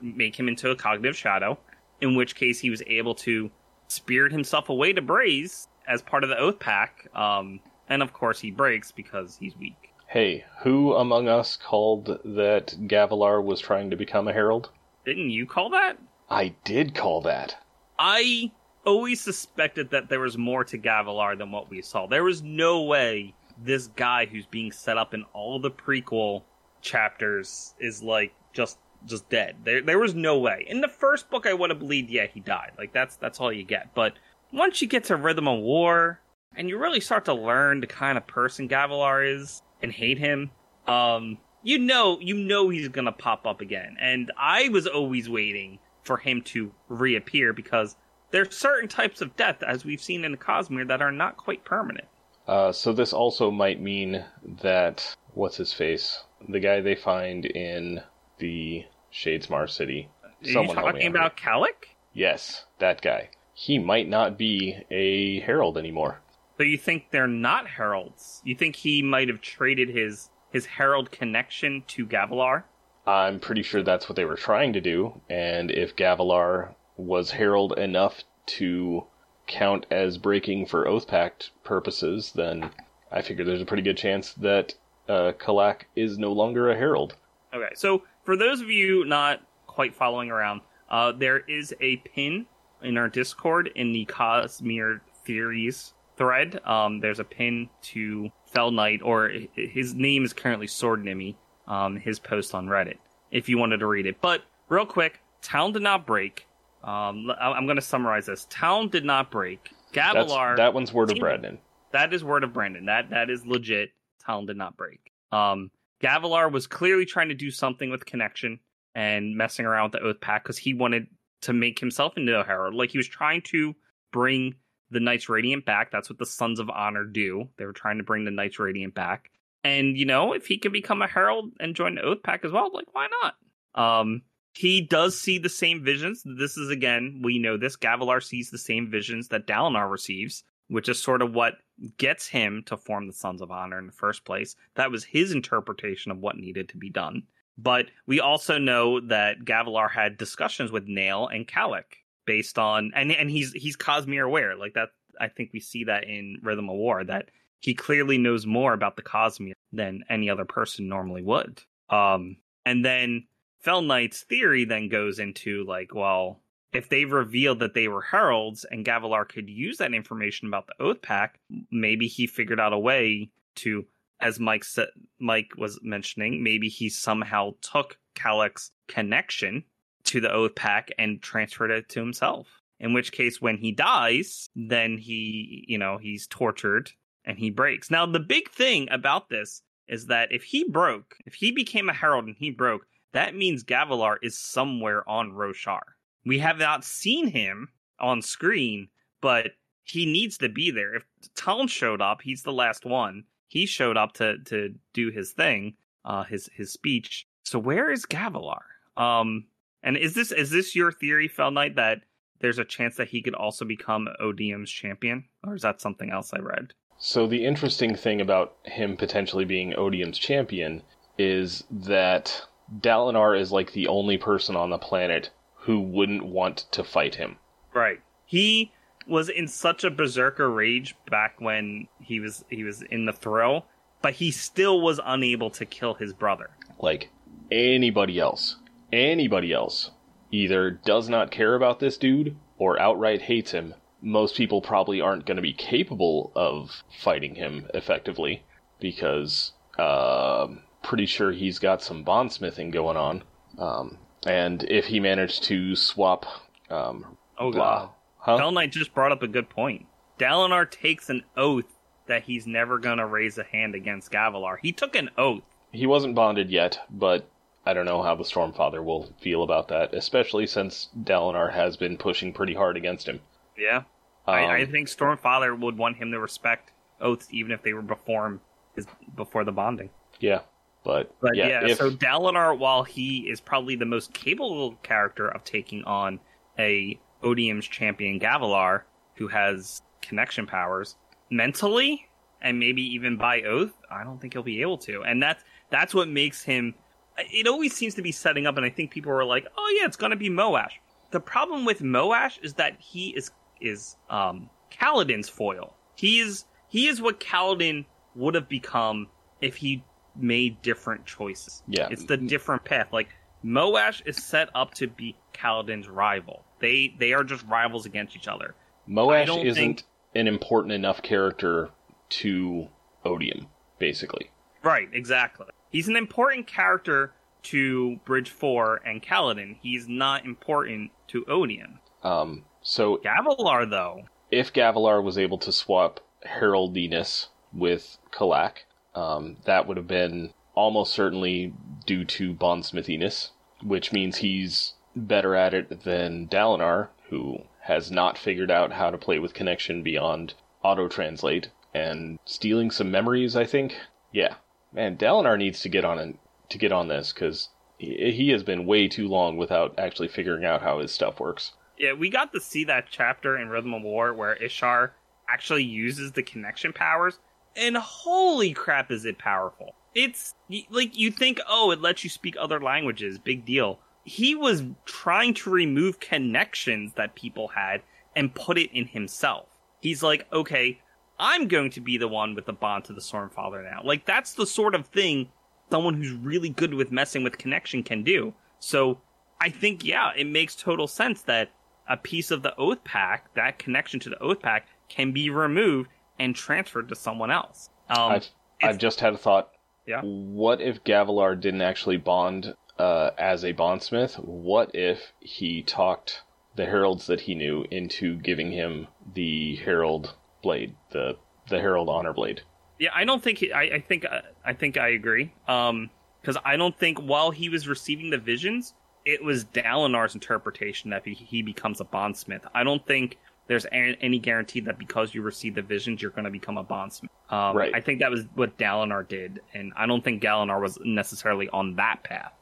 make 0.00 0.38
him 0.38 0.48
into 0.48 0.70
a 0.70 0.76
cognitive 0.76 1.16
shadow. 1.16 1.58
In 2.00 2.16
which 2.16 2.34
case, 2.34 2.60
he 2.60 2.70
was 2.70 2.82
able 2.86 3.14
to 3.16 3.50
spirit 3.88 4.32
himself 4.32 4.68
away 4.68 4.92
to 4.92 5.02
Braize 5.02 5.68
as 5.86 6.02
part 6.02 6.24
of 6.24 6.30
the 6.30 6.38
Oath 6.38 6.58
Pact. 6.58 7.14
Um, 7.16 7.60
and 7.88 8.02
of 8.02 8.12
course, 8.12 8.40
he 8.40 8.50
breaks 8.50 8.90
because 8.90 9.36
he's 9.36 9.56
weak. 9.56 9.92
Hey, 10.06 10.44
who 10.60 10.94
among 10.94 11.28
us 11.28 11.56
called 11.56 12.18
that 12.24 12.76
Gavilar 12.86 13.42
was 13.42 13.60
trying 13.60 13.90
to 13.90 13.96
become 13.96 14.28
a 14.28 14.32
herald? 14.32 14.70
Didn't 15.04 15.30
you 15.30 15.46
call 15.46 15.70
that? 15.70 15.98
I 16.28 16.54
did 16.64 16.94
call 16.94 17.22
that. 17.22 17.56
I 17.98 18.50
always 18.84 19.20
suspected 19.20 19.90
that 19.90 20.08
there 20.08 20.20
was 20.20 20.36
more 20.36 20.64
to 20.64 20.78
Gavilar 20.78 21.38
than 21.38 21.50
what 21.50 21.70
we 21.70 21.82
saw. 21.82 22.06
There 22.06 22.24
was 22.24 22.42
no 22.42 22.82
way 22.82 23.34
this 23.58 23.86
guy 23.88 24.26
who's 24.26 24.46
being 24.46 24.72
set 24.72 24.98
up 24.98 25.14
in 25.14 25.24
all 25.32 25.58
the 25.58 25.70
prequel 25.70 26.42
chapters 26.82 27.74
is 27.78 28.02
like 28.02 28.34
just 28.52 28.78
just 29.06 29.28
dead. 29.30 29.56
There 29.64 29.82
there 29.82 29.98
was 29.98 30.14
no 30.14 30.38
way. 30.38 30.64
In 30.68 30.80
the 30.80 30.88
first 30.88 31.30
book 31.30 31.46
I 31.46 31.54
would 31.54 31.70
have 31.70 31.78
believed 31.78 32.10
yeah, 32.10 32.26
he 32.26 32.40
died. 32.40 32.72
Like 32.78 32.92
that's 32.92 33.16
that's 33.16 33.40
all 33.40 33.52
you 33.52 33.64
get. 33.64 33.94
But 33.94 34.14
once 34.52 34.82
you 34.82 34.88
get 34.88 35.04
to 35.04 35.16
Rhythm 35.16 35.48
of 35.48 35.60
War 35.60 36.20
and 36.54 36.68
you 36.68 36.78
really 36.78 37.00
start 37.00 37.24
to 37.24 37.34
learn 37.34 37.80
the 37.80 37.86
kind 37.86 38.18
of 38.18 38.26
person 38.26 38.68
Gavilar 38.68 39.40
is 39.40 39.62
and 39.80 39.92
hate 39.92 40.18
him, 40.18 40.50
um 40.86 41.38
you 41.62 41.78
know 41.78 42.18
you 42.20 42.34
know 42.34 42.68
he's 42.68 42.88
to 42.88 43.12
pop 43.12 43.46
up 43.46 43.60
again. 43.60 43.96
And 44.00 44.30
I 44.36 44.68
was 44.68 44.86
always 44.86 45.28
waiting 45.28 45.78
for 46.02 46.16
him 46.16 46.42
to 46.42 46.72
reappear 46.88 47.52
because 47.52 47.96
there's 48.32 48.56
certain 48.56 48.88
types 48.88 49.20
of 49.20 49.36
death 49.36 49.62
as 49.62 49.84
we've 49.84 50.02
seen 50.02 50.24
in 50.24 50.32
the 50.32 50.38
Cosmere 50.38 50.88
that 50.88 51.02
are 51.02 51.12
not 51.12 51.36
quite 51.36 51.64
permanent. 51.64 52.08
Uh, 52.46 52.72
so 52.72 52.92
this 52.92 53.12
also 53.12 53.50
might 53.50 53.80
mean 53.80 54.24
that 54.62 55.14
what's 55.34 55.56
his 55.56 55.72
face, 55.72 56.24
the 56.48 56.60
guy 56.60 56.80
they 56.80 56.94
find 56.94 57.44
in 57.44 58.02
the 58.38 58.84
Shadesmar 59.12 59.68
city. 59.68 60.08
Are 60.22 60.30
you 60.40 60.52
Someone 60.52 60.76
help 60.76 60.92
talking 60.92 61.06
about 61.06 61.36
Kalak? 61.36 61.86
Yes, 62.12 62.64
that 62.78 63.02
guy. 63.02 63.30
He 63.54 63.78
might 63.78 64.08
not 64.08 64.38
be 64.38 64.78
a 64.90 65.40
herald 65.40 65.76
anymore. 65.76 66.20
So 66.56 66.64
you 66.64 66.78
think 66.78 67.10
they're 67.10 67.26
not 67.26 67.66
heralds? 67.66 68.40
You 68.44 68.54
think 68.54 68.76
he 68.76 69.02
might 69.02 69.28
have 69.28 69.40
traded 69.40 69.88
his 69.88 70.30
his 70.50 70.66
herald 70.66 71.10
connection 71.10 71.82
to 71.88 72.06
Gavilar? 72.06 72.64
I'm 73.06 73.40
pretty 73.40 73.62
sure 73.62 73.82
that's 73.82 74.08
what 74.08 74.16
they 74.16 74.24
were 74.24 74.36
trying 74.36 74.74
to 74.74 74.80
do, 74.80 75.20
and 75.28 75.70
if 75.70 75.96
Gavilar 75.96 76.74
was 76.96 77.32
herald 77.32 77.76
enough 77.78 78.22
to 78.46 79.06
count 79.46 79.86
as 79.90 80.18
breaking 80.18 80.66
for 80.66 80.86
Oath 80.86 81.08
Pact 81.08 81.50
purposes, 81.64 82.32
then 82.34 82.70
I 83.10 83.22
figure 83.22 83.44
there's 83.44 83.62
a 83.62 83.66
pretty 83.66 83.82
good 83.82 83.96
chance 83.96 84.32
that 84.34 84.74
uh, 85.08 85.32
Kalak 85.38 85.82
is 85.96 86.18
no 86.18 86.32
longer 86.32 86.70
a 86.70 86.76
herald. 86.76 87.16
Okay, 87.54 87.70
so 87.74 88.02
for 88.24 88.36
those 88.36 88.60
of 88.60 88.70
you 88.70 89.04
not 89.04 89.40
quite 89.66 89.94
following 89.94 90.30
around, 90.30 90.60
uh, 90.90 91.12
there 91.12 91.38
is 91.38 91.74
a 91.80 91.96
pin 91.96 92.46
in 92.82 92.96
our 92.96 93.08
Discord 93.08 93.70
in 93.74 93.92
the 93.92 94.04
Cosmere 94.06 95.00
Theories 95.24 95.94
thread. 96.16 96.60
Um, 96.66 97.00
there's 97.00 97.18
a 97.18 97.24
pin 97.24 97.68
to 97.82 98.30
Fell 98.46 98.70
Knight, 98.70 99.00
or 99.02 99.32
his 99.54 99.94
name 99.94 100.24
is 100.24 100.32
currently 100.32 100.66
Sword 100.66 101.02
Nimi, 101.02 101.36
um, 101.66 101.96
his 101.96 102.18
post 102.18 102.54
on 102.54 102.66
Reddit, 102.66 102.98
if 103.30 103.48
you 103.48 103.58
wanted 103.58 103.78
to 103.78 103.86
read 103.86 104.06
it. 104.06 104.20
But 104.20 104.42
real 104.68 104.86
quick, 104.86 105.20
Taln 105.42 105.72
did 105.72 105.82
not 105.82 106.06
break. 106.06 106.46
Um, 106.84 107.30
I'm 107.40 107.66
going 107.66 107.76
to 107.76 107.82
summarize 107.82 108.26
this. 108.26 108.46
Taln 108.50 108.88
did 108.88 109.04
not 109.04 109.30
break. 109.30 109.70
That's, 109.94 110.16
Gavilar. 110.16 110.56
that 110.56 110.74
one's 110.74 110.92
word 110.92 111.12
of 111.12 111.18
Brandon. 111.18 111.58
that 111.92 112.12
is 112.12 112.24
word 112.24 112.44
of 112.44 112.52
Brandon. 112.52 112.86
That 112.86 113.10
that 113.10 113.30
is 113.30 113.46
legit. 113.46 113.90
Taln 114.26 114.46
did 114.46 114.56
not 114.56 114.76
break. 114.76 115.12
Um, 115.30 115.70
Gavilar 116.02 116.50
was 116.50 116.66
clearly 116.66 117.06
trying 117.06 117.28
to 117.28 117.34
do 117.34 117.50
something 117.50 117.90
with 117.90 118.06
connection 118.06 118.58
and 118.94 119.36
messing 119.36 119.64
around 119.64 119.84
with 119.84 119.92
the 119.92 120.06
Oath 120.06 120.20
Pact 120.20 120.44
because 120.44 120.58
he 120.58 120.74
wanted 120.74 121.06
to 121.42 121.52
make 121.52 121.78
himself 121.78 122.16
into 122.16 122.38
a 122.38 122.44
herald. 122.44 122.74
Like 122.74 122.90
he 122.90 122.98
was 122.98 123.08
trying 123.08 123.42
to 123.46 123.74
bring 124.12 124.54
the 124.90 125.00
Knights 125.00 125.28
Radiant 125.28 125.64
back. 125.64 125.90
That's 125.90 126.10
what 126.10 126.18
the 126.18 126.26
Sons 126.26 126.60
of 126.60 126.68
Honor 126.70 127.04
do. 127.04 127.48
They 127.56 127.64
were 127.64 127.72
trying 127.72 127.98
to 127.98 128.04
bring 128.04 128.24
the 128.24 128.30
Knights 128.30 128.58
Radiant 128.58 128.94
back. 128.94 129.30
And 129.64 129.96
you 129.96 130.04
know, 130.04 130.32
if 130.32 130.46
he 130.46 130.58
can 130.58 130.72
become 130.72 131.02
a 131.02 131.06
herald 131.06 131.52
and 131.60 131.76
join 131.76 131.94
the 131.94 132.02
Oath 132.02 132.22
Pact 132.22 132.44
as 132.44 132.52
well, 132.52 132.70
like 132.72 132.92
why 132.92 133.08
not? 133.22 133.34
Um, 133.74 134.22
he 134.54 134.82
does 134.82 135.18
see 135.18 135.38
the 135.38 135.48
same 135.48 135.82
visions. 135.82 136.22
This 136.24 136.56
is 136.56 136.68
again, 136.68 137.22
we 137.24 137.38
know 137.38 137.56
this. 137.56 137.76
Gavilar 137.76 138.22
sees 138.22 138.50
the 138.50 138.58
same 138.58 138.90
visions 138.90 139.28
that 139.28 139.46
Dalinar 139.46 139.90
receives 139.90 140.44
which 140.72 140.88
is 140.88 141.02
sort 141.02 141.22
of 141.22 141.34
what 141.34 141.58
gets 141.98 142.26
him 142.26 142.62
to 142.66 142.76
form 142.76 143.06
the 143.06 143.12
Sons 143.12 143.42
of 143.42 143.50
Honor 143.50 143.78
in 143.78 143.86
the 143.86 143.92
first 143.92 144.24
place. 144.24 144.56
That 144.74 144.90
was 144.90 145.04
his 145.04 145.32
interpretation 145.32 146.10
of 146.10 146.18
what 146.18 146.36
needed 146.36 146.70
to 146.70 146.76
be 146.76 146.90
done. 146.90 147.24
But 147.58 147.86
we 148.06 148.20
also 148.20 148.58
know 148.58 149.00
that 149.00 149.44
Gavilar 149.44 149.90
had 149.90 150.16
discussions 150.16 150.72
with 150.72 150.86
Nale 150.86 151.28
and 151.28 151.46
Kalak 151.46 151.96
based 152.24 152.58
on 152.58 152.92
and 152.94 153.12
and 153.12 153.30
he's 153.30 153.52
he's 153.52 153.76
Cosmere 153.76 154.24
aware. 154.24 154.56
Like 154.56 154.74
that 154.74 154.90
I 155.20 155.28
think 155.28 155.50
we 155.52 155.60
see 155.60 155.84
that 155.84 156.04
in 156.04 156.38
Rhythm 156.42 156.70
of 156.70 156.76
War 156.76 157.04
that 157.04 157.30
he 157.60 157.74
clearly 157.74 158.16
knows 158.16 158.46
more 158.46 158.72
about 158.72 158.96
the 158.96 159.02
Cosmere 159.02 159.52
than 159.72 160.04
any 160.08 160.30
other 160.30 160.46
person 160.46 160.88
normally 160.88 161.22
would. 161.22 161.62
Um 161.90 162.36
and 162.64 162.84
then 162.84 163.26
Fell 163.60 163.82
Knight's 163.82 164.22
theory 164.22 164.64
then 164.64 164.88
goes 164.88 165.18
into 165.18 165.64
like, 165.64 165.94
well, 165.94 166.41
if 166.72 166.88
they 166.88 167.04
revealed 167.04 167.60
that 167.60 167.74
they 167.74 167.88
were 167.88 168.02
heralds 168.02 168.64
and 168.70 168.84
Gavilar 168.84 169.28
could 169.28 169.48
use 169.48 169.78
that 169.78 169.94
information 169.94 170.48
about 170.48 170.66
the 170.66 170.82
Oath 170.82 171.02
Pact, 171.02 171.38
maybe 171.70 172.06
he 172.06 172.26
figured 172.26 172.60
out 172.60 172.72
a 172.72 172.78
way 172.78 173.30
to, 173.56 173.84
as 174.20 174.40
Mike 174.40 174.64
said, 174.64 174.88
Mike 175.20 175.50
was 175.56 175.78
mentioning, 175.82 176.42
maybe 176.42 176.68
he 176.68 176.88
somehow 176.88 177.52
took 177.60 177.98
Kalak's 178.14 178.70
connection 178.88 179.64
to 180.04 180.20
the 180.20 180.32
Oath 180.32 180.54
Pact 180.54 180.92
and 180.98 181.22
transferred 181.22 181.70
it 181.70 181.88
to 181.90 182.00
himself. 182.00 182.48
In 182.80 182.94
which 182.94 183.12
case, 183.12 183.40
when 183.40 183.58
he 183.58 183.70
dies, 183.70 184.48
then 184.56 184.98
he, 184.98 185.64
you 185.68 185.78
know, 185.78 185.98
he's 185.98 186.26
tortured 186.26 186.90
and 187.24 187.38
he 187.38 187.50
breaks. 187.50 187.90
Now, 187.90 188.06
the 188.06 188.18
big 188.18 188.50
thing 188.50 188.88
about 188.90 189.28
this 189.28 189.62
is 189.86 190.06
that 190.06 190.32
if 190.32 190.42
he 190.42 190.68
broke, 190.68 191.16
if 191.26 191.34
he 191.34 191.52
became 191.52 191.88
a 191.88 191.92
herald 191.92 192.24
and 192.24 192.36
he 192.36 192.50
broke, 192.50 192.86
that 193.12 193.36
means 193.36 193.62
Gavilar 193.62 194.16
is 194.22 194.38
somewhere 194.38 195.08
on 195.08 195.32
Roshar. 195.32 195.82
We 196.24 196.38
have 196.38 196.58
not 196.58 196.84
seen 196.84 197.28
him 197.28 197.68
on 197.98 198.22
screen, 198.22 198.88
but 199.20 199.52
he 199.84 200.06
needs 200.06 200.38
to 200.38 200.48
be 200.48 200.70
there. 200.70 200.94
If 200.94 201.04
Taln 201.34 201.68
showed 201.68 202.00
up, 202.00 202.22
he's 202.22 202.42
the 202.42 202.52
last 202.52 202.84
one. 202.84 203.24
He 203.48 203.66
showed 203.66 203.96
up 203.96 204.14
to 204.14 204.38
to 204.44 204.74
do 204.92 205.10
his 205.10 205.32
thing, 205.32 205.74
uh, 206.04 206.24
his 206.24 206.48
his 206.54 206.72
speech. 206.72 207.26
So 207.44 207.58
where 207.58 207.90
is 207.90 208.06
Gavilar? 208.06 208.62
Um, 208.96 209.46
and 209.82 209.96
is 209.96 210.14
this 210.14 210.32
is 210.32 210.50
this 210.50 210.74
your 210.74 210.92
theory, 210.92 211.28
Fell 211.28 211.50
Knight, 211.50 211.76
that 211.76 212.02
there's 212.40 212.58
a 212.58 212.64
chance 212.64 212.96
that 212.96 213.08
he 213.08 213.22
could 213.22 213.34
also 213.34 213.64
become 213.64 214.08
Odium's 214.20 214.70
champion, 214.70 215.24
or 215.44 215.54
is 215.54 215.62
that 215.62 215.80
something 215.80 216.10
else 216.10 216.32
I 216.32 216.38
read? 216.38 216.72
So 216.98 217.26
the 217.26 217.44
interesting 217.44 217.96
thing 217.96 218.20
about 218.20 218.56
him 218.64 218.96
potentially 218.96 219.44
being 219.44 219.72
Odium's 219.72 220.18
champion 220.18 220.82
is 221.18 221.64
that 221.70 222.42
Dalinar 222.80 223.38
is 223.38 223.50
like 223.50 223.72
the 223.72 223.88
only 223.88 224.16
person 224.16 224.56
on 224.56 224.70
the 224.70 224.78
planet 224.78 225.30
who 225.62 225.80
wouldn't 225.80 226.24
want 226.24 226.66
to 226.72 226.84
fight 226.84 227.14
him. 227.16 227.36
Right. 227.72 228.00
He 228.26 228.72
was 229.06 229.28
in 229.28 229.48
such 229.48 229.84
a 229.84 229.90
berserker 229.90 230.50
rage 230.50 230.94
back 231.10 231.40
when 231.40 231.88
he 232.00 232.20
was 232.20 232.44
he 232.48 232.64
was 232.64 232.82
in 232.82 233.06
the 233.06 233.12
throw, 233.12 233.64
but 234.00 234.14
he 234.14 234.30
still 234.30 234.80
was 234.80 235.00
unable 235.04 235.50
to 235.50 235.64
kill 235.64 235.94
his 235.94 236.12
brother. 236.12 236.50
Like 236.78 237.10
anybody 237.50 238.18
else, 238.18 238.56
anybody 238.92 239.52
else 239.52 239.90
either 240.30 240.70
does 240.70 241.08
not 241.08 241.30
care 241.30 241.54
about 241.54 241.78
this 241.78 241.96
dude 241.96 242.36
or 242.58 242.80
outright 242.80 243.22
hates 243.22 243.50
him. 243.50 243.74
Most 244.00 244.36
people 244.36 244.60
probably 244.60 245.00
aren't 245.00 245.26
going 245.26 245.36
to 245.36 245.42
be 245.42 245.52
capable 245.52 246.32
of 246.34 246.82
fighting 246.90 247.36
him 247.36 247.66
effectively 247.72 248.42
because 248.80 249.52
uh, 249.78 250.48
pretty 250.82 251.06
sure 251.06 251.30
he's 251.30 251.60
got 251.60 251.82
some 251.82 252.04
bondsmithing 252.04 252.72
going 252.72 252.96
on. 252.96 253.22
Um, 253.58 253.98
and 254.26 254.62
if 254.64 254.86
he 254.86 255.00
managed 255.00 255.44
to 255.44 255.74
swap, 255.76 256.26
um, 256.70 257.16
Oh 257.38 257.50
blah, 257.50 257.80
god. 257.86 257.88
huh? 258.18 258.36
Hell 258.38 258.52
Knight 258.52 258.70
just 258.72 258.94
brought 258.94 259.12
up 259.12 259.22
a 259.22 259.28
good 259.28 259.48
point. 259.48 259.86
Dalinar 260.18 260.70
takes 260.70 261.08
an 261.10 261.24
oath 261.36 261.76
that 262.06 262.24
he's 262.24 262.46
never 262.46 262.78
gonna 262.78 263.06
raise 263.06 263.38
a 263.38 263.44
hand 263.44 263.74
against 263.74 264.10
Gavilar. 264.12 264.56
He 264.60 264.72
took 264.72 264.94
an 264.96 265.10
oath. 265.16 265.42
He 265.72 265.86
wasn't 265.86 266.14
bonded 266.14 266.50
yet, 266.50 266.78
but 266.90 267.28
I 267.64 267.72
don't 267.72 267.86
know 267.86 268.02
how 268.02 268.14
the 268.14 268.24
Stormfather 268.24 268.84
will 268.84 269.12
feel 269.20 269.42
about 269.42 269.68
that, 269.68 269.94
especially 269.94 270.46
since 270.46 270.88
Dalinar 271.00 271.52
has 271.52 271.76
been 271.76 271.96
pushing 271.96 272.32
pretty 272.32 272.54
hard 272.54 272.76
against 272.76 273.08
him. 273.08 273.20
Yeah. 273.56 273.78
Um, 274.26 274.34
I, 274.34 274.56
I 274.58 274.66
think 274.66 274.88
Stormfather 274.88 275.58
would 275.58 275.78
want 275.78 275.96
him 275.96 276.10
to 276.12 276.18
respect 276.20 276.70
oaths 277.00 277.26
even 277.30 277.50
if 277.52 277.62
they 277.62 277.72
were 277.72 277.82
before 277.82 278.26
him 278.26 278.40
his, 278.76 278.86
before 279.16 279.44
the 279.44 279.52
bonding. 279.52 279.90
yeah, 280.20 280.40
but, 280.84 281.14
But 281.20 281.36
yeah, 281.36 281.48
yeah, 281.48 281.66
if, 281.68 281.78
so 281.78 281.90
Dalinar, 281.90 282.58
while 282.58 282.82
he 282.82 283.28
is 283.30 283.40
probably 283.40 283.76
the 283.76 283.86
most 283.86 284.12
capable 284.12 284.74
character 284.82 285.28
of 285.28 285.44
taking 285.44 285.84
on 285.84 286.18
a 286.58 286.98
Odium's 287.22 287.66
champion 287.66 288.18
Gavilar, 288.18 288.82
who 289.14 289.28
has 289.28 289.82
connection 290.00 290.46
powers, 290.46 290.96
mentally 291.30 292.08
and 292.40 292.58
maybe 292.58 292.82
even 292.82 293.16
by 293.16 293.42
oath, 293.42 293.72
I 293.90 294.04
don't 294.04 294.20
think 294.20 294.32
he'll 294.32 294.42
be 294.42 294.60
able 294.60 294.78
to. 294.78 295.02
And 295.04 295.22
that's 295.22 295.44
that's 295.70 295.94
what 295.94 296.08
makes 296.08 296.42
him. 296.42 296.74
It 297.16 297.46
always 297.46 297.74
seems 297.74 297.94
to 297.94 298.02
be 298.02 298.12
setting 298.12 298.46
up, 298.46 298.56
and 298.56 298.66
I 298.66 298.70
think 298.70 298.90
people 298.90 299.12
are 299.12 299.24
like, 299.24 299.46
"Oh 299.56 299.76
yeah, 299.78 299.86
it's 299.86 299.96
going 299.96 300.10
to 300.10 300.16
be 300.16 300.28
Moash." 300.28 300.72
The 301.12 301.20
problem 301.20 301.64
with 301.64 301.80
Moash 301.80 302.42
is 302.42 302.54
that 302.54 302.80
he 302.80 303.10
is 303.10 303.30
is 303.60 303.96
um 304.10 304.50
Kaladin's 304.70 305.28
foil. 305.28 305.76
He 305.94 306.18
is 306.18 306.44
he 306.68 306.88
is 306.88 307.00
what 307.00 307.20
Kaladin 307.20 307.84
would 308.14 308.34
have 308.34 308.48
become 308.48 309.08
if 309.40 309.56
he 309.56 309.84
made 310.16 310.60
different 310.62 311.06
choices. 311.06 311.62
Yeah. 311.66 311.88
It's 311.90 312.04
the 312.04 312.16
different 312.16 312.64
path. 312.64 312.88
Like 312.92 313.08
Moash 313.44 314.02
is 314.06 314.22
set 314.22 314.48
up 314.54 314.74
to 314.74 314.86
be 314.86 315.16
Kaladin's 315.34 315.88
rival. 315.88 316.44
They 316.60 316.94
they 316.98 317.12
are 317.12 317.24
just 317.24 317.44
rivals 317.46 317.86
against 317.86 318.16
each 318.16 318.28
other. 318.28 318.54
Moash 318.88 319.44
isn't 319.44 319.54
think- 319.54 319.82
an 320.14 320.28
important 320.28 320.72
enough 320.72 321.02
character 321.02 321.70
to 322.10 322.68
Odium, 323.04 323.46
basically. 323.78 324.30
Right, 324.62 324.88
exactly. 324.92 325.46
He's 325.70 325.88
an 325.88 325.96
important 325.96 326.46
character 326.46 327.14
to 327.44 327.96
Bridge 328.04 328.28
4 328.30 328.82
and 328.84 329.02
Kaladin. 329.02 329.56
He's 329.62 329.88
not 329.88 330.24
important 330.26 330.90
to 331.08 331.24
Odium. 331.26 331.80
Um, 332.02 332.44
so 332.60 332.98
Gavilar, 332.98 333.68
though, 333.68 334.02
if 334.30 334.52
Gavilar 334.52 335.02
was 335.02 335.16
able 335.18 335.38
to 335.38 335.50
swap 335.50 336.00
heraldiness 336.26 337.28
with 337.52 337.98
Kalak, 338.12 338.64
um, 338.94 339.36
that 339.44 339.66
would 339.66 339.76
have 339.76 339.86
been 339.86 340.32
almost 340.54 340.92
certainly 340.92 341.54
due 341.86 342.04
to 342.04 342.34
bondsmithiness, 342.34 343.30
which 343.62 343.92
means 343.92 344.18
he's 344.18 344.74
better 344.94 345.34
at 345.34 345.54
it 345.54 345.84
than 345.84 346.28
Dalinar, 346.28 346.88
who 347.08 347.38
has 347.60 347.90
not 347.90 348.18
figured 348.18 348.50
out 348.50 348.72
how 348.72 348.90
to 348.90 348.98
play 348.98 349.18
with 349.18 349.34
connection 349.34 349.82
beyond 349.82 350.34
auto 350.62 350.88
translate 350.88 351.50
and 351.74 352.18
stealing 352.24 352.70
some 352.70 352.90
memories. 352.90 353.34
I 353.36 353.44
think, 353.44 353.76
yeah, 354.12 354.34
man, 354.72 354.96
Dalinar 354.96 355.38
needs 355.38 355.60
to 355.60 355.68
get 355.68 355.84
on 355.84 355.98
it 355.98 356.16
to 356.50 356.58
get 356.58 356.72
on 356.72 356.88
this 356.88 357.12
because 357.12 357.48
he, 357.78 358.12
he 358.12 358.28
has 358.30 358.42
been 358.42 358.66
way 358.66 358.88
too 358.88 359.08
long 359.08 359.36
without 359.38 359.74
actually 359.78 360.08
figuring 360.08 360.44
out 360.44 360.60
how 360.62 360.80
his 360.80 360.92
stuff 360.92 361.18
works. 361.18 361.52
yeah, 361.78 361.94
we 361.94 362.10
got 362.10 362.32
to 362.32 362.40
see 362.40 362.64
that 362.64 362.86
chapter 362.90 363.36
in 363.36 363.48
Rhythm 363.48 363.74
of 363.74 363.82
War 363.82 364.12
where 364.12 364.36
Ishar 364.36 364.90
actually 365.28 365.64
uses 365.64 366.12
the 366.12 366.22
connection 366.22 366.72
powers, 366.72 367.18
and 367.56 367.76
holy 367.76 368.52
crap, 368.52 368.90
is 368.90 369.04
it 369.04 369.18
powerful! 369.18 369.74
It's 369.94 370.34
like 370.70 370.96
you 370.96 371.10
think, 371.10 371.40
oh, 371.48 371.70
it 371.70 371.80
lets 371.80 372.04
you 372.04 372.10
speak 372.10 372.36
other 372.38 372.60
languages, 372.60 373.18
big 373.18 373.44
deal. 373.44 373.78
He 374.04 374.34
was 374.34 374.62
trying 374.84 375.34
to 375.34 375.50
remove 375.50 376.00
connections 376.00 376.92
that 376.94 377.14
people 377.14 377.48
had 377.48 377.82
and 378.16 378.34
put 378.34 378.58
it 378.58 378.70
in 378.72 378.86
himself. 378.86 379.46
He's 379.80 380.02
like, 380.02 380.26
okay, 380.32 380.80
I'm 381.18 381.46
going 381.46 381.70
to 381.70 381.80
be 381.80 381.98
the 381.98 382.08
one 382.08 382.34
with 382.34 382.46
the 382.46 382.52
bond 382.52 382.84
to 382.86 382.92
the 382.92 383.00
Stormfather 383.00 383.62
now. 383.62 383.82
Like 383.84 384.06
that's 384.06 384.34
the 384.34 384.46
sort 384.46 384.74
of 384.74 384.86
thing 384.86 385.28
someone 385.70 385.94
who's 385.94 386.12
really 386.12 386.48
good 386.48 386.74
with 386.74 386.92
messing 386.92 387.22
with 387.22 387.38
connection 387.38 387.82
can 387.82 388.02
do. 388.02 388.34
So 388.58 389.00
I 389.40 389.50
think 389.50 389.84
yeah, 389.84 390.12
it 390.16 390.26
makes 390.26 390.54
total 390.54 390.86
sense 390.86 391.22
that 391.22 391.50
a 391.88 391.96
piece 391.96 392.30
of 392.30 392.42
the 392.42 392.54
oath 392.56 392.82
pact, 392.84 393.34
that 393.34 393.58
connection 393.58 394.00
to 394.00 394.10
the 394.10 394.18
oath 394.18 394.40
pact, 394.40 394.68
can 394.88 395.12
be 395.12 395.30
removed 395.30 395.90
and 396.18 396.34
transferred 396.34 396.88
to 396.88 396.94
someone 396.94 397.30
else. 397.30 397.70
Um, 397.88 398.12
I've 398.12 398.28
I've 398.62 398.78
just 398.78 399.00
had 399.00 399.14
a 399.14 399.18
thought. 399.18 399.50
Yeah. 399.86 400.00
What 400.02 400.60
if 400.60 400.84
Gavilar 400.84 401.40
didn't 401.40 401.62
actually 401.62 401.96
bond 401.96 402.54
uh, 402.78 403.10
as 403.18 403.44
a 403.44 403.52
bondsmith? 403.52 404.14
What 404.16 404.74
if 404.74 405.12
he 405.20 405.62
talked 405.62 406.22
the 406.54 406.66
heralds 406.66 407.06
that 407.06 407.20
he 407.20 407.34
knew 407.34 407.64
into 407.70 408.16
giving 408.16 408.52
him 408.52 408.86
the 409.14 409.56
herald 409.56 410.14
blade, 410.42 410.74
the 410.90 411.16
the 411.48 411.60
herald 411.60 411.88
honor 411.88 412.12
blade? 412.12 412.42
Yeah, 412.78 412.90
I 412.94 413.04
don't 413.04 413.22
think 413.22 413.38
he, 413.38 413.52
I, 413.52 413.62
I 413.62 413.80
think 413.80 414.04
uh, 414.04 414.22
I 414.44 414.52
think 414.52 414.76
I 414.76 414.88
agree. 414.88 415.32
Um, 415.48 415.90
because 416.20 416.36
I 416.44 416.56
don't 416.56 416.78
think 416.78 416.98
while 416.98 417.32
he 417.32 417.48
was 417.48 417.66
receiving 417.66 418.10
the 418.10 418.18
visions, 418.18 418.74
it 419.04 419.22
was 419.24 419.44
Dalinar's 419.44 420.14
interpretation 420.14 420.90
that 420.90 421.04
he, 421.04 421.14
he 421.14 421.42
becomes 421.42 421.80
a 421.80 421.84
bondsmith. 421.84 422.46
I 422.54 422.62
don't 422.62 422.86
think 422.86 423.18
there's 423.46 423.66
any 423.72 424.18
guarantee 424.18 424.60
that 424.60 424.78
because 424.78 425.14
you 425.14 425.22
receive 425.22 425.54
the 425.54 425.62
visions, 425.62 426.00
you're 426.00 426.10
going 426.10 426.24
to 426.24 426.30
become 426.30 426.58
a 426.58 426.62
bondsman. 426.62 427.10
Um, 427.28 427.56
Right. 427.56 427.74
I 427.74 427.80
think 427.80 428.00
that 428.00 428.10
was 428.10 428.24
what 428.34 428.56
Dalinar 428.58 429.06
did, 429.06 429.40
and 429.52 429.72
I 429.76 429.86
don't 429.86 430.02
think 430.04 430.22
Dalinar 430.22 430.60
was 430.60 430.78
necessarily 430.84 431.48
on 431.48 431.76
that 431.76 432.02
path. 432.04 432.32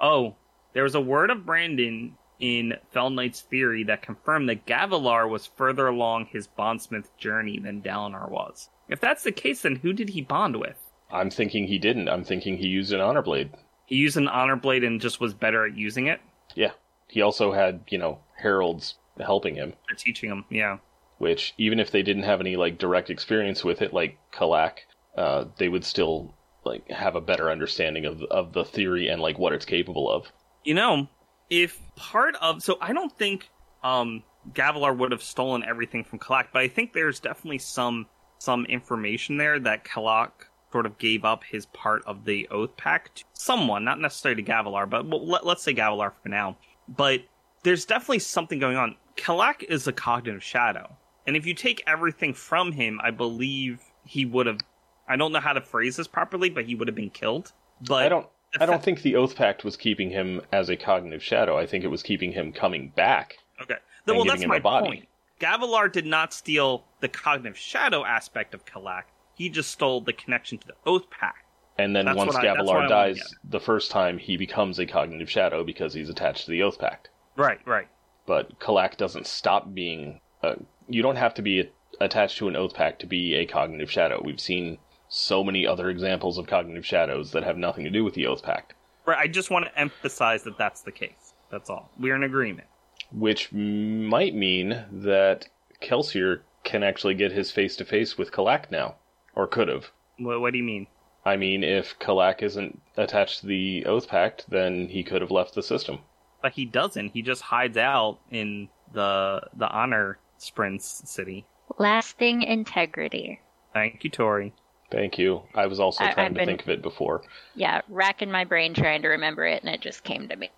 Oh, 0.00 0.34
there 0.72 0.82
was 0.82 0.94
a 0.94 1.00
word 1.00 1.30
of 1.30 1.46
Brandon 1.46 2.16
in 2.38 2.74
Fell 2.92 3.08
Knight's 3.08 3.40
theory 3.40 3.84
that 3.84 4.02
confirmed 4.02 4.48
that 4.48 4.66
Gavilar 4.66 5.28
was 5.28 5.46
further 5.46 5.86
along 5.86 6.26
his 6.26 6.46
bondsmith 6.46 7.16
journey 7.16 7.58
than 7.58 7.80
Dalinar 7.80 8.28
was. 8.28 8.68
If 8.88 9.00
that's 9.00 9.22
the 9.22 9.32
case, 9.32 9.62
then 9.62 9.76
who 9.76 9.92
did 9.92 10.10
he 10.10 10.20
bond 10.20 10.56
with? 10.56 10.76
I'm 11.10 11.30
thinking 11.30 11.66
he 11.66 11.78
didn't. 11.78 12.08
I'm 12.08 12.24
thinking 12.24 12.56
he 12.58 12.66
used 12.66 12.92
an 12.92 13.00
honor 13.00 13.22
blade. 13.22 13.50
He 13.86 13.96
used 13.96 14.16
an 14.16 14.28
honor 14.28 14.56
blade 14.56 14.84
and 14.84 15.00
just 15.00 15.20
was 15.20 15.32
better 15.32 15.64
at 15.64 15.76
using 15.76 16.08
it 16.08 16.20
Yeah. 16.54 16.72
He 17.08 17.22
also 17.22 17.52
had, 17.52 17.82
you 17.88 17.98
know, 17.98 18.18
heralds 18.36 18.96
helping 19.24 19.54
him, 19.54 19.72
or 19.90 19.96
teaching 19.96 20.30
him. 20.30 20.44
Yeah. 20.50 20.78
which 21.18 21.54
even 21.58 21.80
if 21.80 21.90
they 21.90 22.02
didn't 22.02 22.24
have 22.24 22.40
any 22.40 22.56
like 22.56 22.78
direct 22.78 23.10
experience 23.10 23.64
with 23.64 23.82
it, 23.82 23.92
like 23.92 24.18
Kalak, 24.32 24.78
uh, 25.16 25.44
they 25.56 25.68
would 25.68 25.84
still 25.84 26.34
like 26.64 26.90
have 26.90 27.14
a 27.16 27.20
better 27.20 27.50
understanding 27.50 28.04
of 28.04 28.22
of 28.24 28.52
the 28.52 28.64
theory 28.64 29.08
and 29.08 29.22
like 29.22 29.38
what 29.38 29.52
it's 29.52 29.64
capable 29.64 30.10
of. 30.10 30.30
You 30.64 30.74
know, 30.74 31.08
if 31.48 31.80
part 31.94 32.34
of 32.42 32.62
so 32.62 32.76
I 32.80 32.92
don't 32.92 33.16
think 33.16 33.48
um 33.82 34.22
Gavilar 34.52 34.96
would 34.96 35.12
have 35.12 35.22
stolen 35.22 35.64
everything 35.64 36.04
from 36.04 36.18
Kalak, 36.18 36.48
but 36.52 36.62
I 36.62 36.68
think 36.68 36.92
there's 36.92 37.20
definitely 37.20 37.58
some 37.58 38.06
some 38.38 38.66
information 38.66 39.38
there 39.38 39.58
that 39.60 39.84
Kalak 39.84 40.30
sort 40.72 40.86
of 40.86 40.98
gave 40.98 41.24
up 41.24 41.42
his 41.44 41.66
part 41.66 42.02
of 42.06 42.24
the 42.24 42.48
oath 42.50 42.76
pact 42.76 43.16
to 43.18 43.24
someone, 43.32 43.84
not 43.84 43.98
necessarily 44.00 44.42
to 44.42 44.52
Gavilar, 44.52 44.88
but 44.90 45.06
well, 45.06 45.26
let, 45.26 45.46
let's 45.46 45.62
say 45.62 45.72
Gavilar 45.72 46.12
for 46.22 46.28
now. 46.28 46.58
But 46.88 47.20
there's 47.66 47.84
definitely 47.84 48.20
something 48.20 48.60
going 48.60 48.76
on. 48.76 48.94
Kalak 49.16 49.64
is 49.64 49.88
a 49.88 49.92
cognitive 49.92 50.42
shadow. 50.42 50.96
And 51.26 51.36
if 51.36 51.44
you 51.44 51.52
take 51.52 51.82
everything 51.84 52.32
from 52.32 52.70
him, 52.70 53.00
I 53.02 53.10
believe 53.10 53.80
he 54.04 54.24
would 54.24 54.46
have 54.46 54.60
I 55.08 55.16
don't 55.16 55.32
know 55.32 55.40
how 55.40 55.52
to 55.52 55.60
phrase 55.60 55.96
this 55.96 56.06
properly, 56.06 56.48
but 56.48 56.64
he 56.64 56.76
would 56.76 56.86
have 56.86 56.94
been 56.94 57.10
killed. 57.10 57.52
But 57.80 58.04
I 58.04 58.08
don't 58.08 58.28
I 58.60 58.66
don't 58.66 58.82
think 58.82 59.02
the 59.02 59.16
Oath 59.16 59.34
Pact 59.34 59.64
was 59.64 59.76
keeping 59.76 60.10
him 60.10 60.40
as 60.52 60.68
a 60.68 60.76
cognitive 60.76 61.24
shadow. 61.24 61.58
I 61.58 61.66
think 61.66 61.82
it 61.82 61.88
was 61.88 62.04
keeping 62.04 62.30
him 62.30 62.52
coming 62.52 62.92
back. 62.94 63.36
Okay. 63.60 63.74
well, 64.06 64.24
that's 64.24 64.46
my 64.46 64.60
point. 64.60 65.08
Gavilar 65.40 65.92
did 65.92 66.06
not 66.06 66.32
steal 66.32 66.84
the 67.00 67.08
cognitive 67.08 67.58
shadow 67.58 68.04
aspect 68.04 68.54
of 68.54 68.64
Kalak. 68.64 69.04
He 69.34 69.50
just 69.50 69.72
stole 69.72 70.00
the 70.00 70.12
connection 70.12 70.58
to 70.58 70.66
the 70.68 70.76
Oath 70.86 71.10
Pact. 71.10 71.44
And 71.78 71.94
then 71.96 72.04
That's 72.06 72.16
once 72.16 72.34
what 72.34 72.44
I- 72.44 72.54
that's 72.54 72.66
what 72.68 72.76
I 72.76 72.86
Gavilar 72.86 72.88
dies 72.88 73.34
the 73.42 73.60
first 73.60 73.90
time, 73.90 74.18
he 74.18 74.36
becomes 74.36 74.78
a 74.78 74.86
cognitive 74.86 75.28
shadow 75.28 75.64
because 75.64 75.92
he's 75.92 76.08
attached 76.08 76.44
to 76.44 76.52
the 76.52 76.62
Oath 76.62 76.78
Pact. 76.78 77.10
Right, 77.36 77.60
right. 77.66 77.88
But 78.26 78.58
Kalak 78.58 78.96
doesn't 78.96 79.26
stop 79.26 79.72
being. 79.74 80.20
Uh, 80.42 80.56
you 80.88 81.02
don't 81.02 81.16
have 81.16 81.34
to 81.34 81.42
be 81.42 81.70
attached 82.00 82.38
to 82.38 82.48
an 82.48 82.56
Oath 82.56 82.74
Pact 82.74 83.00
to 83.00 83.06
be 83.06 83.34
a 83.34 83.46
cognitive 83.46 83.90
shadow. 83.90 84.20
We've 84.24 84.40
seen 84.40 84.78
so 85.08 85.44
many 85.44 85.66
other 85.66 85.88
examples 85.88 86.36
of 86.38 86.46
cognitive 86.46 86.84
shadows 86.84 87.30
that 87.32 87.44
have 87.44 87.56
nothing 87.56 87.84
to 87.84 87.90
do 87.90 88.02
with 88.04 88.14
the 88.14 88.26
Oath 88.26 88.42
Pact. 88.42 88.74
Right. 89.06 89.18
I 89.18 89.28
just 89.28 89.50
want 89.50 89.66
to 89.66 89.78
emphasize 89.78 90.42
that 90.44 90.58
that's 90.58 90.82
the 90.82 90.92
case. 90.92 91.34
That's 91.50 91.70
all. 91.70 91.90
We're 91.98 92.16
in 92.16 92.24
agreement. 92.24 92.66
which 93.12 93.52
might 93.52 94.34
mean 94.34 94.84
that 94.90 95.46
Kelsier 95.80 96.40
can 96.64 96.82
actually 96.82 97.14
get 97.14 97.30
his 97.30 97.52
face 97.52 97.76
to 97.76 97.84
face 97.84 98.18
with 98.18 98.32
Kalak 98.32 98.70
now, 98.72 98.96
or 99.36 99.46
could 99.46 99.68
have. 99.68 99.92
What, 100.18 100.40
what 100.40 100.52
do 100.52 100.58
you 100.58 100.64
mean? 100.64 100.88
I 101.24 101.36
mean, 101.36 101.62
if 101.62 101.96
Kalak 102.00 102.42
isn't 102.42 102.80
attached 102.96 103.40
to 103.40 103.46
the 103.46 103.86
Oath 103.86 104.08
Pact, 104.08 104.46
then 104.48 104.88
he 104.88 105.04
could 105.04 105.20
have 105.22 105.30
left 105.30 105.54
the 105.54 105.62
system. 105.62 106.00
But 106.46 106.52
he 106.52 106.64
doesn't. 106.64 107.08
He 107.08 107.22
just 107.22 107.42
hides 107.42 107.76
out 107.76 108.20
in 108.30 108.68
the 108.92 109.40
the 109.56 109.68
honor 109.68 110.16
sprints 110.38 111.02
city. 111.10 111.44
Lasting 111.76 112.42
integrity. 112.42 113.40
Thank 113.74 114.04
you, 114.04 114.10
Tori. 114.10 114.52
Thank 114.92 115.18
you. 115.18 115.42
I 115.56 115.66
was 115.66 115.80
also 115.80 116.04
I- 116.04 116.12
trying 116.12 116.26
I've 116.26 116.32
to 116.34 116.38
been- 116.38 116.46
think 116.46 116.62
of 116.62 116.68
it 116.68 116.82
before. 116.82 117.22
Yeah, 117.56 117.80
racking 117.88 118.30
my 118.30 118.44
brain 118.44 118.74
trying 118.74 119.02
to 119.02 119.08
remember 119.08 119.44
it, 119.44 119.64
and 119.64 119.74
it 119.74 119.80
just 119.80 120.04
came 120.04 120.28
to 120.28 120.36
me. 120.36 120.50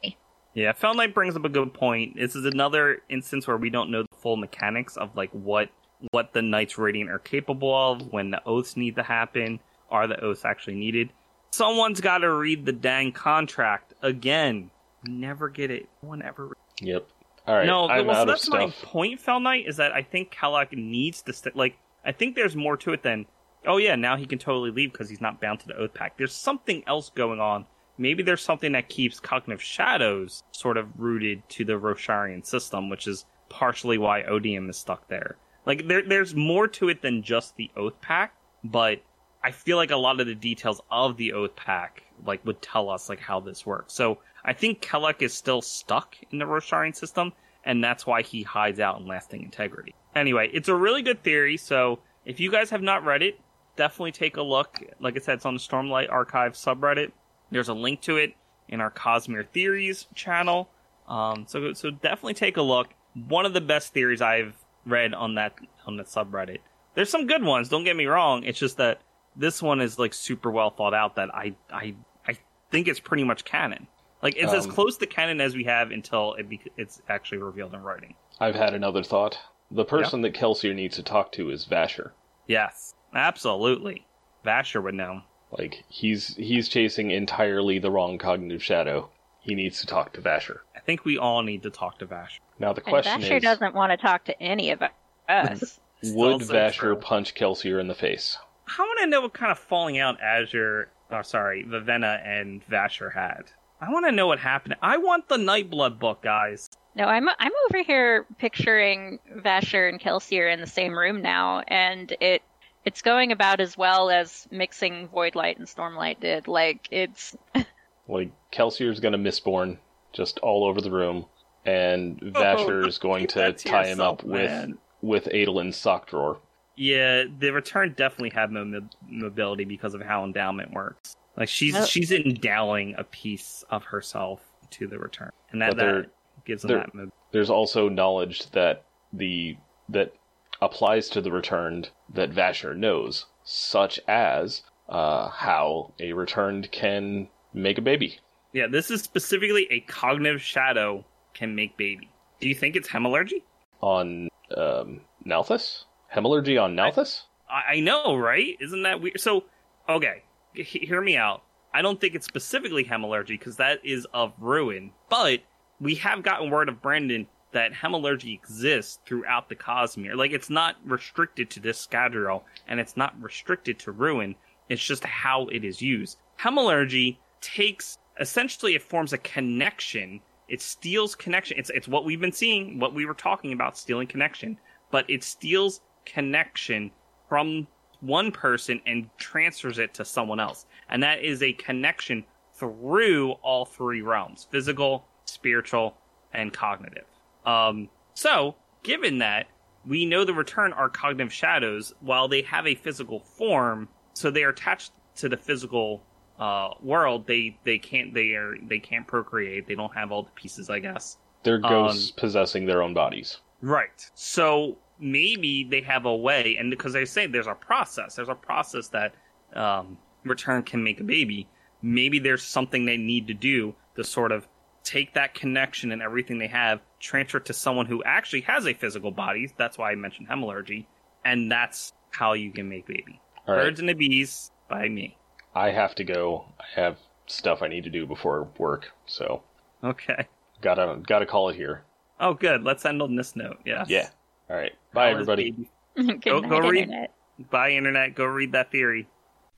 Yeah, 0.53 0.73
Fell 0.75 0.93
Knight 0.93 1.15
brings 1.15 1.37
up 1.37 1.47
a 1.47 1.49
good 1.49 1.73
point. 1.73 2.17
This 2.17 2.37
is 2.37 2.45
another 2.45 3.01
instance 3.09 3.47
where 3.49 3.57
we 3.57 3.71
don't 3.71 3.91
know 3.91 4.03
the 4.03 4.17
full 4.19 4.37
mechanics 4.37 4.99
of 4.99 5.17
like 5.17 5.31
what 5.31 5.71
what 6.11 6.35
the 6.35 6.43
Knights 6.43 6.77
Radiant 6.77 7.09
are 7.11 7.19
capable 7.19 7.75
of, 7.75 8.13
when 8.13 8.31
the 8.31 8.45
oaths 8.45 8.77
need 8.77 8.97
to 8.97 9.03
happen, 9.03 9.59
are 9.91 10.07
the 10.07 10.21
oaths 10.21 10.45
actually 10.45 10.75
needed? 10.77 11.09
Someone's 11.51 12.03
got 12.03 12.19
to 12.19 12.31
read 12.31 12.67
the 12.67 12.73
dang 12.73 13.13
contract 13.13 13.95
again. 14.03 14.71
We 15.05 15.13
never 15.13 15.49
get 15.49 15.71
it. 15.71 15.89
No 16.03 16.09
one 16.11 16.23
ever. 16.23 16.57
Yep. 16.81 17.07
All 17.47 17.57
right. 17.57 17.67
no, 17.67 17.89
I'm 17.89 18.07
well, 18.07 18.15
so 18.15 18.21
out 18.21 18.29
of 18.29 18.35
that's 18.35 18.49
my 18.51 18.71
point, 18.83 19.21
Fell 19.21 19.41
Knight, 19.41 19.67
is 19.67 19.79
that 19.79 19.93
I 19.93 20.03
think 20.03 20.31
Kalak 20.35 20.73
needs 20.73 21.23
to 21.23 21.33
st- 21.33 21.57
like. 21.57 21.79
I 22.05 22.13
think 22.13 22.37
there's 22.37 22.55
more 22.55 22.77
to 22.79 22.93
it 22.93 23.03
than 23.03 23.27
oh 23.67 23.77
yeah, 23.77 23.97
now 23.97 24.17
he 24.17 24.27
can 24.27 24.39
totally 24.39 24.71
leave 24.71 24.93
because 24.93 25.09
he's 25.09 25.21
not 25.21 25.41
bound 25.41 25.61
to 25.61 25.67
the 25.69 25.77
Oath 25.77 25.95
Pact. 25.95 26.19
There's 26.19 26.35
something 26.35 26.83
else 26.87 27.11
going 27.11 27.41
on. 27.41 27.67
Maybe 27.97 28.23
there's 28.23 28.43
something 28.43 28.73
that 28.73 28.89
keeps 28.89 29.19
cognitive 29.19 29.63
shadows 29.63 30.43
sort 30.53 30.77
of 30.77 30.89
rooted 30.99 31.43
to 31.51 31.65
the 31.65 31.73
Rosharian 31.73 32.47
system, 32.47 32.89
which 32.89 33.07
is 33.07 33.25
partially 33.49 33.99
why 33.99 34.23
Odium 34.23 34.71
is 34.71 34.77
stuck 34.77 35.09
there. 35.09 35.37
Like 35.67 35.89
there, 35.89 36.03
there's 36.03 36.35
more 36.35 36.69
to 36.69 36.89
it 36.89 37.03
than 37.03 37.23
just 37.23 37.57
the 37.57 37.71
Oath 37.77 38.01
Pact, 38.01 38.37
but 38.63 39.03
I 39.43 39.51
feel 39.51 39.77
like 39.77 39.91
a 39.91 39.97
lot 39.97 40.21
of 40.21 40.27
the 40.27 40.35
details 40.35 40.81
of 40.91 41.17
the 41.17 41.33
Oath 41.33 41.57
Pact 41.57 42.03
like 42.25 42.45
would 42.47 42.63
tell 42.63 42.89
us 42.89 43.09
like 43.09 43.21
how 43.21 43.41
this 43.41 43.67
works. 43.67 43.95
So 43.95 44.19
I 44.49 44.55
think 44.55 44.81
Kalak 44.81 45.21
is 45.21 45.35
still 45.35 45.61
stuck 45.61 46.17
in 46.31 46.39
the 46.39 46.47
Rosharian 46.47 46.97
system, 46.97 47.35
and 47.65 47.85
that's 47.85 48.07
why 48.07 48.23
he 48.23 48.43
hides 48.43 48.81
out 48.81 48.99
in 48.99 49.07
Lasting 49.07 49.43
Integrity. 49.43 49.95
Anyway, 50.15 50.49
it's 50.55 50.71
a 50.71 50.75
really 50.75 51.03
good 51.03 51.23
theory. 51.23 51.59
So 51.59 51.99
if 52.25 52.41
you 52.41 52.51
guys 52.51 52.71
have 52.71 52.81
not 52.81 53.05
read 53.05 53.23
it, 53.23 53.39
definitely 53.77 54.13
take 54.13 54.39
a 54.39 54.43
look. 54.43 54.83
Like 55.01 55.17
I 55.17 55.21
said, 55.21 55.35
it's 55.35 55.45
on 55.45 55.53
the 55.53 55.61
Stormlight 55.61 56.11
Archive 56.11 56.55
subreddit. 56.55 57.13
There's 57.51 57.69
a 57.69 57.75
link 57.75 58.01
to 58.03 58.17
it 58.17 58.37
in 58.71 58.81
our 58.81 58.91
Cosmere 58.91 59.47
Theories 59.47 60.07
channel. 60.15 60.71
Um, 61.07 61.45
so 61.47 61.75
so 61.75 61.91
definitely 61.91 62.33
take 62.33 62.57
a 62.57 62.63
look. 62.63 62.89
One 63.13 63.45
of 63.45 63.53
the 63.53 63.61
best 63.61 63.93
theories 63.93 64.23
I've 64.23 64.55
read 64.87 65.13
on 65.13 65.35
that 65.35 65.57
on 65.87 65.99
the 65.99 66.05
subreddit. 66.05 66.61
There's 66.95 67.11
some 67.11 67.27
good 67.27 67.43
ones. 67.43 67.69
Don't 67.69 67.85
get 67.85 67.97
me 67.97 68.07
wrong. 68.07 68.45
It's 68.45 68.59
just 68.59 68.79
that 68.79 69.03
this 69.37 69.61
one 69.61 69.83
is 69.83 69.99
like 69.99 70.15
super 70.15 70.51
well 70.51 70.71
thought 70.71 70.95
out. 70.95 71.17
That 71.17 71.35
I 71.35 71.55
I 71.71 71.97
I 72.27 72.39
think 72.71 72.89
it's 72.89 72.99
pretty 72.99 73.25
much 73.25 73.45
canon. 73.45 73.87
Like 74.23 74.37
it's 74.37 74.53
as 74.53 74.67
Um, 74.67 74.73
close 74.73 74.97
to 74.99 75.07
canon 75.07 75.41
as 75.41 75.55
we 75.55 75.65
have 75.65 75.91
until 75.91 76.35
it 76.35 76.49
bec 76.49 76.61
it's 76.77 77.01
actually 77.09 77.39
revealed 77.39 77.75
in 77.75 77.83
writing. 77.83 78.15
I've 78.41 78.55
had 78.55 78.75
another 78.75 79.03
thought. 79.03 79.39
The 79.71 79.85
person 79.85 80.23
that 80.23 80.35
Kelsier 80.35 80.75
needs 80.75 80.97
to 80.97 81.03
talk 81.03 81.31
to 81.33 81.51
is 81.51 81.67
Vasher. 81.67 82.13
Yes, 82.47 82.95
absolutely. 83.15 84.07
Vasher 84.45 84.83
would 84.83 84.95
know. 84.95 85.23
Like 85.51 85.85
he's 85.89 86.35
he's 86.37 86.69
chasing 86.69 87.11
entirely 87.11 87.79
the 87.79 87.91
wrong 87.91 88.19
cognitive 88.19 88.63
shadow. 88.63 89.11
He 89.41 89.55
needs 89.55 89.81
to 89.81 89.87
talk 89.87 90.13
to 90.15 90.21
Vasher. 90.21 90.59
I 90.77 90.81
think 90.81 91.05
we 91.05 91.17
all 91.17 91.43
need 91.43 91.63
to 91.63 91.71
talk 91.71 91.99
to 92.01 92.07
Vasher. 92.07 92.41
Now 92.59 92.73
the 92.73 92.81
And 92.83 92.91
question 92.91 93.21
Vasher 93.21 93.37
is, 93.37 93.43
doesn't 93.43 93.75
want 93.75 93.93
to 93.93 93.97
talk 93.97 94.25
to 94.25 94.43
any 94.43 94.71
of 94.71 94.83
us. 95.29 95.81
would 96.03 96.33
Also 96.33 96.53
Vasher 96.53 96.73
true. 96.73 96.97
punch 96.97 97.35
Kelsier 97.35 97.81
in 97.81 97.89
the 97.89 97.95
face? 97.95 98.37
I 98.67 98.83
want 98.83 98.99
to 99.01 99.07
know 99.07 99.23
what 99.23 99.33
kind 99.33 99.51
of 99.53 99.59
falling 99.59 99.99
out 99.99 100.21
Azure, 100.21 100.91
oh 101.11 101.23
sorry, 101.23 101.65
Vivenna 101.65 102.21
and 102.27 102.63
Vasher 102.69 103.13
had. 103.15 103.45
I 103.81 103.91
want 103.91 104.07
to 104.07 104.13
know 104.13 104.27
what 104.27 104.39
happened. 104.39 104.77
I 104.83 104.97
want 104.99 105.29
the 105.29 105.37
Nightblood 105.37 105.99
book, 105.99 106.23
guys. 106.23 106.69
no, 106.97 107.05
I'm 107.05 107.29
I'm 107.29 107.53
over 107.69 107.83
here 107.83 108.27
picturing 108.39 109.19
Vasher 109.37 109.89
and 109.89 110.01
Kelsier 110.01 110.53
in 110.53 110.61
the 110.61 110.67
same 110.67 110.99
room 110.99 111.23
now, 111.23 111.61
and 111.69 112.15
it 112.21 112.43
it's 112.85 113.03
going 113.03 113.33
about 113.33 113.61
as 113.61 113.77
well 113.77 114.11
as 114.11 114.49
mixing 114.51 115.09
Voidlight 115.09 115.59
and 115.59 115.67
Stormlight 115.67 116.21
did. 116.21 116.49
Like 116.49 116.89
it's 116.91 117.37
Like 118.09 118.31
Kelsier's 118.53 119.01
gonna 119.01 119.19
Mistborn 119.19 119.77
just 120.13 120.39
all 120.41 120.65
over 120.65 120.81
the 120.81 120.91
room, 120.91 121.27
and 121.67 122.19
oh, 122.35 122.41
Vasher 122.41 122.87
is 122.87 122.99
going 123.09 123.27
to 123.29 123.39
that 123.39 123.59
to 123.59 123.69
tie 123.69 123.85
him 123.85 123.99
yourself, 123.99 124.21
up 124.21 124.25
with 124.25 124.51
man. 124.51 124.79
with 125.03 125.29
Adolin's 125.29 125.77
sock 125.77 126.09
drawer. 126.09 126.39
Yeah, 126.77 127.25
the 127.39 127.51
return 127.51 127.93
definitely 127.97 128.31
had 128.31 128.51
mo- 128.53 128.89
mobility 129.09 129.65
because 129.65 129.95
of 129.95 130.01
how 130.01 130.25
endowment 130.25 130.73
works. 130.73 131.17
Like 131.39 131.49
she's 131.49 131.75
Oh. 131.77 131.85
she's 131.85 132.11
endowing 132.13 132.95
a 132.99 133.05
piece 133.05 133.65
of 133.71 133.85
herself 133.85 134.43
to 134.71 134.87
the 134.87 134.99
return, 134.99 135.31
and 135.53 135.63
that, 135.63 135.71
But 135.71 135.77
they're- 135.79 136.03
that 136.03 136.11
gives 136.45 136.63
them 136.63 136.69
they're- 136.71 136.79
that. 136.81 136.95
Mo- 136.95 137.13
There's 137.31 137.51
also 137.51 137.89
knowledge 137.89 138.51
that 138.51 138.85
the 139.13 139.57
that 139.89 140.13
applies 140.61 141.09
to 141.11 141.21
the 141.21 141.31
returned 141.31 141.91
that 142.13 142.31
Vasher 142.31 142.77
knows, 142.77 143.27
such 143.45 144.01
as 144.09 144.63
uh, 144.89 145.29
how 145.29 145.93
a 146.01 146.13
returned 146.15 146.71
can 146.73 147.29
make 147.55 147.77
a 147.79 147.83
baby. 147.83 148.19
yeah, 148.53 148.67
this 148.67 148.91
is 148.91 149.03
specifically 149.03 149.67
a 149.71 149.81
cognitive 149.81 150.41
shadow 150.43 151.05
can 151.35 151.55
make 151.55 151.77
baby. 151.77 152.09
Do 152.41 152.49
you 152.49 152.55
think 152.55 152.75
it's 152.77 152.89
hemalurgy? 152.89 153.43
On 153.83 154.29
um, 154.57 155.03
Nalthis? 155.27 155.85
Hemalurgy 156.15 156.61
on 156.61 156.75
Nalthis? 156.75 157.23
I, 157.51 157.75
I 157.75 157.81
know, 157.81 158.17
right? 158.17 158.57
Isn't 158.61 158.83
that 158.85 159.01
weird? 159.03 159.21
So, 159.21 159.45
okay, 159.89 160.23
he- 160.23 160.28
hear 160.55 161.01
me 161.01 161.17
out. 161.17 161.43
I 161.73 161.83
don't 161.83 162.01
think 162.01 162.15
it's 162.15 162.27
specifically 162.27 162.85
hemalurgy 162.85 163.29
because 163.29 163.57
that 163.57 163.85
is 163.85 164.07
of 164.15 164.33
ruin, 164.39 164.93
but 165.11 165.41
we 165.81 165.97
have 165.97 166.23
gotten 166.23 166.51
word 166.51 166.69
of 166.69 166.83
Brandon 166.83 167.27
that 167.53 167.73
hemalurgy 167.73 168.35
exists 168.35 168.99
throughout 169.07 169.49
the 169.49 169.57
Cosmere. 169.57 170.17
Like, 170.17 170.33
it's 170.33 170.51
not 170.51 170.77
restricted 170.85 171.51
to 171.51 171.61
this 171.61 171.87
Scadrial, 171.87 172.43
and 172.67 172.81
it's 172.81 172.97
not 172.97 173.21
restricted 173.21 173.79
to 173.81 173.93
ruin. 173.93 174.35
It's 174.69 174.85
just 174.85 175.05
how 175.05 175.47
it 175.47 175.65
is 175.65 175.81
used. 175.81 176.19
Hemalurgy 176.41 177.19
takes 177.41 177.99
essentially 178.21 178.75
it 178.75 178.83
forms 178.83 179.13
a 179.13 179.19
connection. 179.19 180.21
It 180.49 180.61
steals 180.61 181.15
connection. 181.15 181.59
It's 181.59 181.71
it's 181.71 181.89
what 181.89 182.05
we've 182.05 182.21
been 182.21 182.33
seeing, 182.33 182.79
what 182.79 182.95
we 182.95 183.07
were 183.07 183.15
talking 183.15 183.53
about, 183.53 183.79
stealing 183.79 184.07
connection. 184.07 184.59
But 184.91 185.09
it 185.09 185.23
steals 185.23 185.81
connection 186.05 186.91
from 187.29 187.67
one 188.01 188.31
person 188.31 188.81
and 188.87 189.09
transfers 189.19 189.79
it 189.79 189.95
to 189.95 190.05
someone 190.05 190.41
else. 190.41 190.67
And 190.89 191.03
that 191.03 191.23
is 191.23 191.43
a 191.43 191.53
connection 191.55 192.25
through 192.55 193.33
all 193.43 193.65
three 193.65 194.03
realms 194.03 194.47
physical, 194.51 195.07
spiritual, 195.25 195.97
and 196.33 196.53
cognitive. 196.53 197.07
Um, 197.45 197.89
so, 198.15 198.57
given 198.83 199.19
that, 199.19 199.47
we 199.87 200.05
know 200.05 200.25
the 200.25 200.35
return 200.35 200.73
are 200.73 200.89
cognitive 200.89 201.33
shadows 201.33 201.95
while 202.01 202.29
they 202.29 202.43
have 202.43 202.67
a 202.67 202.75
physical 202.75 203.21
form, 203.21 203.89
so 204.13 204.31
they 204.31 204.43
are 204.43 204.51
attached 204.51 204.93
to 205.17 205.29
the 205.29 205.37
physical 205.37 206.03
uh, 206.39 206.71
world. 206.83 207.27
They 207.27 207.59
they 207.65 207.79
can't 207.79 208.13
they 208.13 208.33
are 208.33 208.57
they 208.67 208.79
can't 208.79 209.07
procreate. 209.07 209.67
They 209.67 209.75
don't 209.75 209.95
have 209.95 210.13
all 210.13 210.23
the 210.23 210.31
pieces, 210.31 210.69
I 210.69 210.81
guess. 210.81 211.17
They're 211.45 211.59
ghosts 211.59 212.11
possessing 212.11 212.67
their 212.67 212.83
own 212.83 212.95
bodies. 212.95 213.39
Right. 213.63 214.11
So 214.15 214.77
maybe 214.99 215.65
they 215.65 215.81
have 215.83 216.05
a 216.07 216.15
way, 216.17 216.57
and 216.59 216.71
because 216.71 216.95
I 216.97 217.05
say 217.05 217.27
there's 217.27 217.47
a 217.47 217.55
process, 217.55 218.17
there's 218.17 218.29
a 218.29 218.35
process 218.35 218.89
that 218.89 219.15
um, 219.55 219.99
return 220.25 220.63
can 220.63 220.83
make 220.83 221.01
a 221.01 221.05
baby. 221.05 221.49
Maybe 221.83 222.19
there's 222.19 222.43
something 222.43 222.85
they 222.85 222.97
need 222.97 223.27
to 223.29 223.35
do 223.35 223.75
to 223.97 224.05
sort 224.05 224.33
of 224.33 224.47
take 224.85 225.15
that 225.15 225.35
connection 225.35 225.93
and 225.93 226.03
everything 226.03 226.39
they 226.39 226.47
have, 226.49 226.81
transfer 226.99 227.39
it 227.39 227.45
to 227.47 227.53
someone 227.53 227.87
who 227.87 228.03
actually 228.05 228.41
has 228.43 228.67
a 228.67 228.75
physical 228.75 229.11
body. 229.11 229.53
That's 229.57 229.79
why 229.79 229.93
I 229.93 229.95
mentioned 229.95 230.29
hemalurgy, 230.29 230.87
and 231.25 231.51
that's 231.51 231.93
how 232.11 232.33
you 232.33 232.51
can 232.51 232.69
make 232.69 232.87
baby. 232.87 233.21
All 233.47 233.55
right. 233.55 233.65
Birds 233.65 233.81
and 233.81 233.89
the 233.89 233.95
Bees 233.95 234.51
by 234.69 234.89
me. 234.89 235.17
I 235.55 235.71
have 235.71 235.95
to 235.97 236.05
go. 236.05 236.45
I 236.59 236.81
have 236.81 236.99
stuff 237.27 237.63
I 237.63 237.69
need 237.69 237.85
to 237.85 237.91
do 237.91 238.07
before 238.07 238.49
work, 238.59 238.91
so 239.07 239.43
Okay. 239.85 240.27
gotta 240.61 240.99
gotta 241.07 241.27
call 241.27 241.49
it 241.51 241.57
here. 241.57 241.83
Oh, 242.21 242.35
good. 242.35 242.65
Let's 242.65 242.85
end 242.85 243.01
on 243.01 243.15
this 243.15 243.37
note. 243.37 243.59
Yeah. 243.65 243.85
Yeah. 243.89 244.09
All 244.51 244.57
right. 244.57 244.73
Bye, 244.93 245.11
everybody. 245.11 245.55
good 245.97 246.21
Go- 246.23 246.41
night, 246.41 246.51
go 246.51 246.59
read- 246.61 246.83
internet. 246.85 247.15
Bye, 247.51 247.71
internet. 247.73 248.15
Go 248.15 248.25
read 248.25 248.53
that 248.53 248.71
theory. 248.73 249.07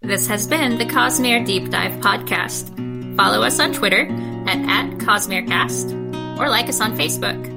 This 0.03 0.27
has 0.29 0.47
been 0.47 0.79
the 0.79 0.85
Cosmere 0.87 1.45
Deep 1.45 1.71
Dive 1.71 1.93
Podcast. 2.01 3.17
Follow 3.17 3.43
us 3.43 3.61
on 3.61 3.73
Twitter 3.73 4.07
at, 4.47 4.59
at 4.59 4.99
CosmereCast 4.99 6.39
or 6.39 6.49
like 6.49 6.69
us 6.69 6.81
on 6.81 6.97
Facebook. 6.97 7.57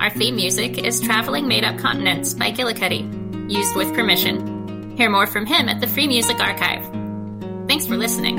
Our 0.00 0.10
theme 0.10 0.34
music 0.36 0.78
is 0.78 1.00
Traveling 1.00 1.46
Made 1.46 1.62
Up 1.64 1.78
Continents 1.78 2.34
by 2.34 2.50
Gillicuddy, 2.50 3.50
used 3.50 3.76
with 3.76 3.94
permission. 3.94 4.96
Hear 4.96 5.08
more 5.08 5.26
from 5.28 5.46
him 5.46 5.68
at 5.68 5.80
the 5.80 5.86
Free 5.86 6.08
Music 6.08 6.38
Archive. 6.40 6.84
Thanks 7.68 7.86
for 7.86 7.96
listening. 7.96 8.36